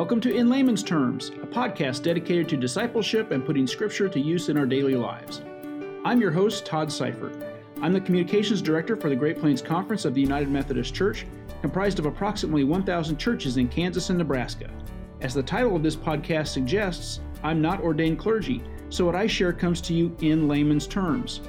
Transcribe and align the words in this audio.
Welcome 0.00 0.22
to 0.22 0.34
In 0.34 0.48
Layman's 0.48 0.82
Terms, 0.82 1.28
a 1.28 1.46
podcast 1.46 2.02
dedicated 2.02 2.48
to 2.48 2.56
discipleship 2.56 3.32
and 3.32 3.44
putting 3.44 3.66
Scripture 3.66 4.08
to 4.08 4.18
use 4.18 4.48
in 4.48 4.56
our 4.56 4.64
daily 4.64 4.94
lives. 4.94 5.42
I'm 6.06 6.22
your 6.22 6.30
host, 6.30 6.64
Todd 6.64 6.90
Seifert. 6.90 7.34
I'm 7.82 7.92
the 7.92 8.00
Communications 8.00 8.62
Director 8.62 8.96
for 8.96 9.10
the 9.10 9.14
Great 9.14 9.38
Plains 9.38 9.60
Conference 9.60 10.06
of 10.06 10.14
the 10.14 10.20
United 10.22 10.48
Methodist 10.48 10.94
Church, 10.94 11.26
comprised 11.60 11.98
of 11.98 12.06
approximately 12.06 12.64
1,000 12.64 13.18
churches 13.18 13.58
in 13.58 13.68
Kansas 13.68 14.08
and 14.08 14.16
Nebraska. 14.16 14.70
As 15.20 15.34
the 15.34 15.42
title 15.42 15.76
of 15.76 15.82
this 15.82 15.96
podcast 15.96 16.48
suggests, 16.48 17.20
I'm 17.42 17.60
not 17.60 17.82
ordained 17.82 18.18
clergy, 18.18 18.62
so 18.88 19.04
what 19.04 19.14
I 19.14 19.26
share 19.26 19.52
comes 19.52 19.82
to 19.82 19.92
you 19.92 20.16
in 20.22 20.48
layman's 20.48 20.86
terms. 20.86 21.42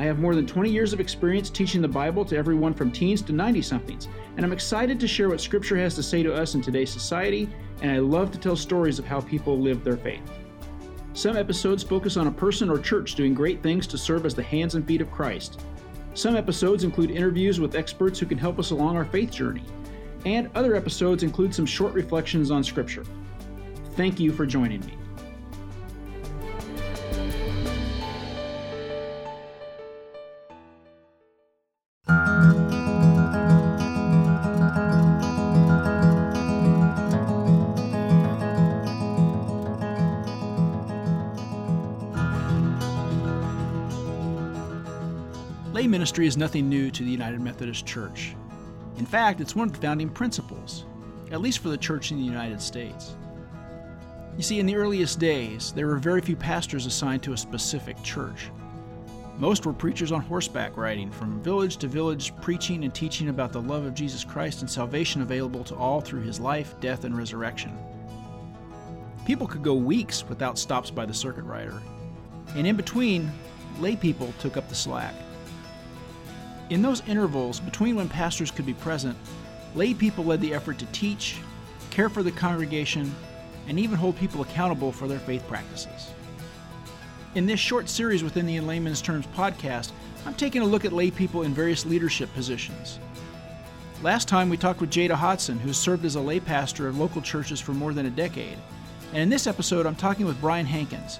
I 0.00 0.04
have 0.04 0.18
more 0.18 0.34
than 0.34 0.46
20 0.46 0.70
years 0.70 0.94
of 0.94 0.98
experience 0.98 1.50
teaching 1.50 1.82
the 1.82 1.86
Bible 1.88 2.24
to 2.24 2.34
everyone 2.34 2.72
from 2.72 2.90
teens 2.90 3.20
to 3.20 3.34
90 3.34 3.60
somethings, 3.60 4.08
and 4.34 4.46
I'm 4.46 4.52
excited 4.52 4.98
to 4.98 5.06
share 5.06 5.28
what 5.28 5.42
Scripture 5.42 5.76
has 5.76 5.94
to 5.96 6.02
say 6.02 6.22
to 6.22 6.32
us 6.32 6.54
in 6.54 6.62
today's 6.62 6.90
society 6.90 7.50
and 7.82 7.90
I 7.90 7.98
love 7.98 8.32
to 8.32 8.38
tell 8.38 8.56
stories 8.56 8.98
of 8.98 9.04
how 9.04 9.20
people 9.20 9.60
live 9.60 9.84
their 9.84 9.98
faith. 9.98 10.22
Some 11.12 11.36
episodes 11.36 11.82
focus 11.82 12.16
on 12.16 12.28
a 12.28 12.32
person 12.32 12.70
or 12.70 12.78
church 12.78 13.14
doing 13.14 13.34
great 13.34 13.62
things 13.62 13.86
to 13.88 13.98
serve 13.98 14.24
as 14.24 14.34
the 14.34 14.42
hands 14.42 14.74
and 14.74 14.86
feet 14.86 15.02
of 15.02 15.10
Christ. 15.10 15.60
Some 16.14 16.34
episodes 16.34 16.82
include 16.82 17.10
interviews 17.10 17.60
with 17.60 17.74
experts 17.74 18.18
who 18.18 18.24
can 18.24 18.38
help 18.38 18.58
us 18.58 18.70
along 18.70 18.96
our 18.96 19.04
faith 19.04 19.30
journey. 19.30 19.64
And 20.24 20.48
other 20.54 20.76
episodes 20.76 21.22
include 21.24 21.54
some 21.54 21.66
short 21.66 21.92
reflections 21.92 22.50
on 22.50 22.64
Scripture. 22.64 23.04
Thank 23.96 24.18
you 24.18 24.32
for 24.32 24.46
joining 24.46 24.80
me. 24.86 24.96
Lay 45.72 45.86
ministry 45.86 46.26
is 46.26 46.36
nothing 46.36 46.68
new 46.68 46.90
to 46.90 47.04
the 47.04 47.10
United 47.10 47.40
Methodist 47.40 47.86
Church. 47.86 48.34
In 48.98 49.06
fact, 49.06 49.40
it's 49.40 49.54
one 49.54 49.68
of 49.68 49.72
the 49.72 49.80
founding 49.80 50.08
principles, 50.08 50.84
at 51.30 51.40
least 51.40 51.60
for 51.60 51.68
the 51.68 51.78
church 51.78 52.10
in 52.10 52.18
the 52.18 52.24
United 52.24 52.60
States. 52.60 53.14
You 54.36 54.42
see, 54.42 54.58
in 54.58 54.66
the 54.66 54.74
earliest 54.74 55.20
days, 55.20 55.72
there 55.72 55.86
were 55.86 55.98
very 55.98 56.22
few 56.22 56.34
pastors 56.34 56.86
assigned 56.86 57.22
to 57.22 57.34
a 57.34 57.38
specific 57.38 58.02
church. 58.02 58.50
Most 59.38 59.64
were 59.64 59.72
preachers 59.72 60.10
on 60.10 60.22
horseback 60.22 60.76
riding 60.76 61.08
from 61.08 61.40
village 61.40 61.76
to 61.78 61.86
village, 61.86 62.34
preaching 62.42 62.82
and 62.82 62.92
teaching 62.92 63.28
about 63.28 63.52
the 63.52 63.62
love 63.62 63.84
of 63.84 63.94
Jesus 63.94 64.24
Christ 64.24 64.62
and 64.62 64.70
salvation 64.70 65.22
available 65.22 65.62
to 65.62 65.76
all 65.76 66.00
through 66.00 66.22
his 66.22 66.40
life, 66.40 66.74
death, 66.80 67.04
and 67.04 67.16
resurrection. 67.16 67.78
People 69.24 69.46
could 69.46 69.62
go 69.62 69.74
weeks 69.74 70.28
without 70.28 70.58
stops 70.58 70.90
by 70.90 71.06
the 71.06 71.14
circuit 71.14 71.44
rider, 71.44 71.80
and 72.56 72.66
in 72.66 72.74
between, 72.74 73.30
lay 73.78 73.94
people 73.94 74.34
took 74.40 74.56
up 74.56 74.68
the 74.68 74.74
slack. 74.74 75.14
In 76.70 76.82
those 76.82 77.02
intervals 77.08 77.58
between 77.58 77.96
when 77.96 78.08
pastors 78.08 78.52
could 78.52 78.64
be 78.64 78.74
present, 78.74 79.18
lay 79.74 79.92
people 79.92 80.24
led 80.24 80.40
the 80.40 80.54
effort 80.54 80.78
to 80.78 80.86
teach, 80.86 81.38
care 81.90 82.08
for 82.08 82.22
the 82.22 82.30
congregation, 82.30 83.12
and 83.66 83.78
even 83.78 83.96
hold 83.96 84.16
people 84.16 84.42
accountable 84.42 84.92
for 84.92 85.08
their 85.08 85.18
faith 85.18 85.46
practices. 85.48 86.12
In 87.34 87.44
this 87.44 87.58
short 87.58 87.88
series 87.88 88.22
within 88.22 88.46
the 88.46 88.54
In 88.54 88.68
Layman's 88.68 89.02
Terms 89.02 89.26
podcast, 89.34 89.90
I'm 90.24 90.34
taking 90.34 90.62
a 90.62 90.66
look 90.66 90.84
at 90.84 90.92
lay 90.92 91.10
people 91.10 91.42
in 91.42 91.52
various 91.52 91.84
leadership 91.84 92.32
positions. 92.34 93.00
Last 94.00 94.28
time 94.28 94.48
we 94.48 94.56
talked 94.56 94.80
with 94.80 94.90
Jada 94.90 95.14
Hodson, 95.14 95.58
who 95.58 95.72
served 95.72 96.04
as 96.04 96.14
a 96.14 96.20
lay 96.20 96.38
pastor 96.38 96.86
of 96.86 96.98
local 96.98 97.20
churches 97.20 97.60
for 97.60 97.72
more 97.72 97.92
than 97.92 98.06
a 98.06 98.10
decade. 98.10 98.58
And 99.12 99.22
in 99.22 99.28
this 99.28 99.48
episode, 99.48 99.86
I'm 99.86 99.96
talking 99.96 100.24
with 100.24 100.40
Brian 100.40 100.66
Hankins, 100.66 101.18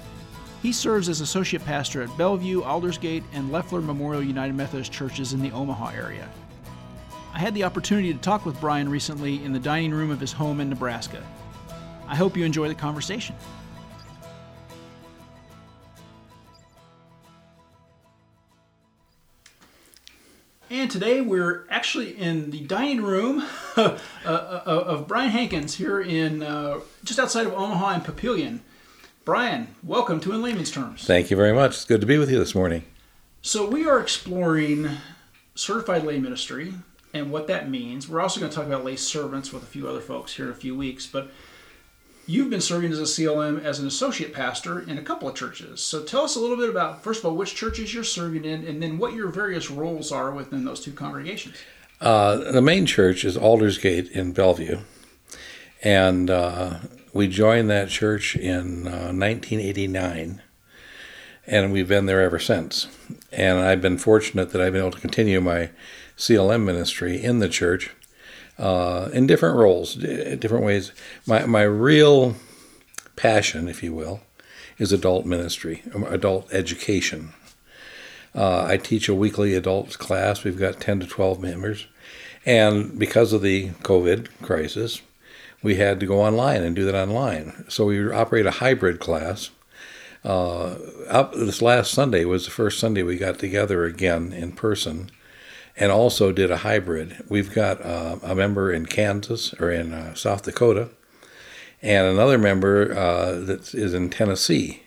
he 0.63 0.73
serves 0.73 1.09
as 1.09 1.21
associate 1.21 1.65
pastor 1.65 2.03
at 2.03 2.17
Bellevue, 2.19 2.63
Aldersgate, 2.63 3.25
and 3.33 3.51
Leffler 3.51 3.81
Memorial 3.81 4.23
United 4.23 4.55
Methodist 4.55 4.93
churches 4.93 5.33
in 5.33 5.41
the 5.41 5.51
Omaha 5.53 5.89
area. 5.91 6.29
I 7.33 7.39
had 7.39 7.55
the 7.55 7.65
opportunity 7.65 8.13
to 8.13 8.19
talk 8.19 8.45
with 8.45 8.61
Brian 8.61 8.89
recently 8.89 9.43
in 9.43 9.53
the 9.53 9.59
dining 9.59 9.93
room 9.93 10.11
of 10.11 10.21
his 10.21 10.33
home 10.33 10.61
in 10.61 10.69
Nebraska. 10.69 11.25
I 12.07 12.17
hope 12.17 12.37
you 12.37 12.45
enjoy 12.45 12.69
the 12.69 12.75
conversation. 12.75 13.37
And 20.69 20.91
today 20.91 21.21
we're 21.21 21.67
actually 21.71 22.17
in 22.17 22.51
the 22.51 22.61
dining 22.61 23.03
room 23.03 23.45
uh, 23.77 23.99
of 24.25 25.09
Brian 25.09 25.31
Hankins 25.31 25.75
here 25.75 26.01
in 26.01 26.43
uh, 26.43 26.81
just 27.03 27.19
outside 27.19 27.47
of 27.47 27.53
Omaha 27.55 27.95
and 27.95 28.05
Papillion. 28.05 28.61
Brian, 29.23 29.75
welcome 29.83 30.19
to 30.21 30.33
In 30.33 30.41
Layman's 30.41 30.71
Terms. 30.71 31.05
Thank 31.05 31.31
you 31.31 31.37
very 31.37 31.53
much. 31.53 31.73
It's 31.73 31.85
good 31.85 32.01
to 32.01 32.07
be 32.07 32.17
with 32.17 32.31
you 32.31 32.39
this 32.39 32.55
morning. 32.55 32.85
So, 33.43 33.69
we 33.69 33.87
are 33.87 34.01
exploring 34.01 34.89
certified 35.55 36.05
lay 36.05 36.19
ministry 36.19 36.73
and 37.13 37.31
what 37.31 37.47
that 37.49 37.69
means. 37.69 38.09
We're 38.09 38.23
also 38.23 38.41
going 38.41 38.51
to 38.51 38.57
talk 38.57 38.67
about 38.67 38.83
lay 38.83 38.97
servants 38.97 39.53
with 39.53 39.63
a 39.63 39.67
few 39.67 39.87
other 39.87 40.01
folks 40.01 40.35
here 40.35 40.47
in 40.47 40.53
a 40.53 40.55
few 40.55 40.75
weeks. 40.75 41.07
But 41.07 41.31
you've 42.25 42.49
been 42.49 42.63
serving 42.63 42.93
as 42.93 42.99
a 42.99 43.03
CLM 43.03 43.63
as 43.63 43.79
an 43.79 43.87
associate 43.87 44.33
pastor 44.33 44.81
in 44.81 44.97
a 44.97 45.03
couple 45.03 45.29
of 45.29 45.35
churches. 45.35 45.83
So, 45.83 46.03
tell 46.03 46.23
us 46.23 46.37
a 46.37 46.41
little 46.41 46.57
bit 46.57 46.71
about, 46.71 47.05
first 47.05 47.21
of 47.21 47.27
all, 47.27 47.37
which 47.37 47.55
churches 47.55 47.93
you're 47.93 48.05
serving 48.05 48.47
in, 48.47 48.65
and 48.65 48.83
then 48.83 48.97
what 48.97 49.13
your 49.13 49.29
various 49.29 49.71
roles 49.71 50.11
are 50.11 50.31
within 50.31 50.65
those 50.65 50.81
two 50.81 50.93
congregations. 50.93 51.57
Uh, 52.01 52.37
the 52.37 52.63
main 52.63 52.87
church 52.87 53.27
is 53.27 53.37
Aldersgate 53.37 54.11
in 54.13 54.33
Bellevue. 54.33 54.79
And 55.83 56.31
uh, 56.31 56.79
we 57.13 57.29
joined 57.29 57.71
that 57.71 57.89
church 57.89 58.37
in 58.37 58.87
uh, 58.87 59.13
1989, 59.13 60.43
and 61.47 61.73
we've 61.73 61.89
been 61.89 62.07
there 62.07 62.23
ever 62.23 62.39
since. 62.39 62.87
And 63.33 63.59
I've 63.59 63.83
been 63.83 63.99
fortunate 63.99 64.51
that 64.51 64.61
I've 64.61 64.73
been 64.73 64.83
able 64.83 64.93
to 64.93 65.01
continue 65.01 65.41
my 65.41 65.71
CLM 66.17 66.65
ministry 66.65 67.23
in 67.23 67.39
the 67.39 67.49
church 67.49 67.91
uh, 68.59 69.09
in 69.13 69.27
different 69.27 69.57
roles, 69.57 69.95
different 69.95 70.65
ways. 70.65 70.93
My, 71.27 71.47
my 71.47 71.63
real 71.63 72.37
passion, 73.17 73.69
if 73.69 73.83
you 73.83 73.93
will, 73.93 74.21
is 74.79 74.93
adult 74.93 75.27
ministry, 75.27 75.83
um, 75.95 76.05
adult 76.05 76.53
education. 76.53 77.33
Uh, 78.35 78.65
I 78.65 78.77
teach 78.77 79.09
a 79.09 79.15
weekly 79.15 79.55
adult 79.55 79.99
class. 79.99 80.45
We've 80.45 80.59
got 80.59 80.81
10 80.81 81.01
to 81.01 81.07
12 81.07 81.41
members. 81.41 81.87
And 82.47 82.99
because 82.99 83.33
of 83.33 83.43
the 83.43 83.71
COVID 83.83 84.29
crisis, 84.41 85.03
we 85.63 85.77
had 85.77 86.01
to 86.01 86.07
go 86.07 86.21
online 86.21 86.63
and 86.63 86.75
do 86.75 86.85
that 86.85 86.95
online. 86.95 87.65
So 87.69 87.87
we 87.87 88.11
operate 88.11 88.47
a 88.47 88.53
hybrid 88.53 89.01
class. 89.01 89.51
Uh, 90.25 90.77
up, 91.09 91.33
this 91.33 91.63
last 91.63 91.93
Sunday 91.93 92.25
was 92.25 92.45
the 92.45 92.51
first 92.51 92.79
Sunday 92.79 93.03
we 93.03 93.17
got 93.17 93.39
together 93.39 93.85
again 93.85 94.33
in 94.33 94.53
person 94.53 95.11
and 95.77 95.91
also 95.91 96.33
did 96.33 96.51
a 96.51 96.59
hybrid. 96.59 97.25
We've 97.29 97.53
got 97.55 97.85
uh, 97.85 98.17
a 98.23 98.35
member 98.35 98.73
in 98.73 98.87
Kansas 98.87 99.55
or 99.55 99.71
in 99.71 99.93
uh, 99.93 100.15
South 100.15 100.43
Dakota 100.43 100.91
and 101.83 102.07
another 102.07 102.39
member 102.39 102.97
uh, 102.97 103.33
that 103.41 103.75
is 103.75 103.95
in 103.95 104.11
Tennessee 104.11 104.83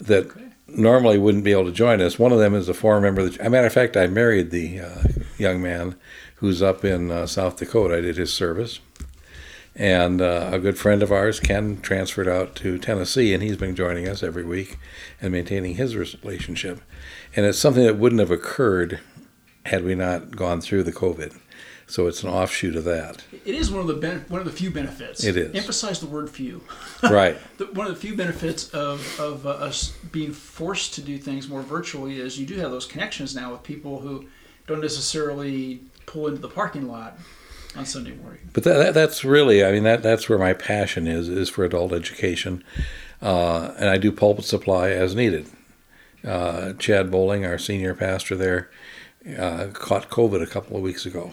that 0.00 0.26
okay. 0.30 0.48
normally 0.66 1.18
wouldn't 1.18 1.44
be 1.44 1.52
able 1.52 1.66
to 1.66 1.72
join 1.72 2.00
us. 2.00 2.18
One 2.18 2.32
of 2.32 2.38
them 2.38 2.54
is 2.54 2.68
a 2.68 2.74
former 2.74 3.00
member. 3.00 3.20
Of 3.20 3.34
the, 3.34 3.40
as 3.40 3.46
a 3.46 3.50
matter 3.50 3.66
of 3.66 3.72
fact, 3.72 3.96
I 3.96 4.08
married 4.08 4.50
the 4.50 4.80
uh, 4.80 5.02
young 5.38 5.62
man 5.62 5.94
who's 6.36 6.60
up 6.60 6.84
in 6.84 7.12
uh, 7.12 7.26
South 7.26 7.56
Dakota. 7.56 7.96
I 7.96 8.00
did 8.00 8.16
his 8.16 8.32
service 8.32 8.80
and 9.74 10.20
uh, 10.20 10.50
a 10.52 10.58
good 10.58 10.78
friend 10.78 11.02
of 11.02 11.10
ours, 11.10 11.40
Ken, 11.40 11.80
transferred 11.80 12.28
out 12.28 12.54
to 12.56 12.78
Tennessee, 12.78 13.32
and 13.32 13.42
he's 13.42 13.56
been 13.56 13.74
joining 13.74 14.08
us 14.08 14.22
every 14.22 14.44
week 14.44 14.78
and 15.20 15.32
maintaining 15.32 15.76
his 15.76 15.96
relationship. 15.96 16.80
And 17.34 17.46
it's 17.46 17.58
something 17.58 17.84
that 17.84 17.96
wouldn't 17.96 18.20
have 18.20 18.30
occurred 18.30 19.00
had 19.66 19.84
we 19.84 19.94
not 19.94 20.36
gone 20.36 20.60
through 20.60 20.82
the 20.82 20.92
COVID. 20.92 21.38
So 21.86 22.06
it's 22.06 22.22
an 22.22 22.30
offshoot 22.30 22.76
of 22.76 22.84
that. 22.84 23.24
It 23.44 23.54
is 23.54 23.70
one 23.70 23.80
of 23.80 23.86
the 23.86 23.94
ben- 23.94 24.24
one 24.28 24.40
of 24.40 24.46
the 24.46 24.52
few 24.52 24.70
benefits. 24.70 25.24
It 25.24 25.36
is. 25.36 25.54
Emphasize 25.54 26.00
the 26.00 26.06
word 26.06 26.30
few. 26.30 26.62
Right. 27.02 27.36
the, 27.58 27.66
one 27.66 27.86
of 27.86 27.94
the 27.94 28.00
few 28.00 28.16
benefits 28.16 28.70
of, 28.70 29.20
of 29.20 29.44
uh, 29.44 29.50
us 29.50 29.90
being 30.12 30.32
forced 30.32 30.94
to 30.94 31.02
do 31.02 31.18
things 31.18 31.48
more 31.48 31.62
virtually 31.62 32.20
is 32.20 32.38
you 32.38 32.46
do 32.46 32.56
have 32.60 32.70
those 32.70 32.86
connections 32.86 33.34
now 33.34 33.50
with 33.52 33.62
people 33.64 33.98
who 33.98 34.26
don't 34.68 34.80
necessarily 34.80 35.80
pull 36.06 36.28
into 36.28 36.40
the 36.40 36.48
parking 36.48 36.86
lot 36.88 37.18
on 37.76 37.86
Sunday 37.86 38.12
morning. 38.12 38.40
But 38.52 38.64
that, 38.64 38.94
that's 38.94 39.24
really, 39.24 39.64
I 39.64 39.72
mean, 39.72 39.84
that 39.84 40.02
that's 40.02 40.28
where 40.28 40.38
my 40.38 40.52
passion 40.52 41.06
is 41.06 41.28
is 41.28 41.48
for 41.48 41.64
adult 41.64 41.92
education, 41.92 42.64
uh, 43.20 43.74
and 43.78 43.88
I 43.88 43.98
do 43.98 44.12
pulpit 44.12 44.44
supply 44.44 44.90
as 44.90 45.14
needed. 45.14 45.46
Uh, 46.24 46.74
Chad 46.74 47.10
Bowling, 47.10 47.44
our 47.44 47.58
senior 47.58 47.94
pastor 47.94 48.36
there, 48.36 48.70
uh, 49.38 49.68
caught 49.72 50.08
COVID 50.10 50.42
a 50.42 50.46
couple 50.46 50.76
of 50.76 50.82
weeks 50.82 51.06
ago, 51.06 51.32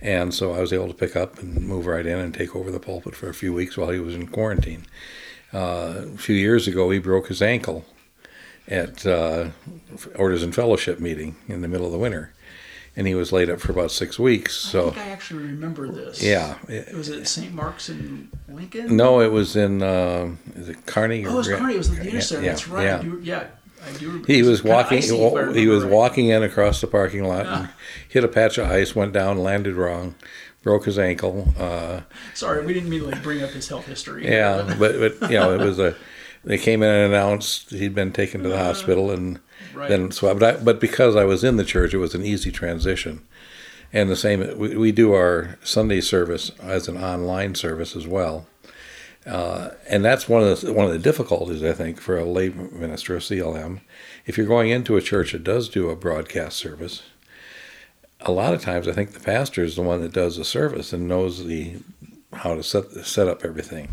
and 0.00 0.34
so 0.34 0.52
I 0.52 0.60
was 0.60 0.72
able 0.72 0.88
to 0.88 0.94
pick 0.94 1.16
up 1.16 1.38
and 1.38 1.54
move 1.66 1.86
right 1.86 2.06
in 2.06 2.18
and 2.18 2.34
take 2.34 2.56
over 2.56 2.70
the 2.70 2.80
pulpit 2.80 3.14
for 3.14 3.28
a 3.28 3.34
few 3.34 3.52
weeks 3.52 3.76
while 3.76 3.90
he 3.90 4.00
was 4.00 4.14
in 4.14 4.28
quarantine. 4.28 4.86
Uh, 5.52 6.06
a 6.14 6.16
few 6.16 6.34
years 6.34 6.66
ago, 6.66 6.90
he 6.90 6.98
broke 6.98 7.28
his 7.28 7.42
ankle 7.42 7.84
at 8.68 9.06
uh, 9.06 9.50
Orders 10.16 10.42
and 10.42 10.54
Fellowship 10.54 10.98
meeting 10.98 11.36
in 11.46 11.60
the 11.60 11.68
middle 11.68 11.86
of 11.86 11.92
the 11.92 11.98
winter 11.98 12.32
and 12.96 13.06
he 13.06 13.14
was 13.14 13.32
laid 13.32 13.48
up 13.50 13.60
for 13.60 13.72
about 13.72 13.90
six 13.90 14.18
weeks. 14.18 14.54
So 14.54 14.88
I 14.88 14.90
think 14.92 15.06
I 15.06 15.10
actually 15.10 15.44
remember 15.44 15.88
this. 15.88 16.22
yeah, 16.22 16.58
it, 16.68 16.94
Was 16.94 17.08
it 17.08 17.26
St. 17.26 17.52
Mark's 17.52 17.88
in 17.88 18.28
Lincoln? 18.48 18.96
no, 18.96 19.20
it 19.20 19.32
was 19.32 19.56
in 19.56 19.82
uh, 19.82 20.34
is 20.56 20.68
it 20.68 20.84
Kearney? 20.86 21.24
Oh, 21.26 21.32
it 21.32 21.34
was 21.36 21.48
Kearney. 21.48 21.74
It 21.74 21.78
was 21.78 21.90
the 21.90 21.96
Younes 22.04 22.22
center. 22.24 22.42
Yeah, 22.42 22.48
That's 22.50 22.68
right. 22.68 22.84
yeah. 22.84 22.98
I 22.98 23.02
do, 23.02 23.20
yeah, 23.22 23.46
I 23.86 23.92
do. 23.98 24.22
He 24.26 24.42
was 24.42 24.62
walking. 24.62 24.98
icy, 24.98 25.16
if 25.16 25.34
I 25.34 25.52
he 25.52 25.66
was 25.68 25.84
right. 25.84 25.92
walking 25.92 26.28
in 26.28 26.42
across 26.42 26.80
the 26.80 26.86
parking 26.86 27.24
lot 27.24 27.46
and 27.46 27.66
Ah. 27.68 27.74
hit 28.08 28.24
a 28.24 28.28
patch 28.28 28.58
of 28.58 28.70
ice. 28.70 28.94
Went 28.94 29.12
down, 29.12 29.38
landed 29.38 29.74
wrong, 29.74 30.14
broke 30.62 30.84
his 30.84 30.98
ankle. 30.98 31.52
Uh, 31.58 32.00
Sorry, 32.34 32.64
we 32.64 32.74
didn't 32.74 32.90
mean 32.90 33.00
to 33.00 33.06
like 33.06 33.22
bring 33.22 33.42
up 33.42 33.50
his 33.50 33.68
health 33.68 33.86
history. 33.86 34.26
yeah, 34.26 34.76
but 34.78 35.18
but 35.18 35.30
you 35.30 35.38
know 35.38 35.54
it 35.54 35.60
was 35.64 35.78
a. 35.78 35.94
They 36.44 36.58
came 36.58 36.82
in 36.82 36.90
and 36.90 37.12
announced 37.12 37.70
he'd 37.70 37.94
been 37.94 38.12
taken 38.12 38.42
to 38.42 38.48
the 38.48 38.58
hospital, 38.58 39.10
and 39.10 39.38
right. 39.74 39.88
then 39.88 40.10
so 40.10 40.34
but, 40.34 40.56
I, 40.56 40.62
but 40.62 40.80
because 40.80 41.14
I 41.14 41.24
was 41.24 41.44
in 41.44 41.56
the 41.56 41.64
church, 41.64 41.94
it 41.94 41.98
was 41.98 42.14
an 42.14 42.24
easy 42.24 42.50
transition. 42.50 43.22
And 43.92 44.08
the 44.08 44.16
same, 44.16 44.58
we, 44.58 44.76
we 44.76 44.92
do 44.92 45.12
our 45.12 45.58
Sunday 45.62 46.00
service 46.00 46.50
as 46.60 46.88
an 46.88 46.96
online 46.96 47.54
service 47.54 47.94
as 47.94 48.06
well. 48.06 48.46
Uh, 49.26 49.70
and 49.88 50.04
that's 50.04 50.28
one 50.28 50.42
of 50.42 50.60
the 50.60 50.72
one 50.72 50.86
of 50.86 50.92
the 50.92 50.98
difficulties 50.98 51.62
I 51.62 51.72
think 51.72 52.00
for 52.00 52.18
a 52.18 52.24
lay 52.24 52.48
minister, 52.48 53.14
a 53.14 53.20
CLM. 53.20 53.80
If 54.26 54.36
you're 54.36 54.46
going 54.46 54.70
into 54.70 54.96
a 54.96 55.02
church 55.02 55.32
that 55.32 55.44
does 55.44 55.68
do 55.68 55.90
a 55.90 55.96
broadcast 55.96 56.56
service, 56.56 57.04
a 58.20 58.32
lot 58.32 58.52
of 58.52 58.62
times 58.62 58.88
I 58.88 58.92
think 58.92 59.12
the 59.12 59.20
pastor 59.20 59.62
is 59.62 59.76
the 59.76 59.82
one 59.82 60.00
that 60.02 60.12
does 60.12 60.38
the 60.38 60.44
service 60.44 60.92
and 60.92 61.06
knows 61.06 61.44
the 61.44 61.76
how 62.32 62.56
to 62.56 62.64
set 62.64 62.90
set 63.06 63.28
up 63.28 63.44
everything. 63.44 63.90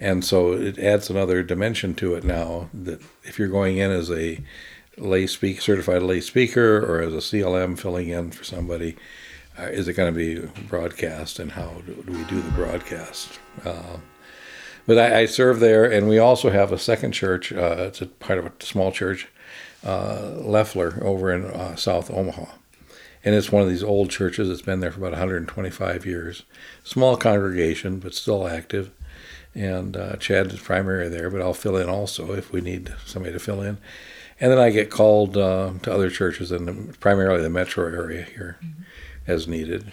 And 0.00 0.24
so 0.24 0.52
it 0.52 0.78
adds 0.78 1.10
another 1.10 1.42
dimension 1.42 1.94
to 1.94 2.14
it 2.14 2.24
now 2.24 2.70
that 2.72 3.00
if 3.24 3.38
you're 3.38 3.48
going 3.48 3.78
in 3.78 3.90
as 3.90 4.10
a 4.10 4.40
lay 4.96 5.26
speak 5.26 5.60
certified 5.60 6.02
lay 6.02 6.20
speaker 6.20 6.78
or 6.78 7.00
as 7.00 7.12
a 7.12 7.18
CLM 7.18 7.78
filling 7.78 8.08
in 8.08 8.30
for 8.30 8.44
somebody, 8.44 8.96
uh, 9.58 9.64
is 9.64 9.88
it 9.88 9.94
going 9.94 10.12
to 10.12 10.16
be 10.16 10.46
broadcast 10.68 11.38
and 11.38 11.52
how 11.52 11.82
do, 11.84 12.04
we 12.06 12.22
do 12.24 12.40
the 12.40 12.50
broadcast? 12.52 13.38
Uh, 13.64 13.98
but 14.86 14.98
I, 14.98 15.20
I 15.20 15.26
serve 15.26 15.60
there, 15.60 15.84
and 15.84 16.08
we 16.08 16.18
also 16.18 16.50
have 16.50 16.72
a 16.72 16.78
second 16.78 17.12
church. 17.12 17.52
Uh, 17.52 17.76
it's 17.78 18.00
a 18.00 18.06
part 18.06 18.38
of 18.38 18.46
a 18.46 18.52
small 18.60 18.92
church, 18.92 19.28
uh, 19.84 20.30
Leffler, 20.36 20.98
over 21.02 21.32
in 21.32 21.44
uh, 21.44 21.76
South 21.76 22.10
Omaha. 22.10 22.46
And 23.24 23.34
it's 23.34 23.52
one 23.52 23.62
of 23.62 23.68
these 23.68 23.82
old 23.82 24.10
churches. 24.10 24.48
It's 24.48 24.62
been 24.62 24.80
there 24.80 24.92
for 24.92 25.00
about 25.00 25.12
125 25.12 26.06
years. 26.06 26.44
Small 26.84 27.16
congregation, 27.16 27.98
but 27.98 28.14
still 28.14 28.46
active. 28.48 28.90
And 29.54 29.96
uh, 29.96 30.16
Chad 30.16 30.52
is 30.52 30.60
primary 30.60 31.08
there, 31.08 31.30
but 31.30 31.40
I'll 31.40 31.54
fill 31.54 31.76
in 31.76 31.88
also 31.88 32.32
if 32.34 32.52
we 32.52 32.60
need 32.60 32.94
somebody 33.06 33.32
to 33.32 33.40
fill 33.40 33.60
in. 33.60 33.78
And 34.40 34.52
then 34.52 34.58
I 34.58 34.70
get 34.70 34.90
called 34.90 35.36
uh, 35.36 35.72
to 35.82 35.92
other 35.92 36.10
churches 36.10 36.52
in 36.52 36.66
the, 36.66 36.96
primarily 36.98 37.42
the 37.42 37.50
metro 37.50 37.86
area 37.86 38.22
here 38.22 38.58
as 39.26 39.48
needed. 39.48 39.92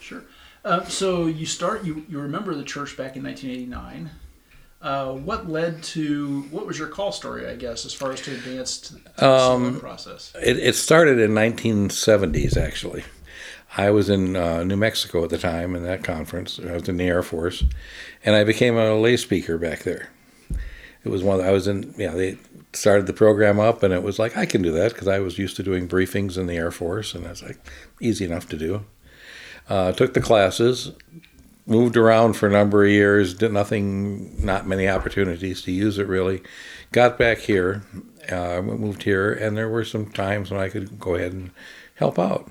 Sure. 0.00 0.22
Uh, 0.64 0.84
so 0.84 1.26
you 1.26 1.44
start. 1.44 1.84
You 1.84 2.06
you 2.08 2.20
remember 2.20 2.54
the 2.54 2.64
church 2.64 2.96
back 2.96 3.16
in 3.16 3.22
1989. 3.24 4.10
Uh, 4.80 5.12
what 5.12 5.48
led 5.48 5.82
to 5.82 6.42
what 6.50 6.66
was 6.66 6.78
your 6.78 6.88
call 6.88 7.12
story? 7.12 7.46
I 7.46 7.54
guess 7.56 7.84
as 7.84 7.92
far 7.92 8.12
as 8.12 8.20
to 8.22 8.32
advance 8.32 8.78
to 8.80 8.94
the 8.94 9.28
Um, 9.28 9.78
process. 9.78 10.32
It, 10.42 10.58
it 10.58 10.74
started 10.74 11.18
in 11.18 11.32
1970s, 11.32 12.56
actually. 12.56 13.04
I 13.76 13.90
was 13.90 14.10
in 14.10 14.36
uh, 14.36 14.64
New 14.64 14.76
Mexico 14.76 15.24
at 15.24 15.30
the 15.30 15.38
time 15.38 15.74
in 15.74 15.82
that 15.84 16.04
conference. 16.04 16.60
I 16.60 16.72
was 16.72 16.88
in 16.88 16.98
the 16.98 17.06
Air 17.06 17.22
Force, 17.22 17.64
and 18.24 18.36
I 18.36 18.44
became 18.44 18.76
a 18.76 18.94
lay 18.94 19.16
speaker 19.16 19.56
back 19.56 19.80
there. 19.80 20.10
It 21.04 21.08
was 21.08 21.22
one. 21.22 21.38
The, 21.38 21.44
I 21.44 21.50
was 21.50 21.66
in. 21.66 21.94
Yeah, 21.96 22.12
they 22.12 22.38
started 22.74 23.06
the 23.06 23.12
program 23.12 23.58
up, 23.58 23.82
and 23.82 23.92
it 23.92 24.02
was 24.02 24.18
like 24.18 24.36
I 24.36 24.46
can 24.46 24.62
do 24.62 24.72
that 24.72 24.92
because 24.92 25.08
I 25.08 25.20
was 25.20 25.38
used 25.38 25.56
to 25.56 25.62
doing 25.62 25.88
briefings 25.88 26.36
in 26.36 26.46
the 26.46 26.56
Air 26.56 26.70
Force, 26.70 27.14
and 27.14 27.24
that's 27.24 27.42
like 27.42 27.58
easy 28.00 28.24
enough 28.24 28.48
to 28.50 28.58
do. 28.58 28.84
Uh, 29.68 29.92
took 29.92 30.12
the 30.14 30.20
classes, 30.20 30.92
moved 31.66 31.96
around 31.96 32.34
for 32.34 32.46
a 32.46 32.52
number 32.52 32.84
of 32.84 32.90
years, 32.90 33.34
did 33.34 33.52
nothing, 33.52 34.44
not 34.44 34.66
many 34.66 34.88
opportunities 34.88 35.62
to 35.62 35.72
use 35.72 35.98
it 35.98 36.06
really. 36.06 36.42
Got 36.90 37.18
back 37.18 37.38
here, 37.38 37.82
uh, 38.30 38.60
moved 38.60 39.04
here, 39.04 39.32
and 39.32 39.56
there 39.56 39.68
were 39.68 39.84
some 39.84 40.10
times 40.10 40.50
when 40.50 40.60
I 40.60 40.68
could 40.68 41.00
go 41.00 41.14
ahead 41.14 41.32
and 41.32 41.52
help 41.94 42.18
out. 42.18 42.50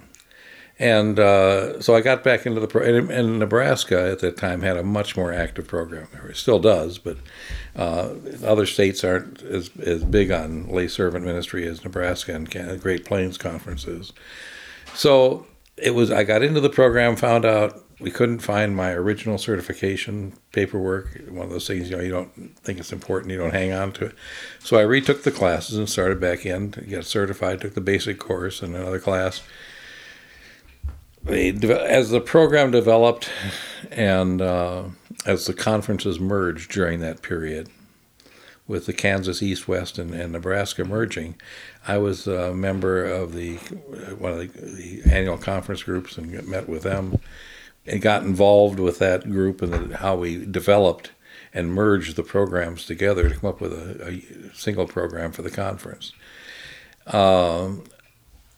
And 0.82 1.20
uh, 1.20 1.80
so 1.80 1.96
I 1.96 2.02
got 2.02 2.24
back 2.24 2.48
into 2.48 2.60
the 2.60 2.68
pro- 2.68 2.82
and, 2.82 3.12
and 3.12 3.38
Nebraska 3.38 4.12
at 4.12 4.18
that 4.22 4.36
time 4.36 4.64
had 4.64 4.78
a 4.78 4.84
much 4.84 5.16
more 5.16 5.32
active 5.32 5.68
program. 5.68 6.08
It 6.28 6.36
still 6.36 6.58
does, 6.58 6.98
but 6.98 7.18
uh, 7.76 8.16
other 8.44 8.66
states 8.66 9.04
aren't 9.04 9.44
as, 9.44 9.70
as 9.78 10.04
big 10.04 10.32
on 10.32 10.68
lay 10.70 10.88
servant 10.88 11.24
ministry 11.24 11.68
as 11.68 11.84
Nebraska 11.84 12.34
and 12.34 12.50
Can- 12.50 12.76
Great 12.80 13.06
Plains 13.06 13.38
conferences. 13.38 14.12
So 14.96 15.46
it 15.78 15.94
was. 15.94 16.10
I 16.10 16.24
got 16.24 16.42
into 16.42 16.60
the 16.60 16.70
program, 16.70 17.16
found 17.16 17.46
out 17.46 17.86
we 18.00 18.10
couldn't 18.10 18.40
find 18.40 18.76
my 18.76 18.92
original 18.92 19.38
certification 19.38 20.34
paperwork. 20.52 21.22
One 21.30 21.46
of 21.46 21.52
those 21.52 21.68
things, 21.68 21.92
you 21.92 21.98
know, 21.98 22.02
you 22.02 22.10
don't 22.10 22.58
think 22.62 22.80
it's 22.80 22.92
important, 22.92 23.32
you 23.32 23.38
don't 23.38 23.54
hang 23.54 23.72
on 23.72 23.92
to 23.94 24.06
it. 24.06 24.16
So 24.58 24.78
I 24.78 24.82
retook 24.82 25.22
the 25.22 25.32
classes 25.32 25.78
and 25.78 25.88
started 25.88 26.20
back 26.20 26.44
in 26.44 26.72
to 26.72 26.82
get 26.82 27.06
certified. 27.06 27.62
Took 27.62 27.76
the 27.76 27.82
basic 27.82 28.18
course 28.18 28.64
and 28.64 28.76
another 28.76 29.00
class. 29.00 29.44
They, 31.24 31.50
as 31.52 32.10
the 32.10 32.22
program 32.22 32.72
developed, 32.72 33.30
and 33.92 34.42
uh, 34.42 34.84
as 35.26 35.46
the 35.46 35.54
conferences 35.54 36.20
merged 36.20 36.72
during 36.72 37.00
that 37.02 37.22
period, 37.22 37.70
with 38.68 38.86
the 38.86 38.94
Kansas 38.94 39.44
East 39.44 39.68
West 39.68 39.98
and, 39.98 40.14
and 40.14 40.32
Nebraska 40.32 40.86
merging, 40.86 41.36
I 41.88 41.98
was 41.98 42.26
a 42.26 42.54
member 42.54 43.04
of 43.04 43.34
the 43.34 43.56
one 44.18 44.32
of 44.32 44.40
the, 44.40 44.48
the 44.48 45.02
annual 45.12 45.38
conference 45.38 45.84
groups 45.84 46.18
and 46.18 46.48
met 46.48 46.70
with 46.70 46.84
them 46.84 47.20
and 47.86 48.02
got 48.02 48.24
involved 48.24 48.80
with 48.80 49.00
that 49.00 49.30
group 49.30 49.62
and 49.62 49.74
the, 49.74 49.98
how 49.98 50.16
we 50.16 50.46
developed 50.46 51.12
and 51.54 51.74
merged 51.74 52.16
the 52.16 52.24
programs 52.24 52.86
together 52.86 53.28
to 53.28 53.36
come 53.36 53.50
up 53.50 53.60
with 53.60 53.74
a, 53.74 54.08
a 54.08 54.56
single 54.56 54.88
program 54.88 55.32
for 55.34 55.42
the 55.42 55.52
conference. 55.52 56.14
Um, 57.08 57.84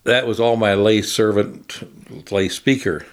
that 0.04 0.26
was 0.26 0.38
all 0.38 0.56
my 0.56 0.74
lay 0.74 1.02
servant, 1.02 1.82
lay 2.30 2.48
speaker. 2.48 3.06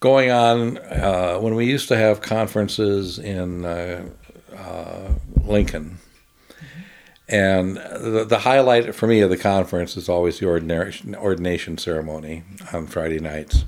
Going 0.00 0.30
on, 0.30 0.78
uh, 0.78 1.38
when 1.38 1.54
we 1.54 1.66
used 1.66 1.88
to 1.88 1.96
have 1.96 2.20
conferences 2.20 3.18
in 3.18 3.64
uh, 3.64 4.08
uh, 4.56 5.12
Lincoln, 5.44 5.98
and 7.28 7.76
the, 7.76 8.24
the 8.26 8.38
highlight 8.38 8.94
for 8.94 9.06
me 9.06 9.20
of 9.20 9.28
the 9.28 9.36
conference 9.36 9.96
is 9.96 10.08
always 10.08 10.38
the 10.38 10.46
ordination, 10.46 11.14
ordination 11.14 11.76
ceremony 11.76 12.44
on 12.72 12.86
Friday 12.86 13.18
nights. 13.18 13.64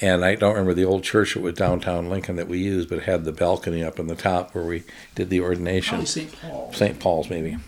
And 0.00 0.24
I 0.24 0.34
don't 0.34 0.54
remember 0.54 0.74
the 0.74 0.84
old 0.84 1.04
church 1.04 1.34
that 1.34 1.42
was 1.42 1.54
downtown 1.54 2.08
Lincoln 2.08 2.34
that 2.36 2.48
we 2.48 2.58
used, 2.58 2.88
but 2.88 2.98
it 2.98 3.04
had 3.04 3.24
the 3.24 3.30
balcony 3.30 3.84
up 3.84 4.00
in 4.00 4.08
the 4.08 4.16
top 4.16 4.52
where 4.52 4.64
we 4.64 4.82
did 5.14 5.30
the 5.30 5.40
ordination. 5.40 5.98
Probably 5.98 6.06
St. 6.06 6.40
Paul. 6.40 6.72
St. 6.72 6.98
Paul's, 6.98 7.30
maybe. 7.30 7.58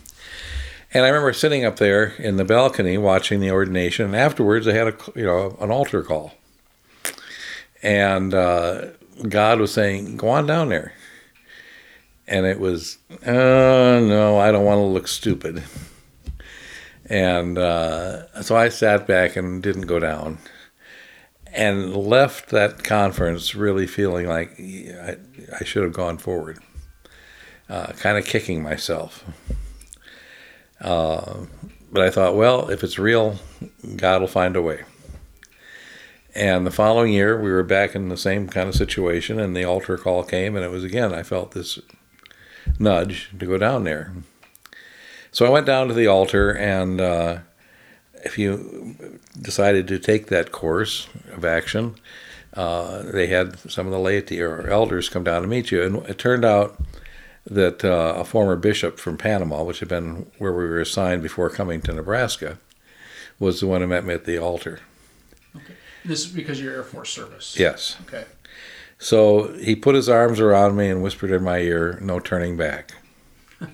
And 0.94 1.04
I 1.04 1.08
remember 1.08 1.32
sitting 1.32 1.64
up 1.64 1.76
there 1.76 2.14
in 2.18 2.36
the 2.36 2.44
balcony 2.44 2.96
watching 2.98 3.40
the 3.40 3.50
ordination, 3.50 4.06
and 4.06 4.16
afterwards 4.16 4.64
they 4.64 4.74
had 4.74 4.86
a 4.86 4.96
you 5.16 5.24
know 5.24 5.56
an 5.60 5.72
altar 5.72 6.04
call, 6.04 6.34
and 7.82 8.32
uh, 8.32 8.90
God 9.28 9.58
was 9.58 9.72
saying, 9.72 10.16
"Go 10.16 10.28
on 10.28 10.46
down 10.46 10.68
there." 10.68 10.92
And 12.28 12.46
it 12.46 12.58
was, 12.58 12.96
uh, 13.26 13.32
no, 13.32 14.38
I 14.38 14.50
don't 14.50 14.64
want 14.64 14.78
to 14.78 14.84
look 14.84 15.08
stupid. 15.08 15.62
And 17.04 17.58
uh, 17.58 18.40
so 18.40 18.56
I 18.56 18.70
sat 18.70 19.06
back 19.06 19.36
and 19.36 19.62
didn't 19.62 19.82
go 19.82 19.98
down, 19.98 20.38
and 21.52 21.94
left 21.94 22.50
that 22.50 22.84
conference 22.84 23.56
really 23.56 23.88
feeling 23.88 24.26
like 24.26 24.58
I, 24.60 25.16
I 25.60 25.64
should 25.64 25.82
have 25.82 25.92
gone 25.92 26.18
forward, 26.18 26.60
uh, 27.68 27.88
kind 27.88 28.16
of 28.16 28.24
kicking 28.24 28.62
myself. 28.62 29.24
Uh, 30.84 31.46
but 31.90 32.02
I 32.02 32.10
thought, 32.10 32.36
well, 32.36 32.68
if 32.68 32.84
it's 32.84 32.98
real, 32.98 33.38
God 33.96 34.20
will 34.20 34.28
find 34.28 34.54
a 34.54 34.62
way. 34.62 34.82
And 36.34 36.66
the 36.66 36.70
following 36.70 37.12
year, 37.12 37.40
we 37.40 37.50
were 37.50 37.62
back 37.62 37.94
in 37.94 38.08
the 38.08 38.16
same 38.16 38.48
kind 38.48 38.68
of 38.68 38.74
situation, 38.74 39.40
and 39.40 39.56
the 39.56 39.64
altar 39.64 39.96
call 39.96 40.24
came, 40.24 40.56
and 40.56 40.64
it 40.64 40.70
was 40.70 40.84
again, 40.84 41.14
I 41.14 41.22
felt 41.22 41.52
this 41.52 41.78
nudge 42.78 43.30
to 43.38 43.46
go 43.46 43.56
down 43.56 43.84
there. 43.84 44.12
So 45.30 45.46
I 45.46 45.50
went 45.50 45.66
down 45.66 45.88
to 45.88 45.94
the 45.94 46.06
altar, 46.06 46.50
and 46.50 47.00
uh, 47.00 47.38
if 48.24 48.36
you 48.38 49.18
decided 49.40 49.88
to 49.88 49.98
take 49.98 50.26
that 50.26 50.52
course 50.52 51.08
of 51.32 51.44
action, 51.44 51.94
uh, 52.54 53.02
they 53.02 53.28
had 53.28 53.58
some 53.70 53.86
of 53.86 53.92
the 53.92 53.98
laity 53.98 54.40
or 54.40 54.68
elders 54.68 55.08
come 55.08 55.24
down 55.24 55.42
to 55.42 55.48
meet 55.48 55.70
you. 55.70 55.82
And 55.82 55.96
it 56.06 56.18
turned 56.18 56.44
out 56.44 56.80
that 57.46 57.84
uh, 57.84 58.14
a 58.16 58.24
former 58.24 58.56
bishop 58.56 58.98
from 58.98 59.16
Panama, 59.18 59.62
which 59.62 59.80
had 59.80 59.88
been 59.88 60.30
where 60.38 60.52
we 60.52 60.64
were 60.64 60.80
assigned 60.80 61.22
before 61.22 61.50
coming 61.50 61.80
to 61.82 61.92
Nebraska, 61.92 62.58
was 63.38 63.60
the 63.60 63.66
one 63.66 63.80
who 63.80 63.86
met 63.86 64.04
me 64.04 64.14
at 64.14 64.24
the 64.24 64.38
altar. 64.38 64.80
Okay. 65.54 65.74
This 66.04 66.20
is 66.24 66.32
because 66.32 66.60
you're 66.60 66.72
Air 66.74 66.82
Force 66.84 67.10
service. 67.10 67.56
Yes. 67.58 67.96
Okay. 68.06 68.24
So 68.98 69.52
he 69.54 69.76
put 69.76 69.94
his 69.94 70.08
arms 70.08 70.40
around 70.40 70.76
me 70.76 70.88
and 70.88 71.02
whispered 71.02 71.30
in 71.30 71.42
my 71.42 71.58
ear, 71.58 71.98
"No 72.00 72.20
turning 72.20 72.56
back." 72.56 72.92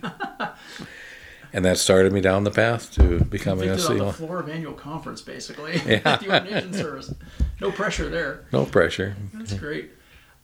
and 1.53 1.65
that 1.65 1.79
started 1.79 2.13
me 2.13 2.21
down 2.21 2.45
the 2.45 2.51
path 2.51 2.93
to 2.93 3.25
becoming 3.25 3.69
a 3.69 3.77
Convicted 3.77 4.01
on 4.01 4.07
the 4.09 4.13
floor 4.13 4.41
of 4.41 4.49
annual 4.49 4.73
conference, 4.73 5.21
basically, 5.21 5.81
Yeah. 5.87 6.01
at 6.05 6.21
the 6.21 6.33
ordination 6.33 6.73
service. 6.73 7.15
No 7.61 7.71
pressure 7.71 8.09
there. 8.09 8.45
No 8.53 8.65
pressure. 8.65 9.17
That's 9.35 9.55
great. 9.55 9.91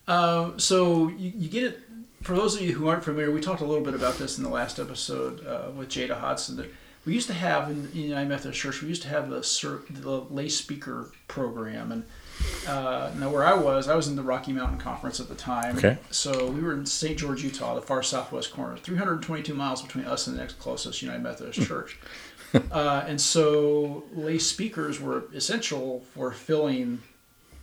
Um, 0.07 0.59
so 0.59 1.09
you, 1.09 1.31
you 1.35 1.49
get 1.49 1.63
it. 1.63 1.79
For 2.27 2.35
those 2.35 2.55
of 2.57 2.61
you 2.61 2.73
who 2.73 2.89
aren't 2.89 3.05
familiar, 3.05 3.31
we 3.31 3.39
talked 3.39 3.61
a 3.61 3.65
little 3.65 3.85
bit 3.85 3.93
about 3.93 4.17
this 4.17 4.37
in 4.37 4.43
the 4.43 4.49
last 4.49 4.79
episode 4.79 5.47
uh, 5.47 5.71
with 5.73 5.87
Jada 5.87 6.19
Hodson. 6.19 6.57
That 6.57 6.69
we 7.05 7.13
used 7.13 7.27
to 7.27 7.33
have 7.33 7.69
in, 7.69 7.77
in 7.77 7.91
the 7.93 7.99
United 7.99 8.27
Methodist 8.27 8.59
Church, 8.59 8.81
we 8.81 8.89
used 8.89 9.03
to 9.03 9.07
have 9.07 9.29
the 9.29 9.41
cir- 9.41 9.79
the 9.89 10.09
lay 10.29 10.49
speaker 10.49 11.09
program, 11.29 11.89
and 11.93 12.03
uh, 12.67 13.13
now 13.17 13.29
where 13.29 13.45
I 13.45 13.53
was, 13.53 13.87
I 13.87 13.95
was 13.95 14.09
in 14.09 14.17
the 14.17 14.23
Rocky 14.23 14.51
Mountain 14.51 14.79
Conference 14.79 15.21
at 15.21 15.29
the 15.29 15.35
time. 15.35 15.77
Okay. 15.77 15.97
So 16.11 16.51
we 16.51 16.59
were 16.59 16.73
in 16.73 16.85
St. 16.85 17.17
George, 17.17 17.45
Utah, 17.45 17.75
the 17.75 17.81
far 17.81 18.03
southwest 18.03 18.51
corner, 18.51 18.75
322 18.75 19.53
miles 19.53 19.81
between 19.81 20.03
us 20.03 20.27
and 20.27 20.35
the 20.35 20.41
next 20.41 20.59
closest 20.59 21.01
United 21.01 21.23
Methodist 21.23 21.61
Church. 21.65 21.97
uh, 22.73 23.05
and 23.07 23.21
so 23.21 24.03
lay 24.13 24.37
speakers 24.37 24.99
were 24.99 25.29
essential 25.33 26.03
for 26.13 26.33
filling 26.33 27.01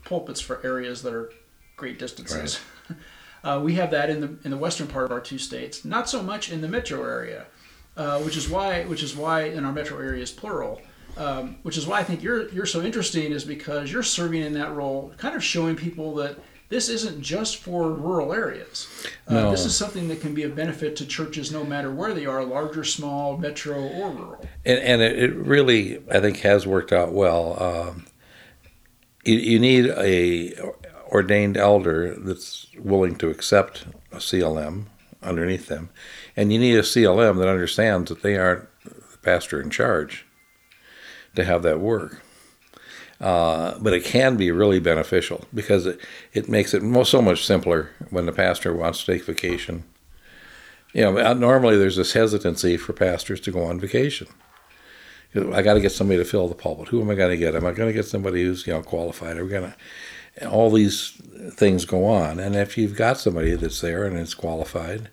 pulpits 0.06 0.40
for 0.40 0.64
areas 0.64 1.02
that 1.02 1.12
are 1.12 1.30
great 1.76 1.98
distances. 1.98 2.60
Uh, 3.44 3.60
we 3.62 3.74
have 3.74 3.90
that 3.90 4.08
in 4.10 4.20
the 4.20 4.36
in 4.44 4.50
the 4.50 4.56
western 4.56 4.86
part 4.86 5.04
of 5.04 5.12
our 5.12 5.20
two 5.20 5.38
states. 5.38 5.84
Not 5.84 6.08
so 6.08 6.22
much 6.22 6.50
in 6.50 6.60
the 6.62 6.68
metro 6.68 7.02
area, 7.04 7.46
uh, 7.96 8.18
which 8.20 8.36
is 8.36 8.48
why 8.48 8.84
which 8.84 9.02
is 9.02 9.14
why 9.14 9.42
in 9.42 9.64
our 9.64 9.72
metro 9.72 9.98
area 9.98 10.22
is 10.22 10.32
plural. 10.32 10.80
Um, 11.16 11.58
which 11.62 11.78
is 11.78 11.86
why 11.86 12.00
I 12.00 12.02
think 12.04 12.22
you're 12.24 12.48
you're 12.48 12.66
so 12.66 12.82
interesting 12.82 13.30
is 13.32 13.44
because 13.44 13.92
you're 13.92 14.02
serving 14.02 14.42
in 14.42 14.54
that 14.54 14.72
role, 14.74 15.12
kind 15.18 15.36
of 15.36 15.44
showing 15.44 15.76
people 15.76 16.14
that 16.16 16.38
this 16.70 16.88
isn't 16.88 17.20
just 17.20 17.58
for 17.58 17.92
rural 17.92 18.32
areas. 18.32 18.88
Uh, 19.28 19.34
No. 19.34 19.50
This 19.50 19.64
is 19.66 19.76
something 19.76 20.08
that 20.08 20.20
can 20.20 20.34
be 20.34 20.42
of 20.42 20.56
benefit 20.56 20.96
to 20.96 21.06
churches 21.06 21.52
no 21.52 21.62
matter 21.62 21.92
where 21.92 22.14
they 22.14 22.26
are, 22.26 22.42
large 22.42 22.76
or 22.76 22.82
small, 22.82 23.36
metro 23.36 23.76
or 23.80 24.10
rural. 24.10 24.48
and, 24.64 24.78
and 24.80 25.02
it, 25.02 25.18
it 25.18 25.34
really 25.36 26.02
I 26.10 26.18
think 26.20 26.38
has 26.38 26.66
worked 26.66 26.92
out 26.92 27.12
well. 27.12 27.62
Um, 27.62 28.06
you, 29.24 29.36
you 29.36 29.58
need 29.60 29.86
a 29.86 30.54
ordained 31.14 31.56
elder 31.56 32.16
that's 32.16 32.66
willing 32.76 33.14
to 33.14 33.30
accept 33.30 33.86
a 34.12 34.16
CLM 34.16 34.86
underneath 35.22 35.68
them, 35.68 35.88
and 36.36 36.52
you 36.52 36.58
need 36.58 36.76
a 36.76 36.82
CLM 36.82 37.38
that 37.38 37.48
understands 37.48 38.10
that 38.10 38.22
they 38.22 38.36
aren't 38.36 38.68
the 38.84 39.18
pastor 39.22 39.60
in 39.60 39.70
charge 39.70 40.26
to 41.36 41.44
have 41.44 41.62
that 41.62 41.80
work. 41.80 42.20
Uh, 43.20 43.78
but 43.78 43.94
it 43.94 44.04
can 44.04 44.36
be 44.36 44.50
really 44.50 44.80
beneficial 44.80 45.44
because 45.54 45.86
it, 45.86 46.00
it 46.32 46.48
makes 46.48 46.74
it 46.74 46.82
so 47.06 47.22
much 47.22 47.46
simpler 47.46 47.90
when 48.10 48.26
the 48.26 48.32
pastor 48.32 48.74
wants 48.74 49.04
to 49.04 49.12
take 49.12 49.24
vacation. 49.24 49.84
You 50.92 51.02
know, 51.02 51.18
uh, 51.18 51.32
normally 51.32 51.78
there's 51.78 51.96
this 51.96 52.12
hesitancy 52.12 52.76
for 52.76 52.92
pastors 52.92 53.40
to 53.42 53.52
go 53.52 53.62
on 53.62 53.78
vacation. 53.80 54.26
I 55.36 55.62
got 55.62 55.74
to 55.74 55.80
get 55.80 55.92
somebody 55.92 56.18
to 56.18 56.24
fill 56.24 56.48
the 56.48 56.54
pulpit. 56.54 56.88
Who 56.88 57.00
am 57.00 57.10
I 57.10 57.14
going 57.14 57.30
to 57.30 57.36
get? 57.36 57.56
Am 57.56 57.66
I 57.66 57.72
going 57.72 57.88
to 57.88 57.92
get 57.92 58.06
somebody 58.06 58.44
who's 58.44 58.66
you 58.66 58.72
know 58.72 58.82
qualified? 58.82 59.36
Are 59.36 59.44
we 59.44 59.50
going 59.50 59.70
to? 59.70 59.76
All 60.48 60.70
these 60.70 61.10
things 61.52 61.84
go 61.84 62.06
on, 62.06 62.40
and 62.40 62.56
if 62.56 62.76
you've 62.76 62.96
got 62.96 63.18
somebody 63.18 63.54
that's 63.54 63.80
there 63.80 64.04
and 64.04 64.18
is 64.18 64.34
qualified 64.34 65.10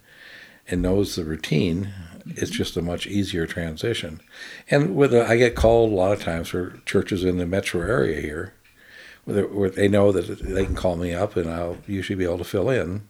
and 0.68 0.82
knows 0.82 1.16
the 1.16 1.26
routine, 1.26 1.94
it's 2.26 2.52
just 2.52 2.78
a 2.78 2.82
much 2.82 3.06
easier 3.06 3.46
transition. 3.46 4.22
And 4.70 4.96
with 4.96 5.14
a, 5.14 5.28
I 5.28 5.38
get 5.38 5.56
called 5.56 5.92
a 5.92 5.96
lot 5.96 6.14
of 6.14 6.24
times 6.24 6.50
for 6.50 6.80
churches 6.86 7.24
in 7.24 7.38
the 7.38 7.46
metro 7.46 7.82
area 7.82 8.20
here, 8.22 8.54
where, 9.26 9.70
they 9.70 9.88
know 9.88 10.12
that 10.12 10.40
they 10.40 10.66
can 10.66 10.76
call 10.76 10.96
me 10.96 11.14
up, 11.14 11.36
and 11.36 11.50
I'll 11.50 11.78
usually 11.88 12.18
be 12.18 12.26
able 12.26 12.40
to 12.40 12.44
fill 12.44 12.70
in 12.70 13.04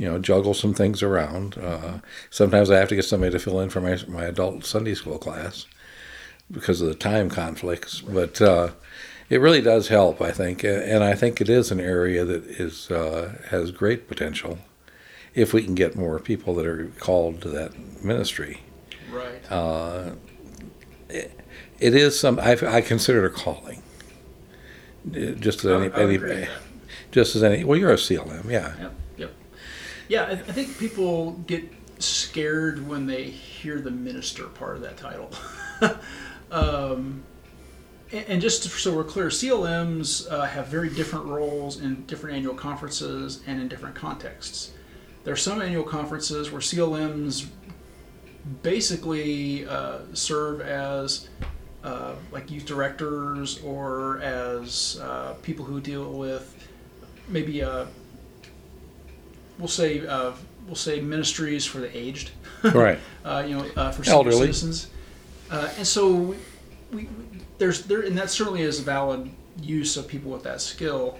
you 0.00 0.08
know, 0.08 0.18
juggle 0.18 0.54
some 0.54 0.72
things 0.72 1.02
around. 1.02 1.58
Uh, 1.58 1.98
sometimes 2.30 2.70
I 2.70 2.78
have 2.78 2.88
to 2.88 2.96
get 2.96 3.04
somebody 3.04 3.32
to 3.32 3.38
fill 3.38 3.60
in 3.60 3.68
for 3.68 3.82
my 3.82 3.98
my 4.08 4.24
adult 4.24 4.64
Sunday 4.64 4.94
school 4.94 5.18
class 5.18 5.66
because 6.50 6.80
of 6.80 6.88
the 6.88 6.94
time 6.94 7.28
conflicts. 7.28 8.00
But 8.00 8.40
uh, 8.40 8.70
it 9.30 9.40
really 9.40 9.60
does 9.62 9.88
help, 9.88 10.20
I 10.20 10.32
think, 10.32 10.62
and 10.64 11.02
I 11.02 11.14
think 11.14 11.40
it 11.40 11.48
is 11.48 11.70
an 11.70 11.80
area 11.80 12.24
that 12.24 12.44
is 12.44 12.90
uh, 12.90 13.36
has 13.48 13.70
great 13.70 14.08
potential 14.08 14.58
if 15.34 15.54
we 15.54 15.62
can 15.62 15.74
get 15.76 15.94
more 15.96 16.18
people 16.18 16.54
that 16.56 16.66
are 16.66 16.88
called 16.98 17.40
to 17.42 17.48
that 17.50 18.04
ministry. 18.04 18.60
Right. 19.10 19.50
Uh, 19.50 20.10
it, 21.08 21.40
it 21.78 21.94
is 21.94 22.18
some 22.18 22.38
I, 22.40 22.58
I 22.66 22.80
consider 22.80 23.24
it 23.24 23.28
a 23.28 23.34
calling. 23.34 23.82
Uh, 25.08 25.30
Just 25.38 25.64
as 25.64 25.70
I- 25.72 25.84
any, 25.84 25.92
I 25.94 26.02
any 26.02 26.48
just 27.12 27.34
as 27.34 27.42
any. 27.42 27.64
Well, 27.64 27.78
you're 27.78 27.92
a 27.92 27.96
CLM, 27.96 28.44
yeah. 28.50 28.74
Yep. 28.80 28.94
Yep. 29.16 29.32
Yeah, 30.08 30.22
I, 30.24 30.30
I 30.32 30.36
think 30.36 30.78
people 30.78 31.32
get 31.46 31.64
scared 31.98 32.86
when 32.88 33.06
they 33.06 33.24
hear 33.24 33.80
the 33.80 33.90
minister 33.90 34.44
part 34.44 34.76
of 34.76 34.82
that 34.82 34.96
title. 34.96 35.30
and, 38.12 38.40
just 38.40 38.64
so 38.64 38.94
we're 38.94 39.04
clear, 39.04 39.26
CLMs 39.26 40.30
uh, 40.30 40.42
have 40.42 40.66
very 40.68 40.88
different 40.90 41.26
roles 41.26 41.80
in 41.80 42.04
different 42.06 42.36
annual 42.36 42.54
conferences 42.54 43.42
and 43.46 43.60
in 43.60 43.68
different 43.68 43.94
contexts. 43.94 44.72
There 45.24 45.32
are 45.32 45.36
some 45.38 45.60
annual 45.60 45.84
conferences 45.84 46.50
where 46.50 46.60
CLMs 46.60 47.46
basically 48.62 49.66
uh, 49.66 49.98
serve 50.14 50.60
as 50.60 51.28
uh, 51.84 52.14
like 52.32 52.50
youth 52.50 52.66
directors 52.66 53.62
or 53.62 54.20
as 54.22 54.98
uh, 55.02 55.34
people 55.42 55.64
who 55.64 55.80
deal 55.80 56.12
with 56.12 56.56
maybe 57.28 57.62
uh, 57.62 57.86
we'll 59.58 59.68
say 59.68 60.06
uh, 60.06 60.32
we'll 60.66 60.74
say 60.74 61.00
ministries 61.00 61.64
for 61.64 61.78
the 61.78 61.96
aged, 61.96 62.30
Right. 62.62 62.98
uh, 63.24 63.44
you 63.46 63.56
know, 63.56 63.66
uh, 63.76 63.92
for 63.92 64.04
senior 64.04 64.16
Elderly. 64.16 64.38
citizens, 64.40 64.88
uh, 65.50 65.70
and 65.76 65.86
so 65.86 66.34
we, 66.92 67.08
we 67.29 67.29
there's 67.60 67.84
there 67.84 68.00
and 68.00 68.18
that 68.18 68.30
certainly 68.30 68.62
is 68.62 68.80
a 68.80 68.82
valid 68.82 69.30
use 69.62 69.96
of 69.96 70.08
people 70.08 70.32
with 70.32 70.42
that 70.42 70.60
skill. 70.60 71.18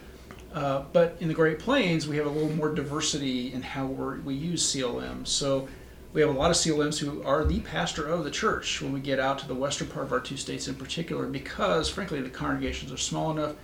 Uh, 0.52 0.82
but 0.92 1.16
in 1.20 1.28
the 1.28 1.34
Great 1.34 1.60
Plains, 1.60 2.08
we 2.08 2.16
have 2.16 2.26
a 2.26 2.30
little 2.30 2.50
more 2.56 2.74
diversity 2.74 3.52
in 3.52 3.62
how 3.62 3.86
we 3.86 4.34
use 4.34 4.74
CLMs. 4.74 5.28
So 5.28 5.68
we 6.12 6.20
have 6.22 6.30
a 6.30 6.32
lot 6.32 6.50
of 6.50 6.56
CLMs 6.56 6.98
who 6.98 7.22
are 7.22 7.44
the 7.44 7.60
pastor 7.60 8.08
of 8.08 8.24
the 8.24 8.32
church 8.32 8.82
when 8.82 8.92
we 8.92 8.98
get 8.98 9.20
out 9.20 9.38
to 9.40 9.46
the 9.46 9.54
western 9.54 9.86
part 9.86 10.06
of 10.06 10.12
our 10.12 10.18
two 10.18 10.36
states 10.36 10.66
in 10.66 10.74
particular, 10.74 11.26
because 11.26 11.88
frankly 11.88 12.20
the 12.20 12.30
congregations 12.30 12.90
are 12.90 12.96
small 12.96 13.30
enough, 13.30 13.54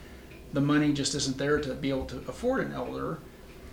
the 0.52 0.60
money 0.60 0.92
just 0.92 1.16
isn't 1.16 1.38
there 1.38 1.58
to 1.60 1.74
be 1.74 1.88
able 1.88 2.04
to 2.04 2.18
afford 2.28 2.64
an 2.64 2.72
elder 2.72 3.18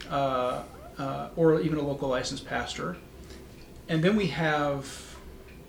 uh, 0.10 0.64
uh, 0.98 1.30
or 1.36 1.62
even 1.62 1.78
a 1.78 1.84
local 1.84 2.10
licensed 2.10 2.48
pastor. 2.48 2.98
And 3.90 4.04
then 4.04 4.16
we 4.16 4.28
have, 4.28 5.13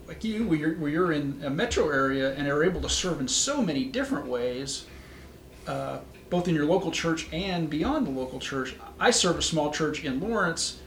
like 0.07 0.25
you, 0.25 0.47
where 0.47 0.59
you're, 0.59 0.75
where 0.75 0.91
you're 0.91 1.13
in 1.13 1.41
a 1.45 1.51
metro 1.51 1.89
area 1.89 2.35
and 2.35 2.49
are 2.49 2.65
able 2.65 2.81
to 2.83 2.89
serve 2.89 3.21
in 3.21 3.29
so 3.29 3.63
many 3.63 3.85
different 3.85 4.27
ways, 4.27 4.87
uh, 5.67 5.99
both 6.31 6.49
in 6.49 6.55
your 6.55 6.67
local 6.67 6.91
church 6.91 7.29
and 7.33 7.71
beyond 7.71 8.07
the 8.07 8.11
local 8.11 8.39
church. 8.39 8.75
I 8.99 9.11
serve 9.11 9.39
a 9.39 9.43
small 9.43 9.71
church 9.71 10.05
in 10.05 10.21
Lawrence 10.21 10.81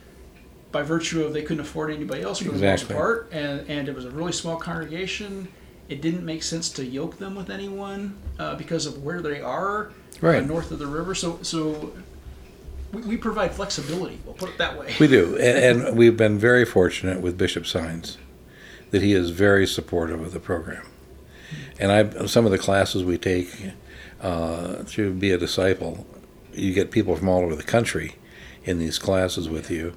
by 0.71 0.83
virtue 0.83 1.23
of 1.23 1.33
they 1.33 1.41
couldn't 1.41 1.61
afford 1.61 1.91
anybody 1.91 2.21
else 2.21 2.39
for 2.39 2.51
the 2.51 2.59
most 2.59 2.89
part, 2.89 3.29
and, 3.31 3.67
and 3.69 3.87
it 3.87 3.95
was 3.95 4.05
a 4.05 4.11
really 4.11 4.33
small 4.33 4.57
congregation. 4.57 5.47
It 5.87 6.01
didn't 6.01 6.25
make 6.25 6.43
sense 6.43 6.69
to 6.71 6.85
yoke 6.85 7.17
them 7.17 7.35
with 7.35 7.49
anyone 7.49 8.17
uh, 8.37 8.55
because 8.55 8.85
of 8.85 9.03
where 9.03 9.21
they 9.21 9.39
are 9.39 9.91
uh, 10.21 10.39
north 10.41 10.71
of 10.71 10.79
the 10.79 10.87
river. 10.87 11.15
So, 11.15 11.39
so 11.41 11.93
we, 12.91 13.01
we 13.03 13.17
provide 13.17 13.53
flexibility. 13.53 14.19
We'll 14.25 14.35
put 14.35 14.49
it 14.49 14.57
that 14.57 14.77
way. 14.77 14.93
We 14.99 15.07
do, 15.07 15.37
and, 15.37 15.85
and 15.87 15.97
we've 15.97 16.17
been 16.17 16.37
very 16.37 16.65
fortunate 16.65 17.21
with 17.21 17.37
Bishop 17.37 17.63
Saenz 17.63 18.17
that 18.91 19.01
he 19.01 19.13
is 19.13 19.29
very 19.29 19.67
supportive 19.67 20.21
of 20.21 20.33
the 20.33 20.39
program. 20.39 20.85
And 21.79 21.91
I, 21.91 22.25
some 22.25 22.45
of 22.45 22.51
the 22.51 22.57
classes 22.57 23.03
we 23.03 23.17
take 23.17 23.49
uh, 24.21 24.83
to 24.87 25.13
be 25.13 25.31
a 25.31 25.37
disciple, 25.37 26.05
you 26.53 26.73
get 26.73 26.91
people 26.91 27.15
from 27.15 27.29
all 27.29 27.43
over 27.43 27.55
the 27.55 27.63
country 27.63 28.15
in 28.63 28.79
these 28.79 28.99
classes 28.99 29.47
with 29.47 29.69
you, 29.69 29.93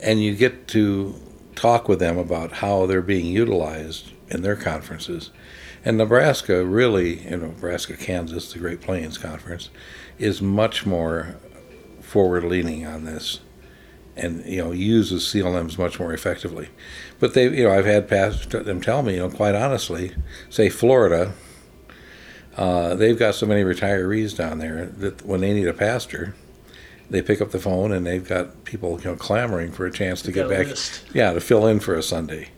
and 0.00 0.22
you 0.22 0.34
get 0.34 0.68
to 0.68 1.14
talk 1.54 1.88
with 1.88 2.00
them 2.00 2.18
about 2.18 2.52
how 2.52 2.86
they're 2.86 3.00
being 3.00 3.26
utilized 3.26 4.10
in 4.28 4.42
their 4.42 4.56
conferences. 4.56 5.30
And 5.84 5.98
Nebraska 5.98 6.64
really, 6.64 7.24
you 7.24 7.36
know, 7.36 7.46
Nebraska, 7.48 7.96
Kansas, 7.96 8.52
the 8.52 8.58
Great 8.58 8.80
Plains 8.80 9.18
Conference, 9.18 9.70
is 10.18 10.40
much 10.40 10.86
more 10.86 11.36
forward 12.00 12.44
leaning 12.44 12.86
on 12.86 13.04
this 13.04 13.40
and 14.16 14.44
you 14.44 14.62
know 14.62 14.72
uses 14.72 15.24
CLMs 15.24 15.78
much 15.78 15.98
more 15.98 16.12
effectively. 16.12 16.68
But 17.20 17.34
they, 17.34 17.44
you 17.44 17.64
know, 17.64 17.72
I've 17.72 17.86
had 17.86 18.08
past 18.08 18.50
them 18.50 18.80
tell 18.80 19.02
me, 19.02 19.14
you 19.14 19.20
know, 19.20 19.30
quite 19.30 19.54
honestly, 19.54 20.12
say 20.50 20.68
Florida, 20.68 21.32
uh, 22.56 22.94
they've 22.94 23.18
got 23.18 23.34
so 23.34 23.46
many 23.46 23.62
retirees 23.62 24.36
down 24.36 24.58
there 24.58 24.86
that 24.86 25.24
when 25.24 25.40
they 25.40 25.52
need 25.52 25.68
a 25.68 25.74
pastor, 25.74 26.34
they 27.10 27.22
pick 27.22 27.40
up 27.40 27.50
the 27.50 27.58
phone 27.58 27.92
and 27.92 28.06
they've 28.06 28.26
got 28.26 28.64
people, 28.64 29.00
you 29.00 29.10
know, 29.10 29.16
clamoring 29.16 29.72
for 29.72 29.86
a 29.86 29.92
chance 29.92 30.22
to 30.22 30.32
get 30.32 30.48
back, 30.48 30.66
list. 30.66 31.04
yeah, 31.12 31.32
to 31.32 31.40
fill 31.40 31.66
in 31.66 31.80
for 31.80 31.94
a 31.94 32.02
Sunday. 32.02 32.48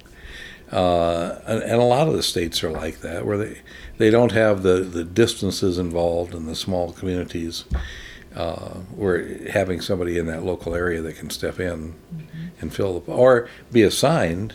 Uh, 0.70 1.38
and, 1.46 1.62
and 1.62 1.80
a 1.80 1.84
lot 1.84 2.08
of 2.08 2.14
the 2.14 2.22
states 2.22 2.64
are 2.64 2.70
like 2.70 3.00
that, 3.00 3.24
where 3.24 3.38
they 3.38 3.60
they 3.98 4.10
don't 4.10 4.32
have 4.32 4.62
the 4.62 4.80
the 4.80 5.04
distances 5.04 5.78
involved 5.78 6.34
in 6.34 6.46
the 6.46 6.56
small 6.56 6.92
communities 6.92 7.64
uh, 8.36 8.74
where 8.94 9.48
having 9.48 9.80
somebody 9.80 10.18
in 10.18 10.26
that 10.26 10.44
local 10.44 10.74
area 10.74 11.00
that 11.00 11.16
can 11.16 11.30
step 11.30 11.58
in 11.58 11.94
and 12.60 12.72
fill 12.72 13.00
the 13.00 13.12
or 13.12 13.48
be 13.72 13.82
assigned. 13.82 14.54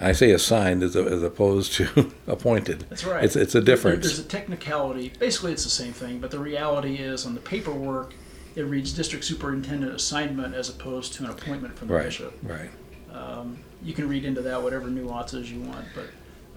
I 0.00 0.12
say 0.12 0.32
assigned 0.32 0.82
as, 0.82 0.96
as 0.96 1.22
opposed 1.22 1.72
to 1.74 2.12
appointed. 2.26 2.86
That's 2.90 3.04
right. 3.04 3.24
It's 3.24 3.36
it's 3.36 3.54
a 3.54 3.60
difference. 3.60 4.06
There's 4.06 4.18
a 4.18 4.24
technicality. 4.24 5.12
Basically, 5.18 5.52
it's 5.52 5.64
the 5.64 5.70
same 5.70 5.92
thing, 5.92 6.18
but 6.18 6.30
the 6.30 6.38
reality 6.38 6.96
is 6.96 7.26
on 7.26 7.34
the 7.34 7.40
paperwork, 7.40 8.12
it 8.54 8.62
reads 8.62 8.92
district 8.92 9.24
superintendent 9.24 9.92
assignment 9.92 10.54
as 10.54 10.68
opposed 10.68 11.14
to 11.14 11.24
an 11.24 11.30
appointment 11.30 11.76
from 11.76 11.88
the 11.88 11.94
right. 11.94 12.04
bishop. 12.04 12.36
Right. 12.42 12.70
Um, 13.12 13.58
you 13.82 13.94
can 13.94 14.08
read 14.08 14.24
into 14.24 14.42
that 14.42 14.62
whatever 14.62 14.88
nuances 14.88 15.50
you 15.50 15.60
want, 15.60 15.86
but 15.94 16.06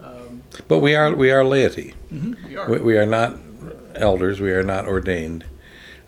um, 0.04 0.42
But 0.68 0.78
we 0.78 0.94
are 0.94 1.14
we 1.14 1.30
are 1.30 1.44
laity. 1.44 1.94
we 2.12 2.56
are. 2.56 2.68
We, 2.70 2.78
we 2.78 2.98
are 2.98 3.06
not 3.06 3.36
elders. 3.94 4.40
We 4.40 4.52
are 4.52 4.62
not 4.62 4.86
ordained. 4.86 5.44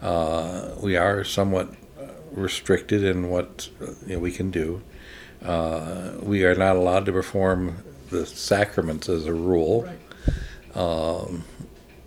Uh, 0.00 0.70
we 0.80 0.96
are 0.96 1.24
somewhat 1.24 1.72
uh, 2.00 2.06
restricted 2.32 3.04
in 3.04 3.28
what 3.28 3.68
uh, 3.80 3.92
you 4.06 4.14
know, 4.14 4.18
we 4.18 4.32
can 4.32 4.50
do. 4.50 4.82
Uh, 5.42 6.12
we 6.20 6.44
are 6.44 6.54
not 6.54 6.76
allowed 6.76 7.06
to 7.06 7.12
perform 7.12 7.82
the 8.10 8.26
sacraments 8.26 9.08
as 9.08 9.26
a 9.26 9.32
rule. 9.32 9.82
Right. 9.84 10.76
Um, 10.76 11.44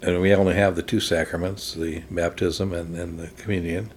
and 0.01 0.21
we 0.21 0.33
only 0.33 0.55
have 0.55 0.75
the 0.75 0.83
two 0.83 1.00
sacraments, 1.00 1.73
the 1.73 2.03
baptism 2.12 2.73
and, 2.73 2.95
and 2.95 3.19
the 3.19 3.27
communion. 3.41 3.91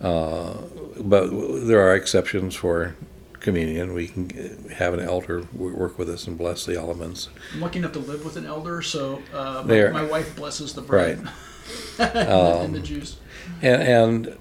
Uh, 0.00 0.58
but 0.98 1.28
there 1.66 1.80
are 1.80 1.94
exceptions 1.94 2.54
for 2.54 2.94
communion. 3.40 3.94
We 3.94 4.08
can 4.08 4.68
have 4.76 4.94
an 4.94 5.00
elder 5.00 5.46
work 5.52 5.98
with 5.98 6.08
us 6.10 6.26
and 6.26 6.36
bless 6.36 6.66
the 6.66 6.76
elements. 6.78 7.28
I'm 7.54 7.60
lucky 7.60 7.78
enough 7.78 7.92
to 7.92 7.98
live 8.00 8.24
with 8.24 8.36
an 8.36 8.46
elder, 8.46 8.82
so 8.82 9.22
uh, 9.32 9.62
my, 9.66 9.88
my 9.88 10.04
wife 10.04 10.36
blesses 10.36 10.74
the 10.74 10.82
bread 10.82 11.18
and, 11.18 11.30
the, 11.96 12.60
and 12.64 12.74
the 12.74 12.80
juice. 12.80 13.18
and, 13.62 13.82
and 13.82 14.38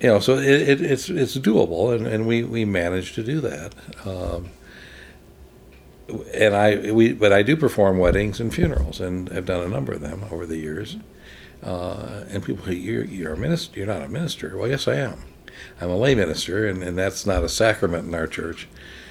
you 0.00 0.08
know, 0.08 0.20
so 0.20 0.38
it, 0.38 0.68
it, 0.68 0.80
it's 0.80 1.08
it's 1.08 1.36
doable, 1.36 1.94
and, 1.94 2.06
and 2.06 2.26
we, 2.26 2.44
we 2.44 2.64
manage 2.64 3.14
to 3.14 3.22
do 3.22 3.40
that. 3.40 3.74
Um, 4.06 4.50
and 6.32 6.54
I 6.54 6.92
we 6.92 7.12
but 7.12 7.32
I 7.32 7.42
do 7.42 7.56
perform 7.56 7.98
weddings 7.98 8.40
and 8.40 8.54
funerals, 8.54 9.00
and 9.00 9.30
I've 9.30 9.44
done 9.46 9.64
a 9.64 9.68
number 9.68 9.92
of 9.92 10.00
them 10.00 10.24
over 10.30 10.46
the 10.46 10.56
years. 10.56 10.96
Uh, 11.62 12.24
and 12.28 12.44
people 12.44 12.64
say 12.64 12.74
you're 12.74 13.04
you're 13.04 13.34
a 13.34 13.36
minister, 13.36 13.78
you're 13.78 13.88
not 13.88 14.02
a 14.02 14.08
minister. 14.08 14.56
Well, 14.56 14.68
yes, 14.68 14.86
I 14.86 14.94
am. 14.94 15.24
I'm 15.80 15.90
a 15.90 15.96
lay 15.96 16.14
minister, 16.14 16.66
and, 16.68 16.82
and 16.82 16.96
that's 16.96 17.26
not 17.26 17.42
a 17.42 17.48
sacrament 17.48 18.06
in 18.06 18.14
our 18.14 18.28
church, 18.28 18.68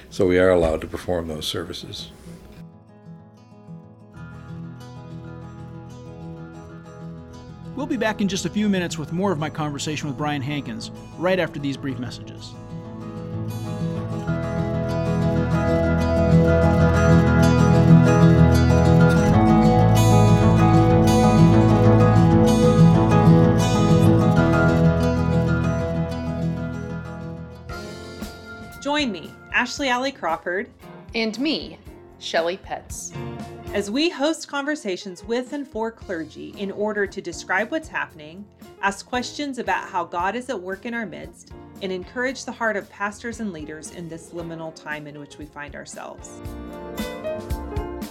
so 0.08 0.26
we 0.26 0.38
are 0.38 0.48
allowed 0.48 0.80
to 0.80 0.86
perform 0.86 1.28
those 1.28 1.46
services. 1.46 2.10
We'll 7.78 7.86
be 7.86 7.96
back 7.96 8.20
in 8.20 8.26
just 8.26 8.44
a 8.44 8.50
few 8.50 8.68
minutes 8.68 8.98
with 8.98 9.12
more 9.12 9.30
of 9.30 9.38
my 9.38 9.48
conversation 9.48 10.08
with 10.08 10.18
Brian 10.18 10.42
Hankins 10.42 10.90
right 11.16 11.38
after 11.38 11.60
these 11.60 11.76
brief 11.76 12.00
messages. 12.00 12.52
Join 28.82 29.12
me, 29.12 29.30
Ashley 29.52 29.88
Alley 29.88 30.10
Crawford, 30.10 30.68
And 31.14 31.38
me, 31.38 31.78
Shelley 32.18 32.56
Petz. 32.56 33.14
As 33.74 33.90
we 33.90 34.08
host 34.08 34.48
conversations 34.48 35.22
with 35.22 35.52
and 35.52 35.68
for 35.68 35.92
clergy 35.92 36.54
in 36.56 36.70
order 36.72 37.06
to 37.06 37.20
describe 37.20 37.70
what's 37.70 37.88
happening, 37.88 38.46
ask 38.80 39.06
questions 39.06 39.58
about 39.58 39.88
how 39.88 40.04
God 40.04 40.34
is 40.34 40.48
at 40.48 40.58
work 40.58 40.86
in 40.86 40.94
our 40.94 41.04
midst, 41.04 41.52
and 41.82 41.92
encourage 41.92 42.44
the 42.44 42.52
heart 42.52 42.76
of 42.76 42.88
pastors 42.88 43.40
and 43.40 43.52
leaders 43.52 43.90
in 43.90 44.08
this 44.08 44.30
liminal 44.30 44.74
time 44.74 45.06
in 45.06 45.20
which 45.20 45.36
we 45.36 45.44
find 45.44 45.76
ourselves. 45.76 46.40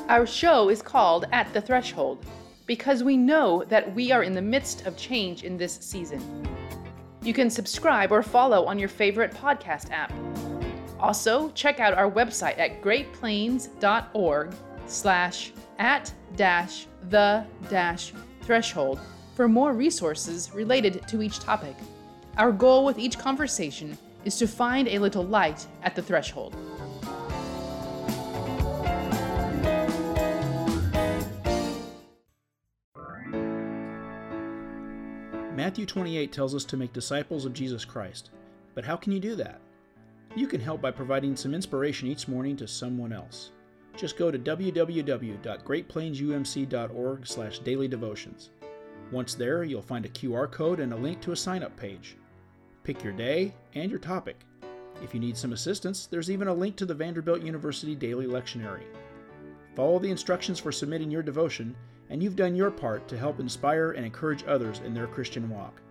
Our 0.10 0.28
show 0.28 0.70
is 0.70 0.84
called 0.84 1.26
At 1.32 1.52
the 1.54 1.62
Threshold 1.62 2.24
because 2.68 3.04
we 3.04 3.18
know 3.18 3.64
that 3.68 3.94
we 3.96 4.12
are 4.12 4.24
in 4.24 4.34
the 4.34 4.42
midst 4.42 4.86
of 4.86 4.96
change 4.96 5.44
in 5.44 5.58
this 5.58 5.74
season. 5.74 6.48
You 7.24 7.34
can 7.34 7.50
subscribe 7.50 8.12
or 8.12 8.22
follow 8.22 8.66
on 8.66 8.78
your 8.78 8.90
favorite 8.90 9.32
podcast 9.32 9.90
app. 9.90 10.14
Also, 11.00 11.50
check 11.52 11.80
out 11.80 11.96
our 11.96 12.10
website 12.10 12.58
at 12.60 12.82
greatplains.org 12.82 14.56
slash 14.88 15.52
at 15.80 16.12
dash 16.36 16.88
the 17.10 17.46
dash 17.70 18.14
threshold 18.42 19.00
for 19.36 19.48
more 19.48 19.74
resources 19.74 20.52
related 20.54 21.08
to 21.08 21.22
each 21.22 21.40
topic. 21.40 21.76
Our 22.38 22.52
goal 22.52 22.86
with 22.86 22.98
each 22.98 23.18
conversation 23.20 23.98
is 24.26 24.38
to 24.38 24.48
find 24.48 24.88
a 24.88 25.00
little 25.00 25.24
light 25.24 25.66
at 25.84 25.96
the 25.96 26.02
threshold. 26.02 26.56
Matthew 35.56 35.86
28 35.86 36.32
tells 36.32 36.56
us 36.56 36.64
to 36.66 36.78
make 36.78 36.94
disciples 36.94 37.46
of 37.46 37.54
Jesus 37.54 37.84
Christ. 37.84 38.30
But 38.74 38.86
how 38.86 38.96
can 38.96 39.12
you 39.12 39.20
do 39.20 39.36
that? 39.36 39.60
You 40.36 40.48
can 40.48 40.62
help 40.62 40.82
by 40.82 40.92
providing 40.92 41.36
some 41.36 41.56
inspiration 41.56 42.08
each 42.08 42.28
morning 42.28 42.56
to 42.58 42.68
someone 42.68 43.12
else. 43.12 43.52
Just 43.98 44.18
go 44.18 44.30
to 44.30 44.38
www.greatplainsumc.org 44.38 47.28
slash 47.28 47.60
dailydevotions 47.62 48.50
Once 49.12 49.34
there, 49.34 49.64
you'll 49.64 49.82
find 49.82 50.06
a 50.06 50.10
QR 50.10 50.52
code 50.52 50.80
and 50.80 50.94
a 50.94 50.98
link 50.98 51.20
to 51.22 51.32
a 51.32 51.36
sign-up 51.36 51.76
page. 51.76 52.16
Pick 52.84 53.04
your 53.04 53.14
day 53.14 53.56
and 53.74 53.90
your 53.90 54.00
topic. 54.00 54.46
If 55.04 55.16
you 55.16 55.20
need 55.20 55.36
some 55.36 55.54
assistance, 55.54 56.06
there's 56.06 56.30
even 56.30 56.48
a 56.48 56.54
link 56.54 56.76
to 56.76 56.86
the 56.86 56.94
Vanderbilt 56.94 57.42
University 57.42 57.96
Daily 57.96 58.28
Lectionary. 58.28 58.84
Follow 59.76 59.98
the 60.00 60.12
instructions 60.12 60.60
for 60.60 60.72
submitting 60.72 61.12
your 61.12 61.24
devotion, 61.24 61.76
and 62.10 62.24
you've 62.24 62.36
done 62.36 62.56
your 62.56 62.72
part 62.72 63.08
to 63.08 63.18
help 63.18 63.40
inspire 63.40 63.92
and 63.92 64.04
encourage 64.06 64.44
others 64.46 64.82
in 64.86 64.94
their 64.94 65.08
Christian 65.08 65.50
walk. 65.50 65.82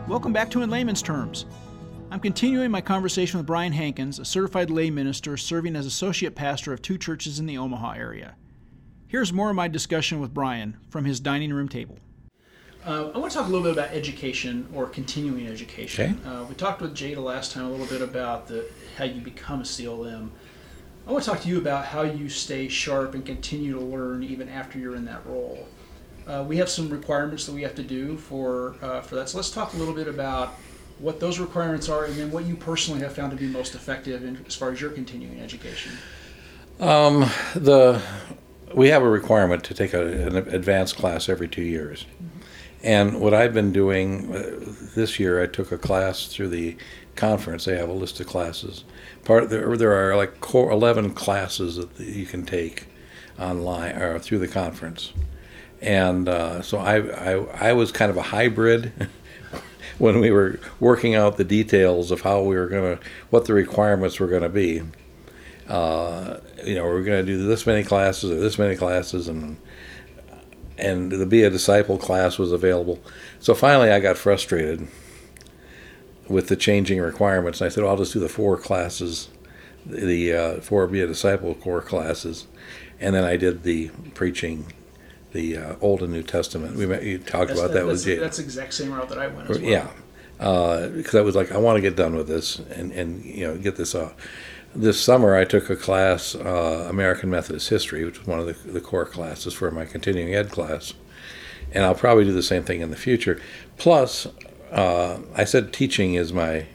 Welcome 0.07 0.31
back 0.31 0.49
to 0.51 0.61
In 0.61 0.69
Layman's 0.69 1.01
Terms. 1.01 1.47
I'm 2.13 2.19
continuing 2.19 2.69
my 2.69 2.79
conversation 2.79 3.39
with 3.39 3.47
Brian 3.47 3.73
Hankins, 3.73 4.19
a 4.19 4.25
certified 4.25 4.69
lay 4.69 4.91
minister 4.91 5.35
serving 5.35 5.75
as 5.75 5.87
associate 5.87 6.35
pastor 6.35 6.71
of 6.71 6.79
two 6.79 6.95
churches 6.95 7.39
in 7.39 7.47
the 7.47 7.57
Omaha 7.57 7.93
area. 7.93 8.35
Here's 9.07 9.33
more 9.33 9.49
of 9.49 9.55
my 9.55 9.67
discussion 9.67 10.19
with 10.19 10.31
Brian 10.31 10.77
from 10.91 11.05
his 11.05 11.19
dining 11.19 11.51
room 11.51 11.67
table. 11.67 11.97
Uh, 12.85 13.09
I 13.15 13.17
want 13.17 13.31
to 13.31 13.39
talk 13.39 13.47
a 13.47 13.49
little 13.49 13.63
bit 13.63 13.73
about 13.73 13.95
education 13.95 14.67
or 14.75 14.85
continuing 14.85 15.47
education. 15.47 16.21
Okay. 16.23 16.29
Uh, 16.29 16.43
we 16.43 16.53
talked 16.53 16.83
with 16.83 16.95
Jada 16.95 17.17
last 17.17 17.51
time 17.51 17.65
a 17.65 17.69
little 17.71 17.87
bit 17.87 18.03
about 18.03 18.47
the 18.47 18.69
how 18.95 19.05
you 19.05 19.19
become 19.19 19.61
a 19.61 19.63
CLM. 19.63 20.29
I 21.07 21.11
want 21.11 21.23
to 21.23 21.31
talk 21.31 21.41
to 21.41 21.49
you 21.49 21.57
about 21.57 21.85
how 21.85 22.03
you 22.03 22.29
stay 22.29 22.67
sharp 22.67 23.15
and 23.15 23.25
continue 23.25 23.73
to 23.73 23.81
learn 23.83 24.21
even 24.21 24.49
after 24.49 24.77
you're 24.77 24.95
in 24.95 25.05
that 25.05 25.25
role. 25.25 25.67
Uh, 26.27 26.45
we 26.47 26.57
have 26.57 26.69
some 26.69 26.91
requirements 26.91 27.47
that 27.47 27.53
we 27.53 27.63
have 27.63 27.73
to 27.73 27.83
do 27.83 28.17
for 28.17 28.75
uh, 28.83 29.01
for 29.01 29.15
that. 29.15 29.29
So 29.29 29.39
let's 29.39 29.49
talk 29.49 29.73
a 29.73 29.77
little 29.77 29.95
bit 29.95 30.07
about 30.07 30.53
what 30.99 31.19
those 31.19 31.39
requirements 31.39 31.89
are, 31.89 32.05
and 32.05 32.15
then 32.15 32.31
what 32.31 32.45
you 32.45 32.55
personally 32.55 33.01
have 33.01 33.13
found 33.13 33.31
to 33.31 33.37
be 33.37 33.47
most 33.47 33.75
effective 33.75 34.23
in, 34.23 34.43
as 34.47 34.55
far 34.55 34.71
as 34.71 34.79
your 34.79 34.91
continuing 34.91 35.39
education. 35.39 35.93
Um, 36.79 37.29
the 37.55 38.01
we 38.73 38.89
have 38.89 39.03
a 39.03 39.09
requirement 39.09 39.63
to 39.65 39.73
take 39.73 39.93
a, 39.93 40.27
an 40.27 40.35
advanced 40.35 40.95
class 40.95 41.29
every 41.29 41.47
two 41.47 41.61
years, 41.61 42.05
and 42.83 43.21
what 43.21 43.33
I've 43.33 43.53
been 43.53 43.71
doing 43.71 44.33
uh, 44.33 44.59
this 44.95 45.19
year, 45.19 45.41
I 45.41 45.47
took 45.47 45.71
a 45.71 45.77
class 45.77 46.27
through 46.27 46.49
the 46.49 46.75
conference. 47.15 47.65
They 47.65 47.77
have 47.77 47.89
a 47.89 47.93
list 47.93 48.19
of 48.19 48.27
classes. 48.27 48.83
Part 49.23 49.49
there, 49.49 49.77
there 49.77 49.93
are 49.93 50.15
like 50.15 50.33
eleven 50.53 51.13
classes 51.13 51.77
that 51.77 51.99
you 51.99 52.25
can 52.25 52.45
take 52.45 52.87
online 53.39 53.95
or 53.95 54.19
through 54.19 54.39
the 54.39 54.47
conference, 54.47 55.13
and 55.81 56.27
uh, 56.27 56.61
so 56.61 56.79
I, 56.79 56.97
I 56.97 57.69
I 57.69 57.73
was 57.73 57.91
kind 57.91 58.09
of 58.09 58.17
a 58.17 58.23
hybrid. 58.23 58.91
when 59.97 60.19
we 60.19 60.31
were 60.31 60.59
working 60.79 61.15
out 61.15 61.37
the 61.37 61.43
details 61.43 62.11
of 62.11 62.21
how 62.21 62.41
we 62.41 62.55
were 62.55 62.67
going 62.67 62.97
to, 62.97 63.03
what 63.29 63.45
the 63.45 63.53
requirements 63.53 64.19
were 64.19 64.27
going 64.27 64.43
to 64.43 64.49
be, 64.49 64.81
uh, 65.67 66.37
you 66.65 66.75
know, 66.75 66.83
we're 66.83 67.03
going 67.03 67.25
to 67.25 67.31
do 67.31 67.45
this 67.45 67.65
many 67.65 67.83
classes 67.83 68.31
or 68.31 68.39
this 68.39 68.57
many 68.57 68.75
classes, 68.75 69.27
and 69.27 69.57
and 70.77 71.11
the 71.11 71.25
be 71.25 71.43
a 71.43 71.49
disciple 71.49 71.97
class 71.97 72.37
was 72.37 72.51
available. 72.51 72.99
So 73.39 73.53
finally, 73.53 73.91
I 73.91 73.99
got 73.99 74.17
frustrated 74.17 74.87
with 76.27 76.47
the 76.47 76.55
changing 76.55 76.99
requirements. 76.99 77.61
And 77.61 77.67
I 77.67 77.69
said, 77.69 77.83
well, 77.83 77.91
I'll 77.91 77.97
just 77.97 78.13
do 78.13 78.19
the 78.19 78.29
four 78.29 78.57
classes 78.57 79.29
the 79.85 80.33
uh, 80.33 80.61
four 80.61 80.87
be 80.87 81.01
a 81.01 81.07
disciple 81.07 81.53
core 81.55 81.81
classes, 81.81 82.47
and 82.99 83.15
then 83.15 83.23
I 83.23 83.37
did 83.37 83.63
the 83.63 83.89
preaching, 84.13 84.71
the 85.33 85.57
uh, 85.57 85.75
Old 85.81 86.01
and 86.01 86.13
New 86.13 86.23
Testament. 86.23 86.75
We 86.75 86.85
met, 86.85 87.03
you 87.03 87.17
talked 87.17 87.49
That's, 87.49 87.59
about 87.59 87.73
that 87.73 87.85
with 87.85 88.05
Jay. 88.05 88.15
that's 88.15 88.37
the 88.37 88.43
exact 88.43 88.73
same 88.73 88.93
route 88.93 89.09
that 89.09 89.19
I 89.19 89.27
went 89.27 89.49
as 89.49 89.59
well. 89.59 89.69
Yeah, 89.69 89.87
because 90.37 91.15
I 91.15 91.21
was 91.21 91.35
like, 91.35 91.51
I 91.51 91.57
want 91.57 91.77
to 91.77 91.81
get 91.81 91.95
done 91.95 92.15
with 92.15 92.27
this 92.27 92.59
and 92.59 92.91
and 92.91 93.23
you 93.25 93.47
know 93.47 93.57
get 93.57 93.75
this 93.75 93.93
off. 93.95 94.13
This 94.75 94.99
summer, 94.99 95.35
I 95.35 95.45
took 95.45 95.69
a 95.69 95.75
class, 95.75 96.33
uh, 96.33 96.87
American 96.89 97.29
Methodist 97.29 97.69
History, 97.69 98.03
which 98.05 98.17
was 98.17 98.27
one 98.27 98.39
of 98.39 98.47
the, 98.47 98.71
the 98.71 98.81
core 98.81 99.05
classes 99.05 99.53
for 99.53 99.69
my 99.69 99.85
continuing 99.85 100.33
ed 100.33 100.49
class, 100.49 100.93
and 101.71 101.83
I'll 101.83 101.93
probably 101.93 102.23
do 102.23 102.31
the 102.33 102.41
same 102.41 102.63
thing 102.63 102.81
in 102.81 102.89
the 102.89 102.95
future. 102.95 103.39
Plus, 103.77 104.27
uh, 104.71 105.19
I 105.35 105.43
said 105.43 105.73
teaching 105.73 106.15
is 106.15 106.33
my 106.33 106.65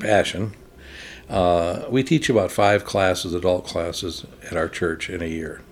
passion. 0.00 0.54
Uh, 1.30 1.84
we 1.90 2.02
teach 2.02 2.28
about 2.28 2.50
five 2.50 2.84
classes, 2.84 3.34
adult 3.34 3.66
classes, 3.66 4.26
at 4.50 4.56
our 4.56 4.68
church 4.68 5.08
in 5.10 5.22
a 5.22 5.26
year. 5.26 5.62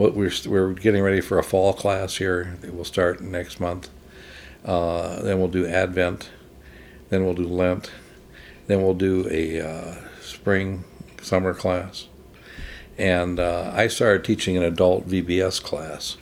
What 0.00 0.14
we're 0.14 0.32
we're 0.46 0.72
getting 0.72 1.02
ready 1.02 1.20
for 1.20 1.38
a 1.38 1.42
fall 1.42 1.74
class 1.74 2.16
here 2.16 2.56
that 2.62 2.74
will 2.74 2.86
start 2.86 3.20
next 3.20 3.60
month. 3.60 3.90
Uh, 4.64 5.20
then 5.20 5.38
we'll 5.38 5.48
do 5.48 5.66
Advent. 5.66 6.30
Then 7.10 7.26
we'll 7.26 7.34
do 7.34 7.46
Lent. 7.46 7.90
Then 8.66 8.80
we'll 8.80 8.94
do 8.94 9.28
a 9.30 9.60
uh, 9.60 9.94
spring 10.22 10.84
summer 11.20 11.52
class. 11.52 12.08
And 12.96 13.38
uh, 13.38 13.72
I 13.74 13.88
started 13.88 14.24
teaching 14.24 14.56
an 14.56 14.62
adult 14.62 15.06
VBS 15.06 15.62
class 15.62 16.16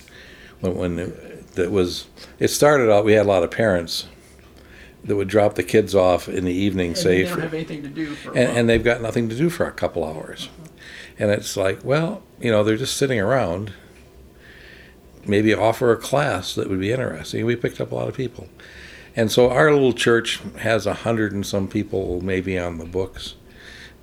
when, 0.59 0.75
when 0.75 0.99
it, 0.99 1.53
that 1.53 1.71
was. 1.71 2.09
It 2.41 2.49
started 2.49 2.93
out. 2.93 3.05
We 3.05 3.13
had 3.13 3.27
a 3.27 3.29
lot 3.29 3.45
of 3.45 3.53
parents 3.53 4.09
that 5.05 5.15
would 5.15 5.29
drop 5.29 5.55
the 5.55 5.63
kids 5.63 5.95
off 5.95 6.29
in 6.29 6.45
the 6.45 6.53
evening, 6.53 6.89
And 6.89 6.99
say 6.99 7.19
they 7.19 7.29
don't 7.29 7.37
for- 7.37 7.43
have 7.43 7.55
anything 7.55 7.85
to 7.85 7.89
do 7.89 8.17
for 8.17 8.31
and, 8.31 8.59
and 8.59 8.69
they've 8.69 8.83
got 8.83 9.01
nothing 9.01 9.29
to 9.29 9.37
do 9.37 9.49
for 9.49 9.67
a 9.67 9.73
couple 9.73 10.05
hours. 10.05 10.49
And 11.17 11.31
it's 11.31 11.57
like, 11.57 11.85
well, 11.85 12.25
you 12.41 12.51
know, 12.51 12.63
they're 12.63 12.77
just 12.77 12.97
sitting 12.97 13.21
around. 13.21 13.73
Maybe 15.27 15.53
offer 15.53 15.93
a 15.93 15.97
class 15.97 16.55
that 16.55 16.69
would 16.71 16.81
be 16.81 16.93
interesting. 16.93 17.45
We 17.45 17.57
picked 17.57 17.81
up 17.81 17.93
a 17.93 17.95
lot 17.95 18.09
of 18.09 18.15
people. 18.15 18.49
And 19.15 19.33
so 19.33 19.51
our 19.51 19.73
little 19.73 19.93
church 19.93 20.41
has 20.59 20.87
a 20.87 20.95
hundred 20.95 21.33
and 21.33 21.45
some 21.45 21.69
people 21.69 22.21
maybe 22.21 22.59
on 22.59 22.79
the 22.79 22.85
books, 22.85 23.35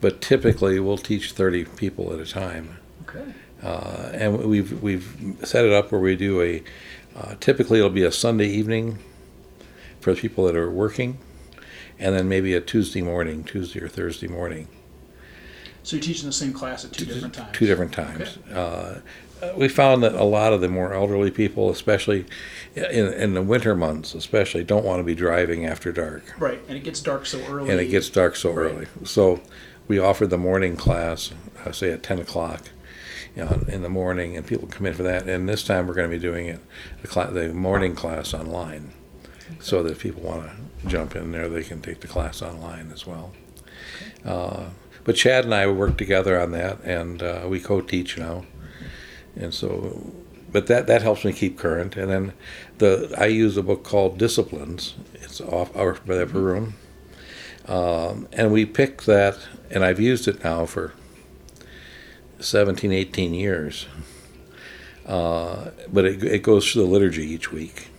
but 0.01 0.21
typically 0.21 0.79
we'll 0.79 0.97
teach 0.97 1.31
30 1.31 1.65
people 1.65 2.13
at 2.13 2.19
a 2.19 2.25
time. 2.25 2.77
okay. 3.07 3.33
Uh, 3.63 4.09
and 4.13 4.43
we've, 4.43 4.81
we've 4.83 5.37
set 5.43 5.65
it 5.65 5.71
up 5.71 5.91
where 5.91 6.01
we 6.01 6.15
do 6.15 6.41
a, 6.41 6.63
uh, 7.15 7.35
typically 7.39 7.79
it'll 7.79 7.89
be 7.89 8.03
a 8.03 8.11
Sunday 8.11 8.47
evening 8.47 8.99
for 10.01 10.13
the 10.13 10.19
people 10.21 10.45
that 10.45 10.55
are 10.55 10.69
working, 10.69 11.17
and 11.97 12.13
then 12.15 12.27
maybe 12.27 12.53
a 12.53 12.61
Tuesday 12.61 13.01
morning, 13.01 13.43
Tuesday 13.43 13.79
or 13.79 13.87
Thursday 13.87 14.27
morning. 14.27 14.67
So 15.85 15.95
you're 15.97 16.03
teaching 16.03 16.25
the 16.25 16.33
same 16.33 16.51
class 16.51 16.83
at 16.83 16.93
two 16.93 17.05
different 17.05 17.35
times. 17.35 17.49
Two 17.55 17.67
different 17.67 17.91
times. 17.93 18.37
Uh, 18.51 19.01
we 19.55 19.67
found 19.67 20.01
that 20.01 20.13
a 20.15 20.23
lot 20.23 20.51
of 20.51 20.59
the 20.61 20.67
more 20.67 20.95
elderly 20.95 21.29
people, 21.29 21.69
especially 21.69 22.25
in, 22.75 23.13
in 23.13 23.33
the 23.35 23.43
winter 23.43 23.75
months, 23.75 24.15
especially, 24.15 24.63
don't 24.63 24.83
want 24.83 24.99
to 24.99 25.03
be 25.03 25.13
driving 25.13 25.63
after 25.67 25.91
dark, 25.91 26.23
Right, 26.39 26.59
and 26.67 26.75
it 26.75 26.83
gets 26.83 27.01
dark 27.01 27.27
so 27.27 27.39
early. 27.45 27.69
and 27.69 27.79
it 27.79 27.87
gets 27.91 28.09
dark 28.09 28.35
so 28.35 28.51
Right. 28.51 28.71
early. 28.71 28.87
So 29.03 29.41
we 29.87 29.99
offered 29.99 30.31
the 30.31 30.39
morning 30.39 30.75
class, 30.75 31.31
uh, 31.63 31.71
say 31.71 31.91
at 31.91 32.01
ten 32.01 32.17
o'clock, 32.17 32.63
you 33.35 33.45
know, 33.45 33.63
in 33.67 33.83
the 33.83 33.89
morning, 33.89 34.35
and 34.35 34.47
people 34.47 34.67
come 34.67 34.87
in 34.87 34.95
for 34.95 35.03
that. 35.03 35.29
And 35.29 35.47
this 35.47 35.63
time 35.63 35.85
we're 35.85 35.93
going 35.93 36.09
to 36.09 36.17
be 36.17 36.21
doing 36.21 36.47
it 36.47 36.59
the, 37.03 37.07
cla 37.07 37.29
the 37.29 37.53
morning 37.53 37.93
class 37.93 38.33
online, 38.33 38.91
so 39.59 39.83
that 39.83 39.91
if 39.91 39.99
people 39.99 40.23
want 40.23 40.49
to 40.49 40.87
jump 40.87 41.15
in 41.15 41.31
there, 41.31 41.47
they 41.47 41.61
can 41.63 41.79
take 41.83 41.99
the 41.99 42.07
class 42.07 42.41
online 42.41 42.89
as 42.91 43.05
well. 43.05 43.33
Uh, 44.25 44.69
but 45.05 45.15
Chad 45.15 45.45
and 45.45 45.53
I 45.53 45.67
work 45.67 45.97
together 45.97 46.39
on 46.39 46.51
that, 46.51 46.81
and 46.83 47.23
uh, 47.23 47.45
we 47.47 47.59
co-teach 47.61 48.17
now, 48.17 48.45
and 49.35 49.53
so. 49.53 50.13
But 50.51 50.67
that, 50.67 50.87
that 50.87 51.01
helps 51.01 51.25
me 51.25 51.33
keep 51.33 51.57
current, 51.57 51.97
and 51.97 52.09
then 52.09 52.33
the 52.77 53.13
I 53.17 53.25
use 53.25 53.57
a 53.57 53.63
book 53.63 53.83
called 53.83 54.17
Disciplines. 54.17 54.95
It's 55.13 55.41
off 55.41 55.75
our 55.75 55.97
the 56.05 56.23
upper 56.23 56.39
room, 56.39 56.75
um, 57.67 58.27
and 58.33 58.51
we 58.51 58.65
picked 58.65 59.05
that, 59.05 59.37
and 59.69 59.83
I've 59.85 59.99
used 59.99 60.27
it 60.27 60.43
now 60.43 60.65
for 60.65 60.93
17, 62.39 62.91
18 62.91 63.33
years. 63.33 63.87
Uh, 65.05 65.69
but 65.91 66.05
it, 66.05 66.23
it 66.23 66.43
goes 66.43 66.71
through 66.71 66.83
the 66.83 66.89
liturgy 66.89 67.23
each 67.23 67.51
week. 67.51 67.89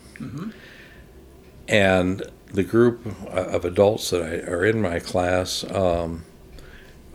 And 1.69 2.23
the 2.53 2.65
group 2.65 3.07
of 3.29 3.65
adults 3.65 4.11
that 4.11 4.23
I, 4.23 4.51
are 4.51 4.65
in 4.65 4.81
my 4.81 4.99
class, 4.99 5.65
um, 5.71 6.25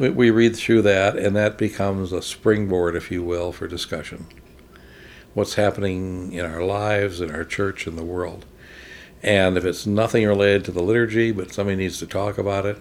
we, 0.01 0.09
we 0.09 0.31
read 0.31 0.55
through 0.55 0.81
that, 0.81 1.15
and 1.15 1.35
that 1.35 1.57
becomes 1.57 2.11
a 2.11 2.23
springboard, 2.23 2.95
if 2.95 3.11
you 3.11 3.23
will, 3.23 3.51
for 3.51 3.67
discussion. 3.67 4.25
What's 5.35 5.53
happening 5.53 6.33
in 6.33 6.43
our 6.43 6.63
lives, 6.63 7.21
in 7.21 7.29
our 7.29 7.45
church, 7.45 7.85
in 7.85 7.95
the 7.95 8.03
world. 8.03 8.45
And 9.21 9.57
if 9.57 9.63
it's 9.63 9.85
nothing 9.85 10.27
related 10.27 10.65
to 10.65 10.71
the 10.71 10.81
liturgy, 10.81 11.31
but 11.31 11.53
somebody 11.53 11.77
needs 11.77 11.99
to 11.99 12.07
talk 12.07 12.39
about 12.39 12.65
it, 12.65 12.79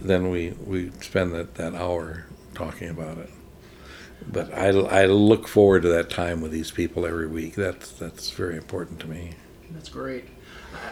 then 0.00 0.30
we, 0.30 0.50
we 0.66 0.90
spend 1.00 1.32
that, 1.32 1.54
that 1.54 1.74
hour 1.74 2.26
talking 2.54 2.88
about 2.88 3.18
it. 3.18 3.30
But 4.26 4.52
I, 4.52 4.68
I 4.68 5.06
look 5.06 5.46
forward 5.46 5.82
to 5.82 5.88
that 5.90 6.10
time 6.10 6.40
with 6.40 6.50
these 6.50 6.72
people 6.72 7.06
every 7.06 7.28
week. 7.28 7.54
That's, 7.54 7.92
that's 7.92 8.30
very 8.30 8.56
important 8.56 8.98
to 9.00 9.06
me. 9.06 9.34
That's 9.70 9.88
great. 9.88 10.24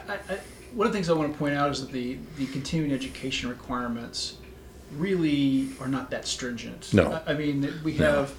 I, 0.08 0.14
I, 0.14 0.38
one 0.72 0.86
of 0.86 0.92
the 0.92 0.96
things 0.96 1.10
I 1.10 1.14
want 1.14 1.32
to 1.32 1.38
point 1.38 1.54
out 1.54 1.70
is 1.70 1.80
that 1.80 1.90
the, 1.90 2.18
the 2.36 2.46
continuing 2.46 2.92
education 2.92 3.48
requirements 3.48 4.37
really 4.96 5.68
are 5.80 5.88
not 5.88 6.10
that 6.10 6.26
stringent. 6.26 6.92
No. 6.94 7.12
I, 7.26 7.32
I 7.32 7.34
mean, 7.34 7.72
we 7.84 7.96
No. 7.98 8.04
have 8.20 8.34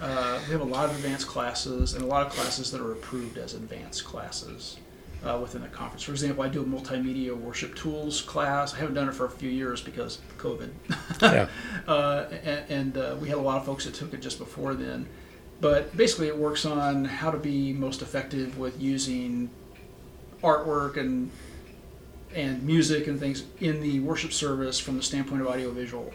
uh, 0.00 0.40
we 0.46 0.52
have 0.52 0.60
a 0.60 0.64
lot 0.64 0.90
of 0.90 0.96
advanced 0.96 1.26
classes 1.26 1.94
and 1.94 2.02
a 2.02 2.06
lot 2.06 2.26
of 2.26 2.32
classes 2.32 2.70
that 2.72 2.80
are 2.80 2.92
approved 2.92 3.38
as 3.38 3.54
advanced 3.54 4.04
classes 4.04 4.76
uh, 5.24 5.38
within 5.40 5.62
the 5.62 5.68
conference. 5.68 6.02
For 6.02 6.10
example, 6.12 6.42
I 6.44 6.48
do 6.48 6.60
a 6.62 6.64
multimedia 6.64 7.34
worship 7.34 7.74
tools 7.76 8.20
class. 8.20 8.74
I 8.74 8.78
haven't 8.78 8.94
done 8.94 9.08
it 9.08 9.14
for 9.14 9.24
a 9.24 9.30
few 9.30 9.48
years 9.48 9.80
because 9.80 10.18
of 10.18 10.38
COVID. 10.38 10.70
Yeah. 11.22 11.48
uh, 11.88 12.26
and, 12.44 12.70
and 12.70 12.96
uh, 12.98 13.16
we 13.20 13.28
had 13.28 13.38
a 13.38 13.40
lot 13.40 13.58
of 13.58 13.64
folks 13.64 13.84
that 13.84 13.94
took 13.94 14.12
it 14.12 14.20
just 14.20 14.38
before 14.38 14.74
then. 14.74 15.06
But 15.60 15.96
basically, 15.96 16.26
it 16.26 16.36
works 16.36 16.66
on 16.66 17.04
how 17.04 17.30
to 17.30 17.38
be 17.38 17.72
most 17.72 18.02
effective 18.02 18.58
with 18.58 18.78
using 18.82 19.48
artwork 20.42 20.96
and 20.96 21.30
and 22.34 22.62
music 22.62 23.06
and 23.06 23.18
things 23.18 23.44
in 23.60 23.80
the 23.80 24.00
worship 24.00 24.32
service 24.32 24.78
from 24.78 24.96
the 24.96 25.02
standpoint 25.02 25.40
of 25.40 25.46
audiovisual 25.46 26.12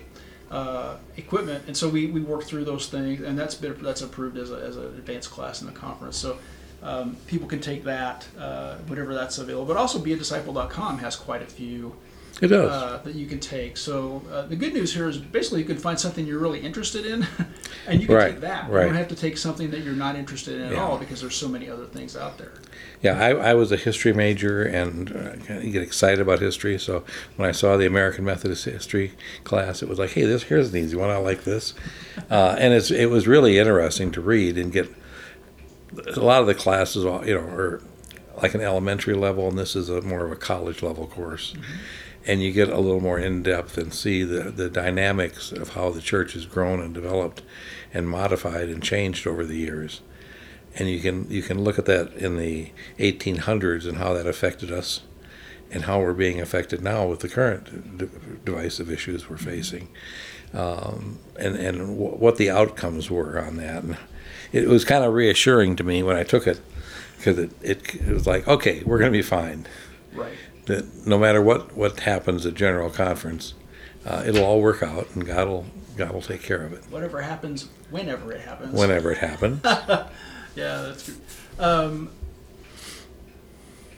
uh, 0.52 0.98
equipment. 1.18 1.64
And 1.68 1.76
so 1.76 1.88
we, 1.88 2.08
we 2.08 2.22
work 2.22 2.44
through 2.44 2.66
those 2.66 2.88
things, 2.88 3.22
and 3.22 3.38
that's 3.38 3.56
been, 3.56 3.82
that's 3.82 4.02
approved 4.02 4.38
as, 4.38 4.52
a, 4.52 4.56
as 4.56 4.78
an 4.78 4.86
advanced 4.86 5.32
class 5.32 5.62
in 5.62 5.68
the 5.68 5.74
conference. 5.74 6.18
So 6.18 6.38
um, 6.82 7.18
people 7.28 7.48
can 7.48 7.60
take 7.60 7.84
that, 7.84 8.28
uh, 8.38 8.78
whatever 8.88 9.14
that's 9.14 9.38
available. 9.38 9.66
But 9.66 9.78
also, 9.78 10.00
beadisciple.com 10.00 11.00
has 11.00 11.16
quite 11.16 11.42
a 11.42 11.46
few 11.46 11.96
It 12.42 12.48
does. 12.48 12.72
uh, 12.72 13.02
that 13.04 13.16
you 13.16 13.26
can 13.28 13.40
take. 13.40 13.76
So 13.76 14.22
uh, 14.32 14.44
the 14.44 14.56
good 14.56 14.74
news 14.74 14.94
here 14.94 15.10
is 15.10 15.18
basically 15.18 15.60
you 15.60 15.66
can 15.66 15.78
find 15.78 16.00
something 16.00 16.26
you're 16.26 16.40
really 16.40 16.62
interested 16.62 17.06
in, 17.06 17.28
and 17.88 18.00
you 18.00 18.08
can 18.08 18.16
Right, 18.16 18.32
take 18.32 18.42
that. 18.42 18.70
You 18.70 18.76
don't 18.78 18.96
have 18.96 19.10
to 19.10 19.16
take 19.16 19.38
something 19.38 19.70
that 19.72 19.82
you're 19.82 19.94
not 19.94 20.16
interested 20.16 20.56
in 20.56 20.68
at 20.68 20.72
Yeah. 20.74 20.84
all 20.84 20.98
because 20.98 21.20
there's 21.22 21.36
so 21.36 21.50
many 21.50 21.70
other 21.70 21.86
things 21.86 22.16
out 22.16 22.38
there. 22.38 22.54
Yeah, 23.02 23.20
I, 23.22 23.30
I 23.52 23.54
was 23.56 23.72
a 23.72 23.78
history 23.78 24.14
major 24.14 24.64
and 24.64 25.12
uh, 25.50 25.54
you 25.60 25.72
get 25.72 25.82
excited 25.84 26.20
about 26.20 26.40
history. 26.40 26.78
So 26.80 27.04
when 27.36 27.48
I 27.48 27.52
saw 27.52 27.78
the 27.78 27.86
American 27.86 28.26
Methodist 28.26 28.66
history 28.66 29.14
class, 29.44 29.82
it 29.82 29.90
was 29.90 30.00
like, 30.00 30.12
hey, 30.12 30.24
this 30.26 30.44
here's 30.44 30.70
an 30.74 30.78
easy 30.78 30.96
one. 30.96 31.10
I 31.10 31.18
like 31.18 31.44
this, 31.44 31.74
uh, 32.30 32.56
and 32.58 32.74
it's 32.74 32.90
it 32.92 33.08
was 33.08 33.28
really 33.28 33.58
interesting 33.58 34.12
to 34.14 34.22
read 34.22 34.58
and 34.58 34.72
get. 34.72 34.90
A 36.16 36.20
lot 36.20 36.42
of 36.42 36.48
the 36.48 36.54
classes, 36.54 37.04
are, 37.04 37.26
you 37.26 37.34
know, 37.34 37.42
are 37.42 37.82
like 38.42 38.54
an 38.54 38.62
elementary 38.62 39.16
level, 39.16 39.48
and 39.48 39.58
this 39.58 39.76
is 39.76 39.90
a 39.90 40.02
more 40.02 40.24
of 40.24 40.32
a 40.32 40.36
college 40.36 40.84
level 40.84 41.08
course, 41.08 41.56
and 42.28 42.42
you 42.42 42.52
get 42.52 42.70
a 42.70 42.80
little 42.80 43.02
more 43.02 43.20
in 43.20 43.44
depth 43.44 43.78
and 43.78 43.94
see 43.94 44.24
the 44.24 44.52
the 44.52 44.70
dynamics 44.70 45.52
of 45.52 45.70
how 45.70 45.90
the 45.90 46.02
church 46.02 46.34
has 46.34 46.46
grown 46.46 46.80
and 46.80 46.94
developed, 46.94 47.42
and 47.94 48.10
modified 48.10 48.70
and 48.70 48.84
changed 48.84 49.26
over 49.28 49.46
the 49.46 49.58
years. 49.58 50.02
And 50.76 50.90
you 50.90 51.00
can 51.00 51.30
you 51.30 51.42
can 51.42 51.64
look 51.64 51.80
at 51.80 51.86
that 51.86 52.14
in 52.14 52.38
the 52.38 52.72
1800s 53.00 53.88
and 53.88 53.98
how 53.98 54.14
that 54.14 54.28
affected 54.28 54.72
us 54.72 55.02
and 55.72 55.84
how 55.84 56.00
we're 56.00 56.14
being 56.14 56.40
affected 56.42 56.82
now 56.82 57.06
with 57.06 57.20
the 57.20 57.30
current 57.30 57.98
d- 57.98 58.10
divisive 58.46 58.90
issues 58.90 59.30
we're 59.30 59.38
facing. 59.38 59.88
Um, 60.54 61.20
and 61.38 61.56
and 61.56 61.78
w- 61.78 62.16
what 62.16 62.38
the 62.38 62.50
outcomes 62.50 63.10
were 63.10 63.40
on 63.40 63.58
that. 63.58 63.84
And 63.84 63.98
it 64.52 64.68
was 64.68 64.84
kind 64.86 65.04
of 65.04 65.14
reassuring 65.14 65.76
to 65.78 65.84
me 65.84 66.02
when 66.02 66.16
I 66.16 66.24
took 66.24 66.48
it 66.48 66.60
because 67.18 67.38
it, 67.38 67.52
it, 67.62 67.96
it 67.96 68.14
was 68.14 68.26
like 68.26 68.48
okay 68.48 68.82
we're 68.86 69.00
going 69.00 69.12
to 69.12 69.18
be 69.18 69.24
fine. 69.24 69.68
Right. 70.14 70.34
That 70.70 71.06
no 71.06 71.18
matter 71.20 71.42
what 71.42 71.76
what 71.76 72.00
happens 72.00 72.46
at 72.46 72.54
general 72.56 72.90
conference 72.90 73.54
uh, 74.06 74.24
it'll 74.26 74.44
all 74.44 74.62
work 74.62 74.82
out 74.82 75.08
and 75.14 75.26
God 75.26 75.48
will 75.48 75.66
God 75.98 76.12
will 76.12 76.22
take 76.22 76.42
care 76.42 76.62
of 76.64 76.72
it 76.74 76.84
Whatever 76.90 77.22
happens, 77.22 77.68
whenever 77.92 78.32
it 78.32 78.42
happens. 78.42 78.74
whenever 78.74 79.12
it 79.12 79.18
happens 79.20 79.62
Yeah, 80.56 80.82
that's 80.88 81.04
good. 81.10 81.20
Um, 81.60 82.10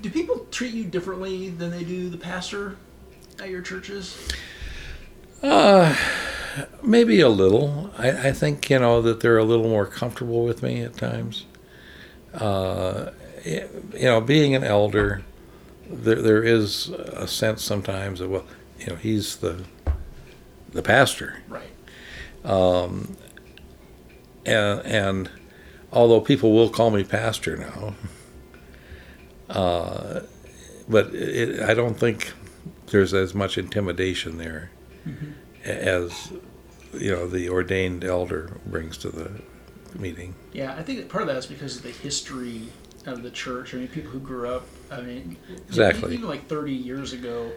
do 0.02 0.10
people 0.10 0.46
treat 0.52 0.74
you 0.74 0.84
differently 0.84 1.50
than 1.50 1.72
they 1.72 1.84
do 1.84 2.10
the 2.10 2.18
pastor 2.18 2.76
at 3.40 3.50
your 3.50 3.62
churches? 3.62 4.28
Uh, 5.42 5.96
maybe 6.84 7.22
a 7.22 7.30
little. 7.30 7.92
I, 7.98 8.30
I 8.30 8.32
think 8.34 8.70
you 8.70 8.80
know 8.80 9.02
that 9.02 9.22
they're 9.22 9.38
a 9.38 9.44
little 9.46 9.70
more 9.70 9.86
comfortable 9.86 10.44
with 10.44 10.62
me 10.62 10.82
at 10.82 10.98
times. 10.98 11.46
Uh, 12.34 13.12
you 13.46 13.68
know, 14.02 14.22
being 14.22 14.54
an 14.54 14.64
elder, 14.64 15.22
there 15.90 16.22
there 16.22 16.44
is 16.44 16.90
a 16.90 17.28
sense 17.28 17.64
sometimes 17.64 18.20
that 18.20 18.30
well, 18.30 18.46
you 18.80 18.88
know, 18.88 18.96
he's 18.96 19.38
the 19.38 19.64
the 20.72 20.82
pastor, 20.82 21.42
Right. 21.50 21.68
and 22.44 23.18
and 24.46 25.30
although 25.92 26.22
people 26.22 26.54
will 26.54 26.70
call 26.70 26.90
me 26.92 27.04
pastor 27.04 27.58
now, 27.58 27.96
uh, 29.50 30.22
but 30.88 31.14
it, 31.14 31.60
I 31.62 31.74
don't 31.74 31.96
think 32.00 32.34
there's 32.88 33.14
as 33.14 33.34
much 33.34 33.58
intimidation 33.58 34.38
there 34.38 34.72
as 35.64 36.32
you 36.94 37.12
know 37.12 37.28
the 37.28 37.50
ordained 37.50 38.04
elder 38.04 38.58
brings 38.66 38.98
to 39.00 39.10
the 39.10 39.32
meeting. 39.98 40.36
Yeah, 40.54 40.74
I 40.78 40.84
think 40.84 41.08
part 41.10 41.22
of 41.24 41.28
that 41.28 41.38
is 41.38 41.46
because 41.46 41.78
of 41.78 41.84
the 41.84 41.92
history 41.92 42.64
of 43.08 43.24
the 43.24 43.32
church. 43.32 43.74
I 43.74 43.78
mean, 43.78 43.88
people 43.88 44.12
who 44.12 44.20
grew 44.20 44.50
up. 44.50 44.66
I 44.92 45.02
mean, 45.02 45.38
Exactly. 45.68 46.14
Even 46.14 46.28
like 46.28 46.48
30 46.48 46.74
years 46.74 47.14
ago, 47.14 47.52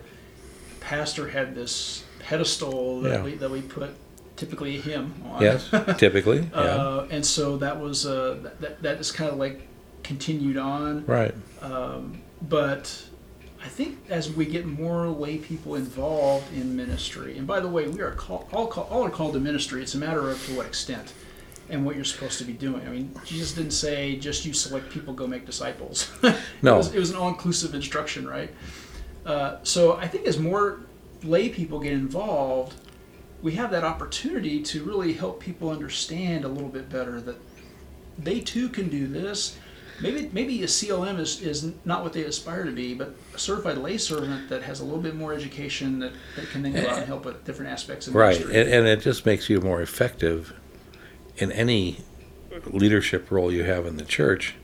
pastor 0.80 1.28
had 1.28 1.54
this 1.54 2.04
pedestal 2.20 3.00
that 3.02 3.10
Yeah. 3.18 3.22
we 3.24 3.34
that 3.36 3.50
we 3.50 3.60
put 3.62 3.90
typically 4.36 4.80
him 4.80 5.14
on. 5.26 5.42
Yes, 5.42 5.68
typically, 5.98 6.48
yeah, 6.52 6.58
Uh, 6.58 7.06
and 7.10 7.24
so 7.24 7.56
that 7.58 7.78
was 7.80 8.06
uh, 8.06 8.38
that, 8.42 8.60
that 8.60 8.82
that 8.82 9.00
is 9.00 9.12
kind 9.12 9.30
of 9.30 9.38
like 9.38 9.66
continued 10.02 10.56
on. 10.56 11.04
right, 11.06 11.34
Um, 11.62 12.20
but 12.42 13.04
I 13.64 13.68
think 13.68 13.98
as 14.10 14.30
we 14.30 14.44
get 14.44 14.66
more 14.66 15.06
lay 15.08 15.38
people 15.38 15.74
involved 15.76 16.52
in 16.54 16.76
ministry, 16.76 17.38
and 17.38 17.46
by 17.46 17.60
the 17.60 17.68
way, 17.68 17.88
we 17.88 18.00
are 18.02 18.10
call, 18.10 18.46
all, 18.52 18.66
call, 18.66 18.84
all 18.90 19.02
are 19.04 19.10
called 19.10 19.32
to 19.34 19.40
ministry. 19.40 19.82
It's 19.82 19.94
a 19.94 19.98
matter 19.98 20.30
of 20.30 20.44
to 20.46 20.56
what 20.56 20.66
extent 20.66 21.14
and 21.70 21.84
what 21.84 21.96
you're 21.96 22.04
supposed 22.04 22.38
to 22.38 22.44
be 22.44 22.52
doing. 22.52 22.86
I 22.86 22.90
mean, 22.90 23.14
Jesus 23.24 23.52
didn't 23.52 23.72
say 23.72 24.16
just 24.16 24.44
you 24.44 24.52
select 24.52 24.90
people, 24.90 25.14
go 25.14 25.26
make 25.26 25.46
disciples. 25.46 26.10
No. 26.62 26.74
it, 26.74 26.78
was, 26.78 26.94
it 26.94 26.98
was 26.98 27.10
an 27.10 27.16
all-inclusive 27.16 27.74
instruction, 27.74 28.26
right? 28.26 28.50
Uh, 29.26 29.58
so 29.62 29.96
I 29.96 30.08
think 30.08 30.26
as 30.26 30.38
more 30.38 30.80
lay 31.22 31.48
people 31.48 31.78
get 31.80 31.92
involved, 31.92 32.74
we 33.42 33.52
have 33.52 33.70
that 33.70 33.84
opportunity 33.84 34.62
to 34.62 34.84
really 34.84 35.12
help 35.12 35.40
people 35.40 35.68
understand 35.70 36.44
a 36.44 36.48
little 36.48 36.68
bit 36.68 36.88
better 36.88 37.20
that 37.20 37.36
they 38.18 38.40
too 38.40 38.68
can 38.68 38.88
do 38.88 39.06
this. 39.06 39.56
Maybe 40.00 40.28
maybe 40.32 40.62
a 40.62 40.66
CLM 40.66 41.20
is, 41.20 41.40
is 41.40 41.72
not 41.84 42.02
what 42.02 42.12
they 42.12 42.24
aspire 42.24 42.64
to 42.64 42.72
be, 42.72 42.94
but 42.94 43.14
a 43.34 43.38
certified 43.38 43.78
lay 43.78 43.96
servant 43.98 44.48
that 44.48 44.62
has 44.62 44.80
a 44.80 44.84
little 44.84 45.00
bit 45.00 45.14
more 45.14 45.32
education 45.32 46.00
that, 46.00 46.12
that 46.36 46.48
can 46.50 46.62
then 46.62 46.72
go 46.72 46.88
out 46.88 46.98
and 46.98 47.06
help 47.06 47.24
with 47.24 47.44
different 47.44 47.70
aspects 47.70 48.06
of 48.06 48.14
right, 48.14 48.38
ministry. 48.38 48.60
and, 48.60 48.70
and 48.70 48.86
it 48.88 49.00
just 49.00 49.24
makes 49.24 49.48
you 49.48 49.60
more 49.60 49.82
effective 49.82 50.52
in 51.36 51.52
any 51.52 51.98
leadership 52.66 53.30
role 53.30 53.52
you 53.52 53.64
have 53.64 53.86
in 53.86 53.96
the 53.96 54.04
church 54.04 54.54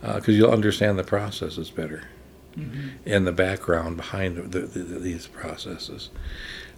because 0.00 0.36
you'll 0.36 0.50
understand 0.50 0.98
the 0.98 1.04
processes 1.04 1.70
better 1.70 2.04
and 3.06 3.26
the 3.26 3.32
background 3.32 3.96
behind 3.96 4.36
the, 4.52 4.60
the, 4.60 4.98
these 4.98 5.26
processes, 5.26 6.10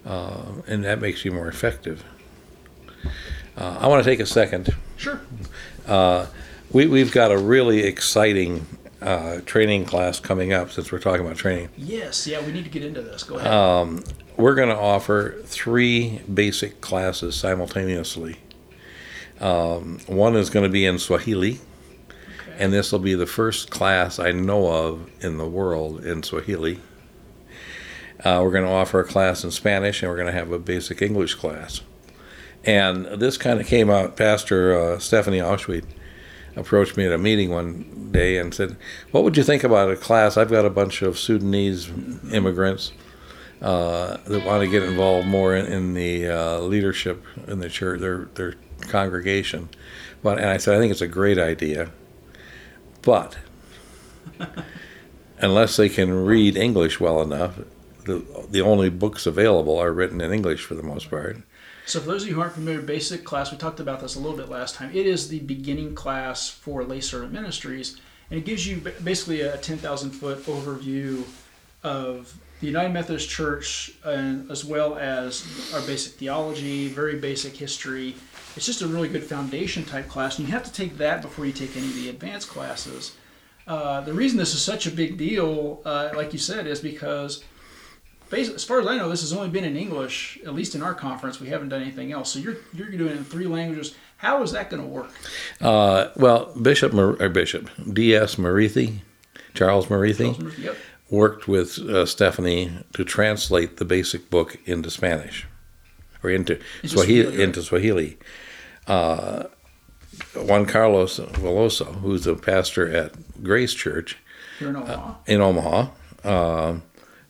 uh, 0.07 0.43
and 0.67 0.85
that 0.85 1.01
makes 1.01 1.25
you 1.25 1.33
more 1.33 1.49
effective. 1.49 2.05
Uh, 3.57 3.79
I 3.81 3.89
want 3.89 4.05
to 4.05 4.09
take 4.09 4.21
a 4.21 4.27
second. 4.27 4.75
Sure. 4.97 5.21
Uh, 5.87 6.27
we, 6.71 6.87
we've 6.87 7.13
got 7.13 7.31
a 7.31 7.39
really 7.39 7.81
exciting 7.85 8.67
uh, 9.01 9.41
training 9.47 9.85
class 9.85 10.19
coming 10.19 10.53
up 10.53 10.71
since 10.71 10.91
we're 10.91 10.99
talking 10.99 11.25
about 11.25 11.37
training. 11.37 11.69
Yes. 11.77 12.27
Yeah. 12.27 12.45
We 12.45 12.53
need 12.53 12.65
to 12.65 12.71
get 12.71 12.85
into 12.85 13.03
this. 13.03 13.23
Go 13.23 13.37
ahead. 13.37 13.53
Um, 13.53 14.03
we're 14.37 14.55
going 14.55 14.71
to 14.71 14.77
offer 14.77 15.37
three 15.45 16.21
basic 16.33 16.81
classes 16.81 17.37
simultaneously. 17.37 18.39
Um, 19.41 19.99
one 20.07 20.37
is 20.37 20.51
going 20.51 20.65
to 20.65 20.71
be 20.71 20.87
in 20.87 20.99
Swahili, 20.99 21.61
Okay. 22.09 22.57
and 22.59 22.73
this 22.73 22.93
will 22.93 23.01
be 23.01 23.15
the 23.15 23.27
first 23.27 23.71
class 23.71 24.19
I 24.19 24.31
know 24.31 24.67
of 24.73 25.11
in 25.21 25.39
the 25.39 25.47
world 25.47 26.05
in 26.05 26.23
Swahili. 26.23 26.81
Uh, 28.25 28.41
we're 28.43 28.53
going 28.53 28.65
to 28.65 28.71
offer 28.71 29.01
a 29.01 29.05
class 29.05 29.45
in 29.45 29.51
Spanish, 29.51 30.03
and 30.03 30.11
we're 30.11 30.17
going 30.17 30.33
to 30.33 30.39
have 30.39 30.53
a 30.53 30.59
basic 30.59 31.03
English 31.03 31.35
class. 31.35 31.83
And 32.65 33.05
this 33.21 33.37
kind 33.37 33.61
of 33.61 33.67
came 33.67 33.91
out. 33.91 34.17
Pastor 34.17 34.79
uh, 34.95 34.99
Stephanie 34.99 35.39
Ahlschwede 35.41 35.85
approached 36.57 36.97
me 36.97 37.05
at 37.05 37.13
a 37.13 37.19
meeting 37.19 37.51
one 37.51 38.11
day 38.13 38.39
and 38.39 38.55
said, 38.55 38.77
"What 39.11 39.25
would 39.25 39.37
you 39.37 39.43
think 39.43 39.65
about 39.65 39.91
a 39.91 39.97
class? 39.97 40.37
I've 40.39 40.51
got 40.51 40.65
a 40.65 40.71
bunch 40.71 41.03
of 41.03 41.19
Sudanese 41.19 41.91
immigrants 42.33 42.93
uh, 43.61 44.17
that 44.25 44.47
want 44.47 44.63
to 44.63 44.71
get 44.71 44.83
involved 44.83 45.27
more 45.27 45.55
in, 45.55 45.67
in 45.67 45.93
the 45.95 46.29
uh, 46.29 46.59
leadership 46.61 47.23
in 47.47 47.59
the 47.59 47.69
church, 47.69 48.01
their 48.01 48.29
their 48.37 48.55
congregation." 48.89 49.69
But 50.23 50.39
and 50.39 50.49
I 50.49 50.57
said, 50.57 50.75
"I 50.75 50.79
think 50.79 50.93
it's 50.93 51.01
a 51.01 51.09
great 51.09 51.39
idea, 51.39 51.91
but 53.03 53.37
unless 55.39 55.77
they 55.77 55.89
can 55.89 56.25
read 56.25 56.57
English 56.57 57.01
well 57.01 57.23
enough." 57.23 57.59
The, 58.05 58.23
the 58.51 58.61
only 58.61 58.91
books 58.91 59.25
available 59.25 59.79
are 59.79 59.91
written 59.91 60.21
in 60.21 60.31
English 60.31 60.63
for 60.63 60.75
the 60.75 60.83
most 60.83 61.09
part. 61.09 61.39
So, 61.87 62.01
for 62.01 62.07
those 62.07 62.23
of 62.23 62.29
you 62.29 62.35
who 62.35 62.41
aren't 62.41 62.55
familiar, 62.55 62.81
basic 62.81 63.25
class, 63.25 63.53
we 63.53 63.59
talked 63.59 63.81
about 63.81 64.01
this 64.01 64.15
a 64.15 64.19
little 64.19 64.37
bit 64.37 64.49
last 64.49 64.75
time. 64.75 64.91
It 64.95 65.07
is 65.07 65.29
the 65.29 65.41
beginning 65.41 65.95
class 65.95 66.49
for 66.49 66.83
lay 66.83 67.01
servant 67.01 67.33
ministries, 67.33 68.01
and 68.31 68.39
it 68.39 68.47
gives 68.47 68.67
you 68.67 68.79
basically 69.03 69.43
a 69.43 69.59
10,000 69.59 70.11
foot 70.11 70.45
overview 70.45 71.25
of 71.83 72.39
the 72.61 72.67
United 72.67 72.93
Methodist 72.93 73.29
Church, 73.29 73.93
and 74.05 74.51
as 74.51 74.65
well 74.65 74.97
as 74.97 75.71
our 75.75 75.81
basic 75.83 76.15
theology, 76.15 76.89
very 76.89 77.17
basic 77.19 77.55
history. 77.57 78.15
It's 78.57 78.67
just 78.67 78.83
a 78.83 78.87
really 78.87 79.09
good 79.09 79.25
foundation 79.25 79.85
type 79.85 80.09
class, 80.09 80.39
and 80.39 80.47
you 80.47 80.53
have 80.55 80.65
to 80.65 80.73
take 80.73 80.97
that 80.99 81.23
before 81.23 81.45
you 81.47 81.53
take 81.53 81.77
any 81.77 81.87
of 81.89 81.95
the 81.95 82.09
advanced 82.09 82.49
classes. 82.49 83.17
Uh, 83.67 84.01
the 84.03 84.13
reason 84.13 84.39
this 84.39 84.55
is 84.55 84.63
such 84.63 84.87
a 84.87 84.91
big 84.91 85.17
deal, 85.17 85.81
uh, 85.85 86.11
like 86.15 86.33
you 86.33 86.39
said, 86.39 86.67
is 86.67 86.81
because 86.81 87.43
as 88.33 88.65
far 88.65 88.81
as 88.81 88.87
I 88.87 88.97
know, 88.97 89.09
this 89.09 89.21
has 89.21 89.33
only 89.33 89.49
been 89.49 89.65
in 89.65 89.77
English. 89.77 90.39
At 90.45 90.55
least 90.55 90.75
in 90.75 90.83
our 90.83 90.95
conference, 90.95 91.41
we 91.41 91.49
haven't 91.49 91.69
done 91.69 91.83
anything 91.83 92.13
else. 92.13 92.31
So 92.33 92.39
you're 92.39 92.57
you're 92.73 92.91
doing 92.91 93.13
it 93.13 93.17
in 93.17 93.25
three 93.25 93.47
languages. 93.47 93.95
How 94.17 94.43
is 94.43 94.53
that 94.53 94.71
going 94.71 94.83
to 94.83 94.89
work? 94.89 95.11
Uh, 95.61 96.09
well, 96.17 96.47
Bishop 96.61 96.93
Mar- 96.93 97.17
or 97.21 97.29
Bishop 97.29 97.71
D.S. 97.93 98.37
Marithi, 98.37 98.99
Charles 99.55 99.87
Marithi, 99.87 100.59
Yep. 100.59 100.77
Worked 101.15 101.49
with 101.49 101.79
uh, 101.79 102.05
Stephanie 102.07 102.73
to 102.93 103.05
translate 103.05 103.77
the 103.77 103.85
basic 103.85 104.31
book 104.31 104.59
into 104.67 104.91
Spanish 104.91 105.47
or 106.23 106.31
into, 106.31 106.55
Into 106.83 106.89
Swahili, 106.89 107.23
Swahili, 107.25 107.43
into 107.43 107.63
Swahili. 107.63 108.19
Uh, 108.87 109.45
Juan 110.35 110.67
Carlos 110.67 111.19
Veloso, 111.19 111.97
who's 111.97 112.27
a 112.27 112.35
pastor 112.35 112.89
at 112.95 113.43
Grace 113.43 113.75
Church 113.75 114.17
in 114.61 114.77
Omaha. 114.77 115.15
in 115.27 115.41
Omaha, 115.41 115.89
uh, 116.25 116.77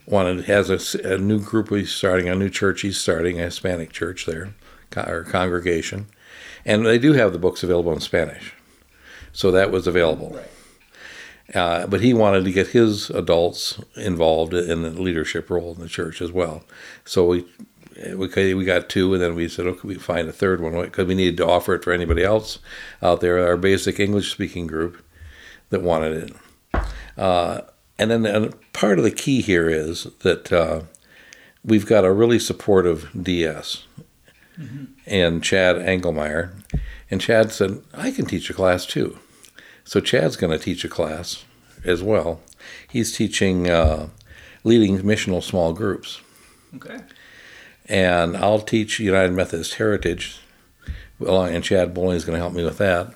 wanted 0.07 0.45
has 0.45 0.95
a 0.95 1.19
new 1.19 1.41
group 1.41 1.71
he's 1.71 1.93
starting, 1.93 2.29
a 2.29 2.35
new 2.35 2.51
church 2.51 2.83
he's 2.83 2.99
starting, 2.99 3.41
a 3.41 3.45
Hispanic 3.45 3.93
church 3.93 4.27
there, 4.27 4.55
or 4.97 5.25
congregation, 5.25 6.07
and 6.65 6.85
they 6.85 6.99
do 6.99 7.13
have 7.15 7.33
the 7.33 7.39
books 7.39 7.63
available 7.63 7.93
in 7.93 8.01
Spanish, 8.01 8.55
so 9.33 9.51
that 9.51 9.71
was 9.71 9.87
available. 9.87 10.31
right. 10.31 10.51
Uh, 11.53 11.87
but 11.87 12.01
he 12.01 12.15
wanted 12.15 12.45
to 12.45 12.53
get 12.53 12.69
his 12.69 13.11
adults 13.11 13.79
involved 13.97 14.55
in 14.55 14.83
the 14.83 14.91
leadership 14.91 15.51
role 15.51 15.75
in 15.75 15.81
the 15.81 15.89
church 15.89 16.23
as 16.23 16.33
well. 16.33 16.65
So 17.05 17.27
we 17.27 17.45
we 18.17 18.55
we 18.55 18.65
got 18.65 18.89
two, 18.89 19.13
and 19.13 19.23
then 19.23 19.35
we 19.35 19.49
said, 19.49 19.67
okay, 19.67 19.89
we 19.89 19.95
find 19.97 20.29
a 20.29 20.33
third 20.33 20.61
one 20.61 20.81
because 20.81 21.07
we 21.07 21.15
needed 21.15 21.37
to 21.39 21.47
offer 21.47 21.75
it 21.75 21.85
for 21.85 21.93
anybody 21.93 22.25
else 22.25 22.59
out 23.03 23.21
there, 23.21 23.47
our 23.47 23.57
basic 23.57 24.01
English 24.01 24.33
speaking 24.33 24.67
group 24.67 25.05
that 25.71 25.83
wanted 25.83 26.31
it. 26.31 26.83
Uh, 27.17 27.61
and 27.99 28.11
then 28.11 28.27
and 28.27 28.73
part 28.73 28.99
of 28.99 29.05
the 29.05 29.11
key 29.11 29.43
here 29.43 29.69
is 29.69 30.05
that 30.21 30.53
uh, 30.53 30.83
we've 31.65 31.87
got 31.87 32.05
a 32.05 32.13
really 32.13 32.39
supportive 32.39 33.11
DS 33.21 33.87
and 35.07 35.43
Chad 35.43 35.77
Anglemyer. 35.77 36.51
And 37.11 37.21
Chad 37.21 37.53
said, 37.53 37.83
I 37.93 38.11
can 38.11 38.27
teach 38.27 38.51
a 38.51 38.55
class 38.55 38.87
too. 38.87 39.19
So 39.85 40.01
Chad's 40.01 40.37
going 40.37 40.57
to 40.57 40.63
teach 40.63 40.85
a 40.85 40.89
class 40.89 41.45
as 41.85 42.03
well. 42.03 42.41
He's 42.91 43.17
teaching 43.17 43.69
uh, 43.71 44.09
leading 44.65 44.99
missional 45.01 45.43
small 45.43 45.73
groups. 45.73 46.21
Okay. 46.77 46.99
And 47.87 48.37
I'll 48.37 48.61
teach 48.61 48.99
United 48.99 49.33
Methodist 49.33 49.75
Heritage. 49.75 50.41
Well, 51.19 51.43
and 51.45 51.63
Chad 51.63 51.93
Bowling 51.95 52.17
is 52.17 52.25
going 52.25 52.35
to 52.37 52.41
help 52.41 52.55
me 52.55 52.65
with 52.65 52.79
that. 52.79 53.15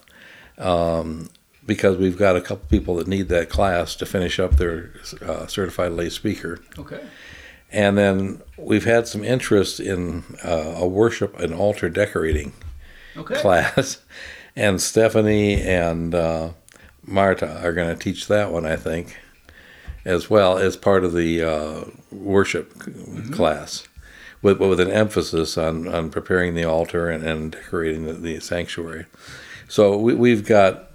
Um, 0.59 1.31
because 1.65 1.97
we've 1.99 2.17
got 2.19 2.37
a 2.37 2.41
couple 2.41 2.67
people 2.69 2.97
that 2.97 3.07
need 3.07 3.29
that 3.29 3.49
class 3.51 3.95
to 3.97 4.07
finish 4.07 4.39
up 4.39 4.57
their 4.57 4.93
uh, 5.23 5.47
certified 5.47 5.93
lay 5.93 6.09
speaker. 6.11 6.61
Okay. 6.79 7.01
And 7.71 7.99
then 7.99 8.43
we've 8.57 8.85
had 8.87 9.07
some 9.07 9.23
interest 9.23 9.79
in 9.79 10.25
uh, 10.43 10.75
a 10.77 10.87
worship 10.87 11.39
and 11.39 11.53
altar 11.55 11.89
decorating 11.91 12.53
Okay. 13.17 13.35
class, 13.41 13.99
and 14.57 14.81
Stephanie 14.81 15.61
and 15.61 16.15
uh, 16.15 16.51
Marta 17.09 17.61
are 17.65 17.73
going 17.73 17.89
to 17.89 18.03
teach 18.03 18.29
that 18.29 18.53
one, 18.53 18.67
I 18.67 18.77
think, 18.77 19.17
as 20.05 20.31
well 20.31 20.59
as 20.59 20.77
part 20.77 21.05
of 21.05 21.13
the 21.13 21.43
uh, 21.43 21.85
worship 22.11 22.83
c- 22.83 23.31
class, 23.33 23.89
with 24.43 24.61
with 24.61 24.81
an 24.81 24.91
emphasis 24.91 25.59
on 25.59 25.89
on 25.89 26.11
preparing 26.11 26.55
the 26.55 26.65
altar 26.65 27.09
and, 27.09 27.25
and 27.25 27.53
decorating 27.53 28.05
the, 28.05 28.13
the 28.13 28.41
sanctuary. 28.41 29.07
So 29.69 29.97
we, 29.97 30.15
we've 30.15 30.47
got 30.47 30.91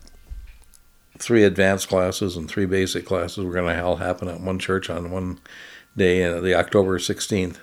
three 1.19 1.43
advanced 1.43 1.89
classes 1.89 2.35
and 2.35 2.49
three 2.49 2.65
basic 2.65 3.05
classes. 3.05 3.45
We're 3.45 3.53
going 3.53 3.75
to 3.75 3.83
all 3.83 3.97
happen 3.97 4.27
at 4.27 4.41
one 4.41 4.59
church 4.59 4.89
on 4.89 5.11
one 5.11 5.39
day, 5.95 6.23
uh, 6.23 6.41
the 6.41 6.55
October 6.55 6.99
sixteenth, 6.99 7.59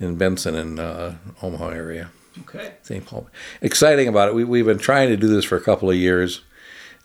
in 0.00 0.16
Benson 0.16 0.54
in 0.54 0.78
uh, 0.78 1.16
Omaha 1.42 1.68
area. 1.68 2.10
Okay. 2.40 2.72
St. 2.82 3.06
Paul. 3.06 3.28
Exciting 3.62 4.08
about 4.08 4.28
it. 4.28 4.34
We, 4.34 4.42
we've 4.42 4.66
been 4.66 4.78
trying 4.78 5.08
to 5.08 5.16
do 5.16 5.28
this 5.28 5.44
for 5.44 5.56
a 5.56 5.60
couple 5.60 5.88
of 5.88 5.96
years. 5.96 6.42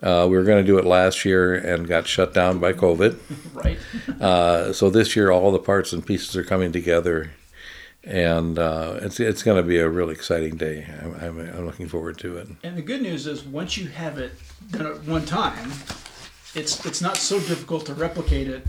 Uh, 0.01 0.27
we 0.29 0.37
were 0.37 0.43
going 0.43 0.63
to 0.63 0.67
do 0.67 0.77
it 0.77 0.85
last 0.85 1.25
year 1.25 1.53
and 1.53 1.87
got 1.87 2.07
shut 2.07 2.33
down 2.33 2.59
by 2.59 2.73
COVID. 2.73 3.17
Right. 3.53 3.79
Uh, 4.19 4.73
so 4.73 4.89
this 4.89 5.15
year, 5.15 5.31
all 5.31 5.51
the 5.51 5.59
parts 5.59 5.93
and 5.93 6.05
pieces 6.05 6.35
are 6.35 6.43
coming 6.43 6.73
together, 6.73 7.31
and 8.03 8.59
uh, 8.59 8.99
it's 9.01 9.17
it's 9.17 9.43
going 9.43 9.55
to 9.55 9.63
be 9.63 9.77
a 9.77 9.87
really 9.87 10.13
exciting 10.13 10.57
day. 10.57 10.85
I'm, 11.01 11.13
I'm, 11.15 11.39
I'm 11.39 11.65
looking 11.65 11.87
forward 11.87 12.17
to 12.19 12.35
it. 12.37 12.49
And 12.63 12.77
the 12.77 12.81
good 12.81 13.01
news 13.01 13.27
is 13.27 13.45
once 13.45 13.77
you 13.77 13.87
have 13.87 14.17
it 14.17 14.33
done 14.71 14.87
at 14.87 15.05
one 15.05 15.25
time, 15.25 15.71
it's 16.53 16.85
it's 16.85 17.01
not 17.01 17.15
so 17.15 17.39
difficult 17.39 17.85
to 17.85 17.93
replicate 17.93 18.49
it 18.49 18.67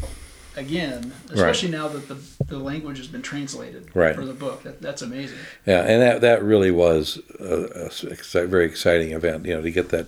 again, 0.56 1.12
especially 1.30 1.70
now 1.70 1.88
that 1.88 2.08
the, 2.08 2.16
the 2.44 2.58
language 2.58 2.98
has 2.98 3.06
been 3.06 3.22
translated 3.22 3.88
Right. 3.94 4.14
for 4.14 4.24
the 4.24 4.32
book. 4.34 4.62
That, 4.64 4.80
that's 4.82 5.02
amazing. 5.02 5.38
Yeah, 5.66 5.82
and 5.82 6.02
that 6.02 6.20
that 6.22 6.42
really 6.42 6.70
was 6.70 7.18
a, 7.38 7.90
a 8.34 8.46
very 8.46 8.64
exciting 8.66 9.12
event. 9.12 9.46
You 9.46 9.54
know, 9.54 9.62
to 9.62 9.70
get 9.70 9.88
that 9.90 10.06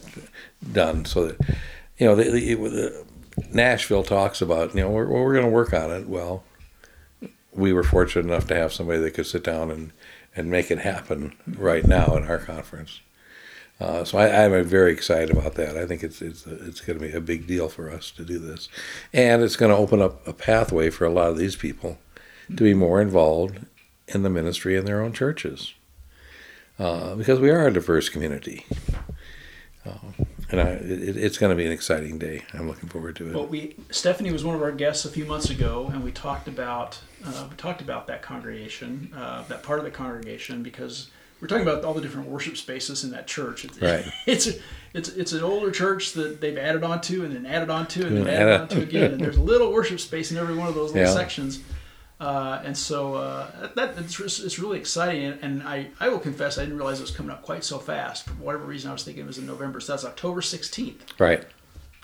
done, 0.73 1.05
so 1.05 1.29
that 1.29 1.41
you 1.99 2.07
know 2.07 2.15
the, 2.15 2.25
the, 2.31 2.55
the 2.55 3.05
Nashville 3.53 4.03
talks 4.03 4.41
about 4.43 4.75
you 4.75 4.81
know 4.83 4.91
we're, 4.91 5.07
we're 5.07 5.33
going 5.33 5.45
to 5.47 5.51
work 5.51 5.73
on 5.73 5.91
it. 5.91 6.09
Well, 6.09 6.45
we 7.53 7.73
were 7.73 7.85
fortunate 7.85 8.27
enough 8.27 8.47
to 8.49 8.55
have 8.55 8.73
somebody 8.73 9.01
that 9.01 9.13
could 9.15 9.27
sit 9.27 9.45
down 9.45 9.71
and 9.71 9.93
and 10.35 10.51
make 10.51 10.71
it 10.71 10.79
happen 10.79 11.35
right 11.47 11.87
now 11.87 12.17
in 12.17 12.25
our 12.25 12.39
conference. 12.39 13.01
Uh, 13.83 14.05
so 14.05 14.17
I, 14.17 14.45
I'm 14.45 14.65
very 14.65 14.93
excited 14.93 15.37
about 15.37 15.55
that. 15.57 15.77
I 15.77 15.87
think 15.87 16.05
it's 16.05 16.23
it's 16.23 16.47
it's 16.47 16.81
going 16.81 17.01
to 17.01 17.05
be 17.05 17.13
a 17.13 17.21
big 17.21 17.49
deal 17.49 17.69
for 17.69 17.91
us 17.91 18.13
to 18.13 18.25
do 18.25 18.39
this, 18.39 18.69
and 19.13 19.43
it's 19.43 19.57
going 19.57 19.73
to 19.73 19.77
open 19.77 20.01
up 20.01 20.25
a 20.27 20.33
pathway 20.33 20.89
for 20.89 21.05
a 21.05 21.11
lot 21.11 21.31
of 21.31 21.37
these 21.37 21.57
people 21.57 21.99
to 22.47 22.63
be 22.63 22.75
more 22.75 23.03
involved 23.03 23.67
in 24.07 24.23
the 24.23 24.31
ministry 24.31 24.77
in 24.77 24.85
their 24.85 25.01
own 25.01 25.13
churches, 25.13 25.75
uh, 26.79 27.17
because 27.17 27.41
we 27.41 27.51
are 27.51 27.67
a 27.67 27.73
diverse 27.73 28.09
community. 28.09 28.65
Uh, 29.85 30.13
and 30.53 30.61
I, 30.61 30.69
it, 30.75 31.17
it's 31.17 31.37
going 31.37 31.51
to 31.51 31.57
be 31.57 31.67
an 31.67 31.73
exciting 31.73 32.19
day. 32.19 32.45
I'm 32.55 32.69
looking 32.69 32.89
forward 32.89 33.17
to 33.17 33.31
it. 33.31 33.35
Well, 33.35 33.49
we 33.49 33.75
Stephanie 33.91 34.31
was 34.31 34.45
one 34.45 34.55
of 34.55 34.63
our 34.63 34.71
guests 34.71 35.05
a 35.07 35.11
few 35.11 35.25
months 35.25 35.51
ago, 35.51 35.91
and 35.93 36.05
we 36.05 36.13
talked 36.13 36.47
about 36.47 37.01
uh, 37.27 37.49
we 37.51 37.57
talked 37.57 37.81
about 37.81 38.07
that 38.07 38.23
congregation, 38.23 39.13
uh, 39.13 39.43
that 39.49 39.65
part 39.65 39.81
of 39.81 39.85
the 39.85 39.91
congregation, 39.91 40.63
because 40.63 41.11
we're 41.43 41.49
talking 41.49 41.67
about 41.69 41.85
all 41.85 41.93
the 41.93 42.01
different 42.01 42.29
worship 42.29 42.57
spaces 42.57 43.03
in 43.05 43.11
that 43.11 43.27
church. 43.27 43.67
It's, 43.67 43.79
Right. 43.83 44.05
It's 44.27 44.47
a, 44.47 44.53
it's 44.95 45.09
it's 45.09 45.33
an 45.33 45.43
older 45.43 45.71
church 45.71 46.13
that 46.13 46.41
they've 46.41 46.57
added 46.57 46.85
on 46.85 47.01
to 47.03 47.25
and 47.25 47.35
then 47.35 47.45
added 47.47 47.69
onto, 47.69 48.07
and 48.07 48.17
then 48.19 48.29
added 48.29 48.61
onto 48.61 48.81
again. 48.81 49.13
And 49.13 49.21
there's 49.21 49.37
a 49.39 49.43
little 49.43 49.73
worship 49.73 49.99
space 50.01 50.31
in 50.31 50.37
every 50.39 50.55
one 50.55 50.69
of 50.69 50.75
those 50.75 50.93
little 50.93 51.09
Yeah. 51.09 51.15
sections. 51.15 51.61
Uh, 52.21 52.63
and 52.65 52.77
so 52.79 53.15
uh, 53.17 53.69
that 53.75 53.99
it's, 53.99 54.21
it's 54.39 54.59
really 54.61 54.79
exciting, 54.79 55.25
and, 55.25 55.39
and 55.43 55.63
I, 55.65 55.89
I 55.99 56.09
will 56.09 56.21
confess 56.21 56.57
I 56.57 56.61
didn't 56.63 56.77
realize 56.77 57.01
it 57.01 57.03
was 57.03 57.11
coming 57.11 57.33
up 57.33 57.43
quite 57.43 57.65
so 57.65 57.79
fast. 57.81 58.27
For 58.27 58.35
whatever 58.35 58.65
reason, 58.65 58.91
I 58.91 58.93
was 58.93 59.03
thinking 59.03 59.25
it 59.25 59.27
was 59.27 59.39
in 59.39 59.47
November, 59.47 59.81
so 59.81 59.93
that's 59.95 60.05
October 60.05 60.41
16th. 60.41 61.19
right. 61.19 61.45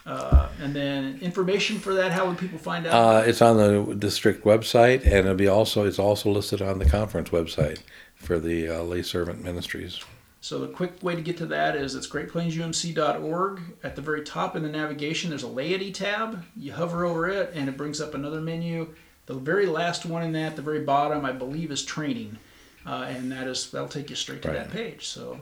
Uh, 0.09 0.49
and 0.63 0.75
then 0.75 1.19
information 1.21 1.79
for 1.79 1.93
that, 1.93 2.11
how 2.13 2.27
would 2.27 2.39
people 2.39 2.59
find 2.59 2.87
out? 2.87 2.95
Uh, 2.95 3.23
it's 3.27 3.43
on 3.43 3.59
the 3.59 3.95
district 3.95 4.43
website, 4.45 5.03
and 5.03 5.13
it'll 5.13 5.35
be 5.35 5.47
also 5.49 5.85
it's 5.85 5.99
also 5.99 6.31
listed 6.31 6.63
on 6.63 6.79
the 6.79 6.87
conference 6.89 7.29
website 7.29 7.81
for 8.15 8.39
the 8.39 8.69
uh, 8.71 8.83
lay 8.83 9.03
servant 9.03 9.45
ministries. 9.45 10.01
so 10.41 10.59
the 10.61 10.69
quick 10.69 10.95
way 11.03 11.15
to 11.15 11.21
get 11.21 11.37
to 11.37 11.45
that 11.47 11.77
is 11.77 11.95
it's 11.95 12.09
greatplainsumc.org. 12.09 13.61
At 13.85 13.97
the 13.97 14.03
very 14.03 14.23
top 14.23 14.57
in 14.57 14.63
the 14.63 14.69
navigation, 14.71 15.31
there's 15.31 15.43
a 15.43 15.49
laity 15.49 15.93
tab. 15.93 16.43
You 16.57 16.73
hover 16.73 17.05
over 17.05 17.29
it, 17.29 17.53
and 17.55 17.69
it 17.69 17.77
brings 17.77 18.01
up 18.01 18.15
another 18.15 18.41
menu. 18.41 18.95
The 19.27 19.35
very 19.35 19.67
last 19.67 20.07
one 20.07 20.23
in 20.23 20.33
that, 20.33 20.57
the 20.57 20.63
very 20.63 20.81
bottom, 20.81 21.25
I 21.27 21.33
believe, 21.33 21.71
is 21.71 21.85
training, 21.85 22.39
uh, 22.87 23.07
and 23.09 23.31
that 23.31 23.47
is 23.47 23.71
that'll 23.71 23.89
take 23.89 24.09
you 24.09 24.17
straight 24.17 24.41
to 24.43 24.49
Right. 24.49 24.57
that 24.57 24.71
page. 24.71 25.07
So 25.07 25.39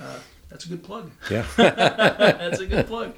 uh, 0.00 0.18
that's 0.48 0.64
a 0.64 0.68
good 0.70 0.82
plug. 0.82 1.10
Yeah. 1.30 1.44
That's 1.58 2.60
a 2.60 2.66
good 2.66 2.86
plug. 2.86 3.12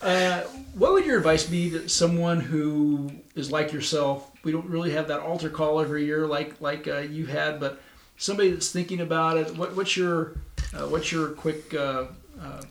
Uh, 0.00 0.42
what 0.74 0.92
would 0.92 1.04
your 1.04 1.18
advice 1.18 1.46
be 1.46 1.70
to 1.70 1.88
someone 1.88 2.40
who 2.40 3.10
is 3.34 3.52
like 3.52 3.72
yourself? 3.72 4.30
We 4.44 4.52
don't 4.52 4.68
really 4.68 4.92
have 4.92 5.08
that 5.08 5.20
altar 5.20 5.50
call 5.50 5.80
every 5.80 6.06
year 6.06 6.26
like 6.26 6.60
like 6.60 6.88
uh, 6.88 6.98
you 6.98 7.26
had, 7.26 7.60
but 7.60 7.80
somebody 8.16 8.50
that's 8.50 8.70
thinking 8.70 9.00
about 9.00 9.36
it. 9.36 9.56
What, 9.56 9.76
what's 9.76 9.96
your 9.96 10.36
uh, 10.74 10.86
what's 10.86 11.12
your 11.12 11.30
quick 11.30 11.74
uh, 11.74 12.06
uh, 12.40 12.62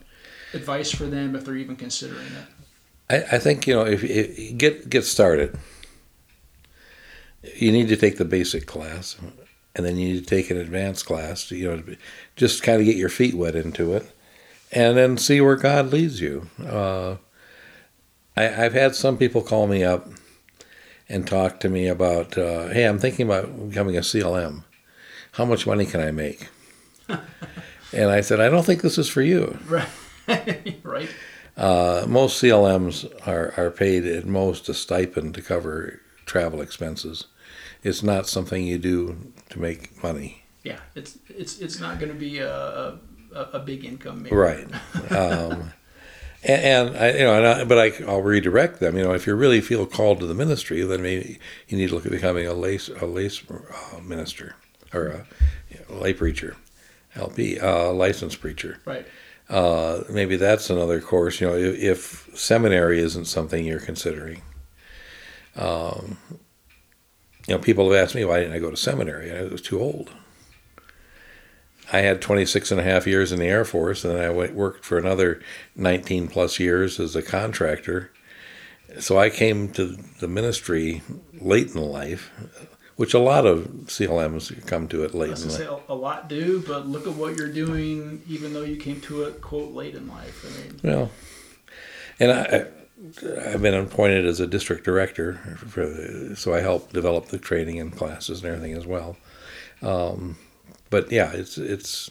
advice 0.54 0.90
for 0.90 1.04
them 1.04 1.36
if 1.36 1.44
they're 1.44 1.56
even 1.56 1.76
considering 1.76 2.26
it? 2.26 2.46
I, 3.10 3.36
I 3.36 3.38
think 3.38 3.66
you 3.66 3.74
know 3.74 3.86
if, 3.86 4.02
if 4.02 4.56
get 4.56 4.90
get 4.90 5.04
started, 5.04 5.56
you 7.56 7.70
need 7.70 7.88
to 7.88 7.96
take 7.96 8.16
the 8.16 8.24
basic 8.24 8.66
class, 8.66 9.16
and 9.76 9.86
then 9.86 9.96
you 9.98 10.14
need 10.14 10.20
to 10.20 10.26
take 10.26 10.50
an 10.50 10.56
advanced 10.56 11.06
class. 11.06 11.50
You 11.50 11.76
know, 11.76 11.96
just 12.34 12.62
kind 12.62 12.80
of 12.80 12.86
get 12.86 12.96
your 12.96 13.08
feet 13.08 13.34
wet 13.34 13.54
into 13.54 13.92
it, 13.94 14.10
and 14.72 14.96
then 14.96 15.16
see 15.16 15.40
where 15.40 15.56
God 15.56 15.92
leads 15.92 16.20
you. 16.20 16.48
Uh, 16.64 17.16
I, 18.36 18.64
I've 18.64 18.72
had 18.72 18.94
some 18.94 19.18
people 19.18 19.42
call 19.42 19.66
me 19.66 19.82
up 19.82 20.08
and 21.08 21.26
talk 21.26 21.60
to 21.60 21.68
me 21.68 21.88
about, 21.88 22.38
uh, 22.38 22.68
hey, 22.68 22.84
I'm 22.84 22.98
thinking 22.98 23.26
about 23.26 23.68
becoming 23.68 23.96
a 23.96 24.00
CLM. 24.00 24.64
How 25.32 25.44
much 25.44 25.66
money 25.66 25.84
can 25.84 26.00
I 26.00 26.10
make? 26.10 26.48
and 27.08 28.10
I 28.10 28.20
said, 28.20 28.40
I 28.40 28.48
don't 28.48 28.64
think 28.64 28.82
this 28.82 28.98
is 28.98 29.08
for 29.08 29.22
you. 29.22 29.58
Right, 30.28 30.78
right. 30.84 31.10
Uh, 31.56 32.04
most 32.06 32.40
CLMs 32.40 33.10
are, 33.26 33.52
are 33.56 33.72
paid 33.72 34.06
at 34.06 34.26
most 34.26 34.68
a 34.68 34.74
stipend 34.74 35.34
to 35.34 35.42
cover 35.42 36.00
travel 36.24 36.60
expenses. 36.60 37.26
It's 37.82 38.04
not 38.04 38.28
something 38.28 38.64
you 38.64 38.78
do 38.78 39.32
to 39.48 39.58
make 39.58 40.00
money. 40.04 40.44
Yeah, 40.62 40.78
it's 40.94 41.18
it's 41.28 41.58
it's 41.58 41.80
not 41.80 41.98
going 41.98 42.12
to 42.12 42.18
be 42.18 42.38
a, 42.38 42.98
a 43.34 43.56
a 43.56 43.58
big 43.60 43.84
income. 43.84 44.22
Maybe. 44.22 44.34
Right. 44.34 44.66
Um, 45.10 45.72
and, 46.42 46.92
and 46.92 46.96
I, 46.96 47.10
you 47.12 47.18
know, 47.20 47.36
and 47.36 47.46
I, 47.46 47.64
but 47.64 47.78
I, 47.78 48.04
I'll 48.04 48.22
redirect 48.22 48.80
them. 48.80 48.96
You 48.96 49.04
know, 49.04 49.12
if 49.12 49.26
you 49.26 49.34
really 49.34 49.60
feel 49.60 49.86
called 49.86 50.20
to 50.20 50.26
the 50.26 50.34
ministry, 50.34 50.82
then 50.82 51.02
maybe 51.02 51.38
you 51.68 51.76
need 51.76 51.88
to 51.88 51.94
look 51.94 52.06
at 52.06 52.12
becoming 52.12 52.46
a 52.46 52.54
lay 52.54 52.78
a 53.00 53.06
lay 53.06 53.28
uh, 53.28 54.00
minister 54.00 54.56
or 54.92 55.06
a, 55.06 55.26
lay 55.88 56.12
preacher, 56.12 56.56
LP, 57.14 57.58
uh, 57.58 57.92
licensed 57.92 58.40
preacher. 58.40 58.78
Right. 58.84 59.06
Uh, 59.48 60.04
maybe 60.08 60.36
that's 60.36 60.70
another 60.70 61.00
course. 61.00 61.40
You 61.40 61.48
know, 61.48 61.56
if, 61.56 62.30
if 62.30 62.38
seminary 62.38 63.00
isn't 63.00 63.26
something 63.26 63.64
you're 63.64 63.80
considering. 63.80 64.42
Um, 65.56 66.18
you 67.48 67.56
know, 67.56 67.58
people 67.58 67.90
have 67.90 68.00
asked 68.00 68.14
me 68.14 68.24
why 68.24 68.38
didn't 68.38 68.54
I 68.54 68.60
go 68.60 68.70
to 68.70 68.76
seminary? 68.76 69.36
I 69.36 69.42
was 69.44 69.60
too 69.60 69.80
old. 69.80 70.10
I 71.92 72.00
had 72.00 72.20
26 72.22 72.70
and 72.70 72.80
a 72.80 72.84
half 72.84 73.06
years 73.06 73.32
in 73.32 73.38
the 73.40 73.46
Air 73.46 73.64
Force, 73.64 74.04
and 74.04 74.14
then 74.14 74.24
I 74.24 74.30
went, 74.30 74.54
worked 74.54 74.84
for 74.84 74.98
another 74.98 75.40
19 75.76 76.28
plus 76.28 76.60
years 76.60 77.00
as 77.00 77.16
a 77.16 77.22
contractor. 77.22 78.12
So 78.98 79.18
I 79.18 79.30
came 79.30 79.68
to 79.72 79.96
the 80.20 80.28
ministry 80.28 81.02
late 81.40 81.68
in 81.74 81.80
life, 81.80 82.30
which 82.96 83.14
a 83.14 83.18
lot 83.18 83.46
of 83.46 83.66
CLMs 83.86 84.66
come 84.66 84.88
to 84.88 85.04
it 85.04 85.14
I 85.14 85.18
late 85.18 85.30
was 85.30 85.42
in 85.44 85.50
gonna 85.50 85.70
life. 85.72 85.84
a, 85.88 85.92
a 85.92 85.94
lot 85.94 86.28
do, 86.28 86.62
but 86.66 86.86
look 86.86 87.06
at 87.06 87.14
what 87.14 87.36
you're 87.36 87.52
doing, 87.52 88.22
even 88.28 88.52
though 88.52 88.62
you 88.62 88.76
came 88.76 89.00
to 89.02 89.22
it 89.24 89.40
quote 89.40 89.72
late 89.72 89.94
in 89.94 90.08
life. 90.08 90.44
I 90.44 90.62
mean, 90.62 90.80
Well, 90.82 91.10
and 92.18 92.32
I, 92.32 92.66
I've 93.48 93.62
been 93.62 93.74
appointed 93.74 94.26
as 94.26 94.40
a 94.40 94.46
district 94.46 94.84
director, 94.84 95.34
for 95.56 96.34
so 96.36 96.52
I 96.52 96.60
help 96.60 96.92
develop 96.92 97.26
the 97.26 97.38
training 97.38 97.80
and 97.80 97.96
classes 97.96 98.42
and 98.42 98.52
everything 98.52 98.76
as 98.76 98.86
well. 98.86 99.16
Um, 99.82 100.36
but 100.90 101.10
yeah, 101.10 101.32
it's 101.32 101.56
it's 101.58 102.10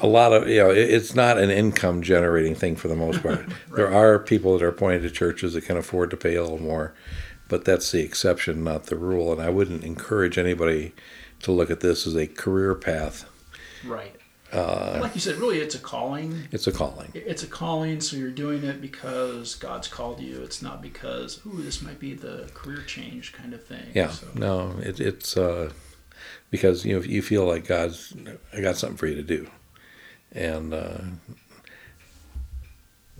a 0.00 0.06
lot 0.06 0.32
of 0.32 0.48
you 0.48 0.58
know 0.58 0.70
it's 0.70 1.14
not 1.14 1.38
an 1.38 1.50
income 1.50 2.02
generating 2.02 2.54
thing 2.54 2.76
for 2.76 2.88
the 2.88 2.96
most 2.96 3.22
part. 3.22 3.44
There 3.74 3.92
are 3.92 4.18
people 4.18 4.58
that 4.58 4.64
are 4.64 4.68
appointed 4.68 5.02
to 5.02 5.10
churches 5.10 5.54
that 5.54 5.64
can 5.64 5.76
afford 5.76 6.10
to 6.10 6.16
pay 6.16 6.34
a 6.34 6.42
little 6.42 6.60
more, 6.60 6.94
but 7.48 7.64
that's 7.64 7.90
the 7.90 8.00
exception, 8.02 8.64
not 8.64 8.86
the 8.86 8.96
rule. 8.96 9.32
And 9.32 9.40
I 9.40 9.48
wouldn't 9.50 9.84
encourage 9.84 10.36
anybody 10.38 10.92
to 11.42 11.52
look 11.52 11.70
at 11.70 11.80
this 11.80 12.06
as 12.06 12.14
a 12.16 12.26
career 12.26 12.74
path. 12.74 13.24
right. 13.84 14.16
Uh, 14.52 14.98
like 15.00 15.14
you 15.14 15.20
said, 15.20 15.36
really, 15.36 15.60
it's 15.60 15.74
a 15.74 15.78
calling. 15.78 16.46
It's 16.52 16.66
a 16.66 16.72
calling. 16.72 17.10
It's 17.14 17.42
a 17.42 17.46
calling, 17.46 18.02
so 18.02 18.18
you're 18.18 18.30
doing 18.30 18.62
it 18.64 18.82
because 18.82 19.54
God's 19.54 19.88
called 19.88 20.20
you. 20.20 20.42
It's 20.42 20.60
not 20.60 20.82
because, 20.82 21.40
ooh, 21.46 21.62
this 21.62 21.80
might 21.80 21.98
be 21.98 22.12
the 22.12 22.50
career 22.52 22.82
change 22.82 23.32
kind 23.32 23.54
of 23.54 23.64
thing. 23.64 23.86
Yeah, 23.94 24.10
So, 24.10 24.26
no, 24.34 24.76
it, 24.82 25.00
it's 25.00 25.38
uh, 25.38 25.72
because 26.52 26.84
you 26.84 26.94
know 26.96 27.02
you 27.04 27.20
feel 27.22 27.44
like 27.46 27.66
God's 27.66 28.14
I 28.56 28.60
got 28.60 28.76
something 28.76 28.96
for 28.96 29.08
you 29.08 29.16
to 29.16 29.22
do, 29.24 29.48
and 30.30 30.72
uh, 30.72 30.98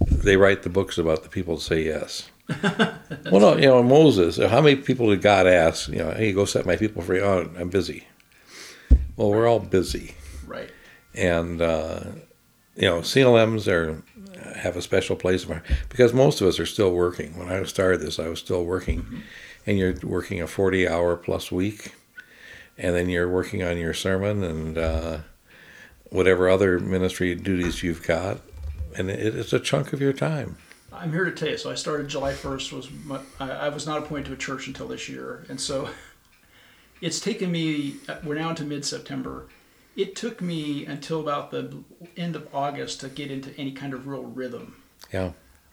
they 0.01 0.37
write 0.37 0.63
the 0.63 0.69
books 0.69 0.99
about 0.99 1.23
the 1.25 1.29
people 1.29 1.57
that 1.57 1.63
say 1.63 1.83
yes. 1.85 2.31
well, 2.63 3.41
no, 3.41 3.57
you 3.57 3.67
know 3.67 3.83
Moses. 3.83 4.37
How 4.37 4.61
many 4.61 4.77
people 4.77 5.09
did 5.11 5.23
God 5.23 5.47
ask? 5.47 5.89
You 5.89 5.99
know, 5.99 6.11
hey, 6.13 6.33
go 6.33 6.45
set 6.45 6.67
my 6.67 6.77
people 6.77 7.03
free. 7.03 7.21
Oh, 7.21 7.51
I'm 7.59 7.69
busy. 7.71 8.07
Well, 9.17 9.31
we're 9.31 9.49
all 9.49 9.59
busy, 9.61 10.15
Right. 10.47 10.71
and 11.15 11.61
uh, 11.61 12.01
you 12.77 12.89
know 12.89 13.01
CLMs 13.01 13.69
are 13.69 14.03
have 14.57 14.77
a 14.77 14.83
special 14.83 15.17
place 15.17 15.45
for 15.45 15.63
because 15.89 16.13
most 16.13 16.41
of 16.41 16.47
us 16.49 16.59
are 16.59 16.67
still 16.67 16.93
working. 16.93 17.39
When 17.39 17.49
I 17.49 17.63
started 17.65 18.01
this, 18.01 18.19
I 18.19 18.29
was 18.29 18.39
still 18.41 18.65
working, 18.65 19.23
and 19.67 19.79
you're 19.79 19.95
working 20.03 20.41
a 20.43 20.47
40 20.47 20.89
hour 20.89 21.17
plus 21.17 21.53
week, 21.53 21.93
and 22.79 22.95
then 22.95 23.09
you're 23.09 23.29
working 23.29 23.63
on 23.63 23.77
your 23.77 23.95
sermon 23.95 24.43
and 24.43 24.79
uh, 24.79 25.19
whatever 26.11 26.49
other 26.49 26.79
ministry 26.79 27.35
duties 27.35 27.83
you've 27.83 28.07
got, 28.07 28.41
and 28.97 29.11
it, 29.11 29.35
it's 29.35 29.53
a 29.53 29.61
chunk 29.61 29.93
of 29.93 30.01
your 30.01 30.13
time. 30.13 30.57
I'm 30.93 31.11
here 31.11 31.25
to 31.25 31.33
tell 31.33 31.49
you. 31.49 31.57
So 31.57 31.71
I 31.71 31.75
started 31.75 32.09
July 32.09 32.33
1st. 32.33 32.73
Was 32.73 32.91
my, 33.05 33.21
I, 33.41 33.51
I 33.51 33.69
was 33.71 33.87
not 33.87 33.99
appointed 33.99 34.27
to 34.27 34.33
a 34.35 34.37
church 34.37 34.67
until 34.67 34.89
this 34.89 35.09
year, 35.09 35.45
and 35.49 35.61
so 35.61 35.89
it's 37.01 37.21
taken 37.21 37.51
me. 37.51 37.97
We're 38.25 38.35
now 38.35 38.51
into 38.51 38.65
mid-September. 38.65 39.49
It 39.95 40.17
took 40.17 40.41
me 40.41 40.87
until 40.87 41.21
about 41.21 41.51
the 41.51 41.83
end 42.17 42.35
of 42.35 42.49
August 42.55 43.01
to 43.01 43.09
get 43.09 43.31
into 43.31 43.55
any 43.59 43.73
kind 43.73 43.93
of 43.93 44.07
real 44.07 44.23
rhythm. 44.23 44.77
Yeah. 45.13 45.33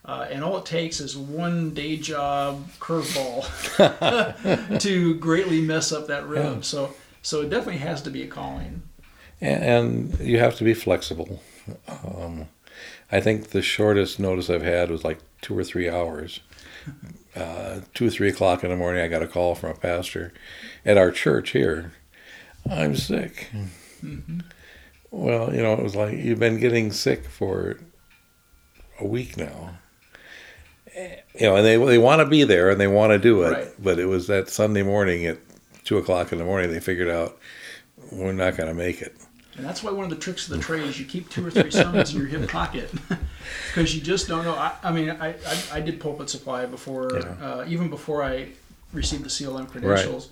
Uh, 0.09 0.27
and 0.31 0.43
all 0.43 0.57
it 0.57 0.65
takes 0.65 0.99
is 0.99 1.15
one 1.15 1.69
day 1.69 1.95
job 1.95 2.67
curveball 2.79 3.45
to 4.79 5.13
greatly 5.19 5.61
mess 5.61 5.91
up 5.91 6.07
that 6.07 6.27
rhythm. 6.27 6.55
Yeah. 6.55 6.61
So, 6.61 6.95
so 7.21 7.41
it 7.41 7.51
definitely 7.51 7.77
has 7.77 8.01
to 8.01 8.09
be 8.09 8.23
a 8.23 8.27
calling. 8.27 8.81
and, 9.39 9.63
and 9.63 10.19
you 10.19 10.39
have 10.39 10.55
to 10.55 10.63
be 10.63 10.73
flexible. 10.73 11.43
Um, 11.87 12.47
I 13.11 13.21
think 13.21 13.49
the 13.49 13.61
shortest 13.61 14.19
notice 14.19 14.49
I've 14.49 14.63
had 14.63 14.89
was 14.89 15.03
like 15.03 15.19
two 15.43 15.55
or 15.55 15.63
three 15.63 15.87
hours. 15.87 16.39
Uh, 17.35 17.81
two 17.93 18.07
or 18.07 18.09
three 18.09 18.29
o'clock 18.29 18.63
in 18.63 18.71
the 18.71 18.75
morning, 18.75 19.03
I 19.03 19.09
got 19.09 19.21
a 19.21 19.27
call 19.27 19.53
from 19.53 19.69
a 19.69 19.75
pastor 19.75 20.33
at 20.83 20.97
our 20.97 21.11
church 21.11 21.51
here. 21.51 21.93
I'm 22.67 22.95
sick. 22.95 23.51
Well, 25.11 25.53
you 25.53 25.61
know, 25.61 25.73
it 25.73 25.83
was 25.83 25.95
like 25.95 26.17
you've 26.17 26.39
been 26.39 26.59
getting 26.59 26.91
sick 26.91 27.25
for 27.25 27.77
a 28.99 29.05
week 29.05 29.37
now. 29.37 29.75
You 31.35 31.41
know, 31.41 31.55
and 31.55 31.65
they 31.65 31.77
they 31.77 31.97
want 31.97 32.19
to 32.19 32.25
be 32.25 32.43
there 32.43 32.69
and 32.69 32.79
they 32.79 32.87
want 32.87 33.11
to 33.11 33.19
do 33.19 33.43
it, 33.43 33.51
Right. 33.51 33.67
but 33.79 33.99
it 33.99 34.05
was 34.05 34.27
that 34.27 34.49
Sunday 34.49 34.83
morning 34.83 35.25
at 35.25 35.37
two 35.85 35.97
o'clock 35.97 36.31
in 36.31 36.37
the 36.37 36.43
morning 36.45 36.71
they 36.71 36.79
figured 36.79 37.09
out 37.09 37.37
we're 38.11 38.31
not 38.33 38.57
going 38.57 38.67
to 38.69 38.73
make 38.75 39.01
it. 39.01 39.15
And 39.55 39.65
that's 39.65 39.83
why 39.83 39.91
one 39.91 40.03
of 40.05 40.09
the 40.09 40.15
tricks 40.15 40.49
of 40.49 40.55
the 40.57 40.63
trade 40.63 40.83
is 40.83 40.99
you 40.99 41.05
keep 41.05 41.29
two 41.29 41.45
or 41.45 41.51
three 41.51 41.69
sermons 41.71 42.13
in 42.13 42.19
your 42.19 42.27
hip 42.27 42.49
pocket 42.49 42.89
because 43.67 43.93
you 43.93 44.01
just 44.01 44.27
don't 44.27 44.45
know. 44.45 44.53
I, 44.55 44.73
I 44.83 44.91
mean, 44.91 45.09
I, 45.09 45.29
I, 45.31 45.57
I 45.73 45.81
did 45.81 45.99
pulpit 45.99 46.29
supply 46.29 46.65
before, 46.65 47.09
Yeah. 47.13 47.45
uh, 47.45 47.65
even 47.67 47.89
before 47.89 48.23
I 48.23 48.49
received 48.93 49.23
the 49.25 49.29
CLM 49.29 49.67
credentials. 49.69 50.29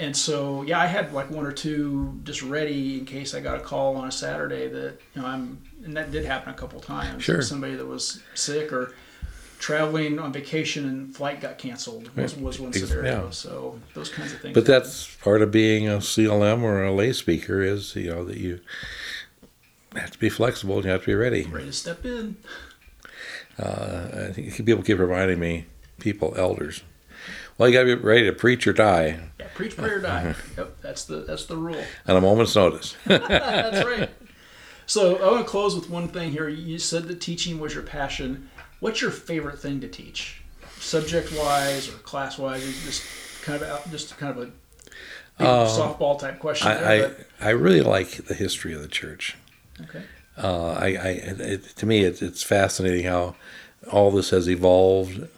And 0.00 0.16
so, 0.16 0.62
yeah, 0.62 0.80
I 0.80 0.86
had 0.86 1.12
like 1.12 1.30
one 1.30 1.46
or 1.46 1.52
two 1.52 2.18
just 2.24 2.42
ready 2.42 2.98
in 2.98 3.04
case 3.04 3.34
I 3.34 3.40
got 3.40 3.56
a 3.56 3.60
call 3.60 3.96
on 3.96 4.08
a 4.08 4.12
Saturday 4.12 4.66
that, 4.66 4.94
you 5.14 5.22
know, 5.22 5.28
I'm, 5.28 5.62
and 5.84 5.96
that 5.96 6.10
did 6.10 6.24
happen 6.24 6.52
a 6.52 6.56
couple 6.56 6.80
times. 6.80 7.22
Sure. 7.22 7.42
Somebody 7.42 7.74
that 7.76 7.86
was 7.86 8.20
sick 8.34 8.72
or 8.72 8.94
traveling 9.60 10.18
on 10.18 10.32
vacation 10.32 10.88
and 10.88 11.14
flight 11.14 11.40
got 11.40 11.58
canceled 11.58 12.08
was, 12.16 12.34
was 12.34 12.58
one 12.58 12.72
scenario. 12.72 13.24
yeah. 13.26 13.30
So 13.30 13.78
those 13.94 14.08
kinds 14.08 14.32
of 14.32 14.40
things. 14.40 14.54
But 14.54 14.64
that's 14.64 15.14
part 15.16 15.42
of 15.42 15.52
being 15.52 15.86
a 15.86 15.98
CLM 15.98 16.62
or 16.62 16.82
a 16.82 16.92
lay 16.92 17.12
speaker 17.12 17.62
is 17.62 17.94
you 17.94 18.10
know 18.10 18.24
that 18.24 18.38
you 18.38 18.60
have 19.94 20.10
to 20.10 20.18
be 20.18 20.30
flexible 20.30 20.76
and 20.76 20.86
you 20.86 20.90
have 20.90 21.02
to 21.02 21.06
be 21.06 21.14
ready. 21.14 21.44
ready 21.44 21.66
to 21.66 21.72
step 21.72 22.04
in. 22.04 22.36
Uh, 23.58 24.28
I 24.28 24.32
think 24.32 24.54
people 24.56 24.82
keep 24.82 24.98
reminding 24.98 25.38
me, 25.38 25.66
people, 25.98 26.32
elders. 26.36 26.82
Well, 27.58 27.68
you 27.68 27.74
got 27.74 27.80
to 27.84 27.96
be 27.96 28.02
ready 28.02 28.24
to 28.24 28.32
preach 28.32 28.66
or 28.66 28.72
die 28.72 29.20
Yeah, 29.38 29.46
preach, 29.54 29.76
pray, 29.76 29.90
or 29.90 30.00
die. 30.00 30.34
Yep, 30.56 30.80
that's 30.80 31.04
the 31.04 31.16
that's 31.16 31.44
the 31.44 31.56
rule. 31.56 31.84
on 32.08 32.16
a 32.16 32.20
moment's 32.20 32.56
notice. 32.56 32.96
That's 33.04 33.84
right. 33.84 34.08
So 34.86 35.18
I 35.18 35.30
want 35.30 35.44
to 35.46 35.48
close 35.48 35.76
with 35.76 35.88
one 35.88 36.08
thing 36.08 36.32
here. 36.32 36.48
You 36.48 36.78
said 36.80 37.06
that 37.08 37.20
teaching 37.20 37.60
was 37.60 37.74
your 37.74 37.84
passion. 37.84 38.49
What's 38.80 39.00
your 39.02 39.10
favorite 39.10 39.58
thing 39.58 39.80
to 39.80 39.88
teach, 39.88 40.42
subject-wise 40.78 41.88
or 41.88 41.92
class-wise? 41.98 42.62
Just 42.84 43.04
kind 43.42 43.62
of 43.62 43.68
out, 43.68 43.90
just 43.90 44.16
kind 44.18 44.36
of 44.36 44.42
a 44.44 44.50
big 45.38 45.46
softball 45.46 46.18
type 46.18 46.38
question. 46.38 46.68
Um, 46.68 46.76
I, 46.78 46.80
there, 46.80 47.26
I 47.40 47.46
I 47.48 47.50
really 47.50 47.82
like 47.82 48.26
the 48.26 48.34
history 48.34 48.74
of 48.74 48.82
the 48.82 48.88
church. 48.88 49.36
okay. 49.82 50.02
Uh, 50.36 50.72
I, 50.72 50.86
I 50.86 51.08
it, 51.08 51.64
to 51.76 51.86
me 51.86 52.04
it, 52.04 52.22
it's 52.22 52.42
fascinating 52.42 53.04
how 53.04 53.34
all 53.92 54.10
this 54.10 54.30
has 54.30 54.48
evolved, 54.48 55.28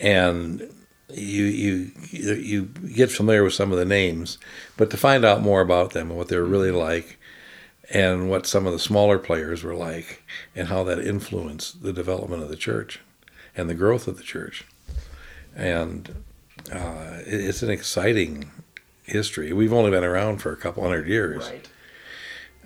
and 0.00 0.70
you 1.12 1.44
you 1.44 1.90
you 2.10 2.62
get 2.94 3.10
familiar 3.10 3.44
with 3.44 3.54
some 3.54 3.72
of 3.72 3.78
the 3.78 3.84
names, 3.84 4.38
but 4.78 4.90
to 4.90 4.96
find 4.96 5.24
out 5.24 5.42
more 5.42 5.60
about 5.60 5.90
them 5.90 6.08
and 6.08 6.18
what 6.18 6.28
they're 6.28 6.44
really 6.44 6.70
like, 6.70 7.17
and 7.90 8.28
what 8.28 8.46
some 8.46 8.66
of 8.66 8.72
the 8.72 8.78
smaller 8.78 9.18
players 9.18 9.62
were 9.64 9.74
like, 9.74 10.22
and 10.54 10.68
how 10.68 10.84
that 10.84 10.98
influenced 10.98 11.82
the 11.82 11.92
development 11.92 12.42
of 12.42 12.48
the 12.48 12.56
church, 12.56 13.00
and 13.56 13.68
the 13.68 13.74
growth 13.74 14.06
of 14.06 14.16
the 14.16 14.22
church, 14.22 14.64
and 15.56 16.22
uh, 16.72 17.18
it's 17.26 17.62
an 17.62 17.70
exciting 17.70 18.50
history. 19.04 19.52
We've 19.52 19.72
only 19.72 19.90
been 19.90 20.04
around 20.04 20.38
for 20.38 20.52
a 20.52 20.56
couple 20.56 20.82
hundred 20.82 21.08
years 21.08 21.48
Right. 21.48 21.68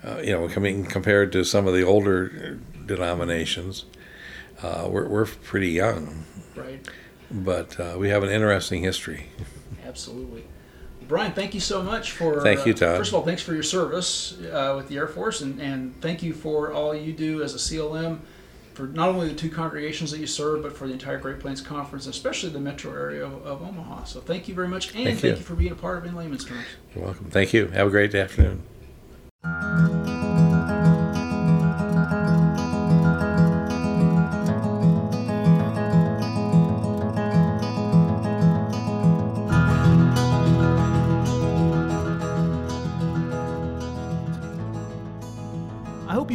uh, 0.04 0.20
you 0.22 0.32
know, 0.32 0.48
coming 0.48 0.84
compared 0.84 1.30
to 1.32 1.44
some 1.44 1.66
of 1.68 1.74
the 1.74 1.82
older 1.84 2.58
denominations, 2.84 3.84
uh, 4.62 4.88
we're, 4.90 5.06
we're 5.08 5.26
pretty 5.26 5.70
young, 5.70 6.24
Right. 6.56 6.84
but 7.30 7.78
uh, 7.78 7.94
we 7.96 8.08
have 8.08 8.24
an 8.24 8.30
interesting 8.30 8.82
history. 8.82 9.28
Absolutely. 9.86 10.44
Brian, 11.12 11.32
thank 11.32 11.52
you 11.52 11.60
so 11.60 11.82
much 11.82 12.12
for. 12.12 12.40
Thank 12.40 12.64
you, 12.64 12.72
uh, 12.72 12.76
Todd. 12.76 12.96
first 12.96 13.10
of 13.10 13.16
all, 13.16 13.22
thanks 13.22 13.42
for 13.42 13.52
your 13.52 13.62
service 13.62 14.40
uh, 14.50 14.72
with 14.74 14.88
the 14.88 14.96
Air 14.96 15.06
Force, 15.06 15.42
and, 15.42 15.60
and 15.60 15.94
thank 16.00 16.22
you 16.22 16.32
for 16.32 16.72
all 16.72 16.94
you 16.94 17.12
do 17.12 17.42
as 17.42 17.54
a 17.54 17.58
CLM 17.58 18.20
for 18.72 18.86
not 18.86 19.10
only 19.10 19.28
the 19.28 19.34
two 19.34 19.50
congregations 19.50 20.10
that 20.10 20.20
you 20.20 20.26
serve, 20.26 20.62
but 20.62 20.74
for 20.74 20.86
the 20.86 20.94
entire 20.94 21.18
Great 21.18 21.38
Plains 21.38 21.60
Conference, 21.60 22.06
especially 22.06 22.48
the 22.48 22.60
metro 22.60 22.90
area 22.92 23.26
of, 23.26 23.44
of 23.44 23.60
Omaha. 23.60 24.04
So 24.04 24.22
thank 24.22 24.48
you 24.48 24.54
very 24.54 24.68
much, 24.68 24.86
and 24.94 25.04
Thank 25.04 25.18
thank, 25.18 25.22
you. 25.22 25.30
you. 25.32 25.36
for 25.36 25.54
being 25.54 25.72
a 25.72 25.74
part 25.74 25.98
of 25.98 26.06
In 26.06 26.16
Layman's 26.16 26.46
Terms. 26.46 26.64
You're 26.94 27.04
welcome. 27.04 27.26
Thank 27.26 27.52
you. 27.52 27.66
Have 27.66 27.88
a 27.88 27.90
great 27.90 28.14
afternoon. 28.14 28.62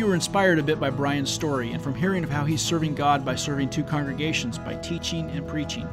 Were 0.07 0.15
inspired 0.15 0.57
a 0.57 0.63
bit 0.63 0.79
by 0.79 0.89
Brian's 0.89 1.29
story 1.29 1.73
and 1.73 1.83
from 1.83 1.93
hearing 1.93 2.23
of 2.23 2.29
how 2.29 2.45
he's 2.45 2.61
serving 2.61 2.95
God 2.95 3.25
by 3.25 3.35
serving 3.35 3.69
two 3.69 3.83
congregations 3.83 4.57
by 4.57 4.75
teaching 4.75 5.29
and 5.31 5.45
preaching. 5.45 5.85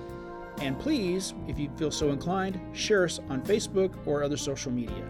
And 0.61 0.78
please, 0.78 1.34
if 1.49 1.59
you 1.59 1.68
feel 1.76 1.91
so 1.91 2.11
inclined, 2.11 2.61
share 2.72 3.03
us 3.03 3.18
on 3.28 3.43
Facebook 3.43 3.93
or 4.07 4.22
other 4.22 4.37
social 4.37 4.70
media. 4.70 5.05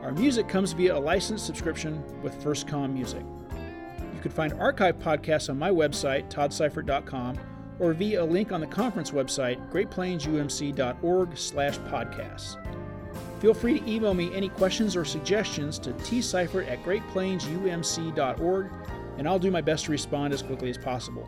Our 0.00 0.12
music 0.12 0.46
comes 0.46 0.74
via 0.74 0.96
a 0.96 1.00
licensed 1.00 1.44
subscription 1.44 2.04
with 2.22 2.40
First 2.40 2.68
FirstCom 2.68 2.92
Music. 2.92 3.24
You 4.14 4.20
can 4.20 4.30
find 4.30 4.52
archive 4.52 4.96
podcasts 5.00 5.50
on 5.50 5.58
my 5.58 5.70
website, 5.70 6.30
toddseifert.com, 6.30 7.36
or 7.80 7.92
via 7.94 8.22
a 8.22 8.24
link 8.24 8.52
on 8.52 8.60
the 8.60 8.66
conference 8.66 9.10
website, 9.10 9.58
greatplainsumc.org 9.70 11.36
slash 11.36 11.78
podcasts. 11.78 12.56
Feel 13.40 13.54
free 13.54 13.80
to 13.80 13.90
email 13.90 14.12
me 14.12 14.32
any 14.34 14.50
questions 14.50 14.94
or 14.94 15.04
suggestions 15.04 15.78
to 15.78 15.92
tseifert 15.94 16.68
at 16.68 16.84
greatplainsumc.org, 16.84 18.70
and 19.16 19.26
I'll 19.26 19.38
do 19.38 19.50
my 19.50 19.62
best 19.62 19.86
to 19.86 19.90
respond 19.90 20.34
as 20.34 20.42
quickly 20.42 20.68
as 20.68 20.76
possible. 20.78 21.26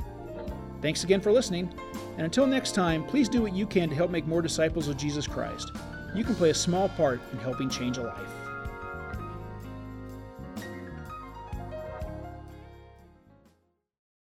Thanks 0.82 1.04
again 1.04 1.20
for 1.20 1.32
listening, 1.32 1.72
and 2.16 2.22
until 2.22 2.46
next 2.46 2.74
time, 2.74 3.04
please 3.04 3.28
do 3.28 3.40
what 3.40 3.54
you 3.54 3.66
can 3.66 3.88
to 3.88 3.94
help 3.94 4.10
make 4.10 4.26
more 4.26 4.42
disciples 4.42 4.88
of 4.88 4.96
Jesus 4.96 5.26
Christ. 5.26 5.72
You 6.14 6.24
can 6.24 6.34
play 6.34 6.50
a 6.50 6.54
small 6.54 6.90
part 6.90 7.20
in 7.32 7.38
helping 7.38 7.70
change 7.70 7.96
a 7.96 8.02
life. 8.02 8.41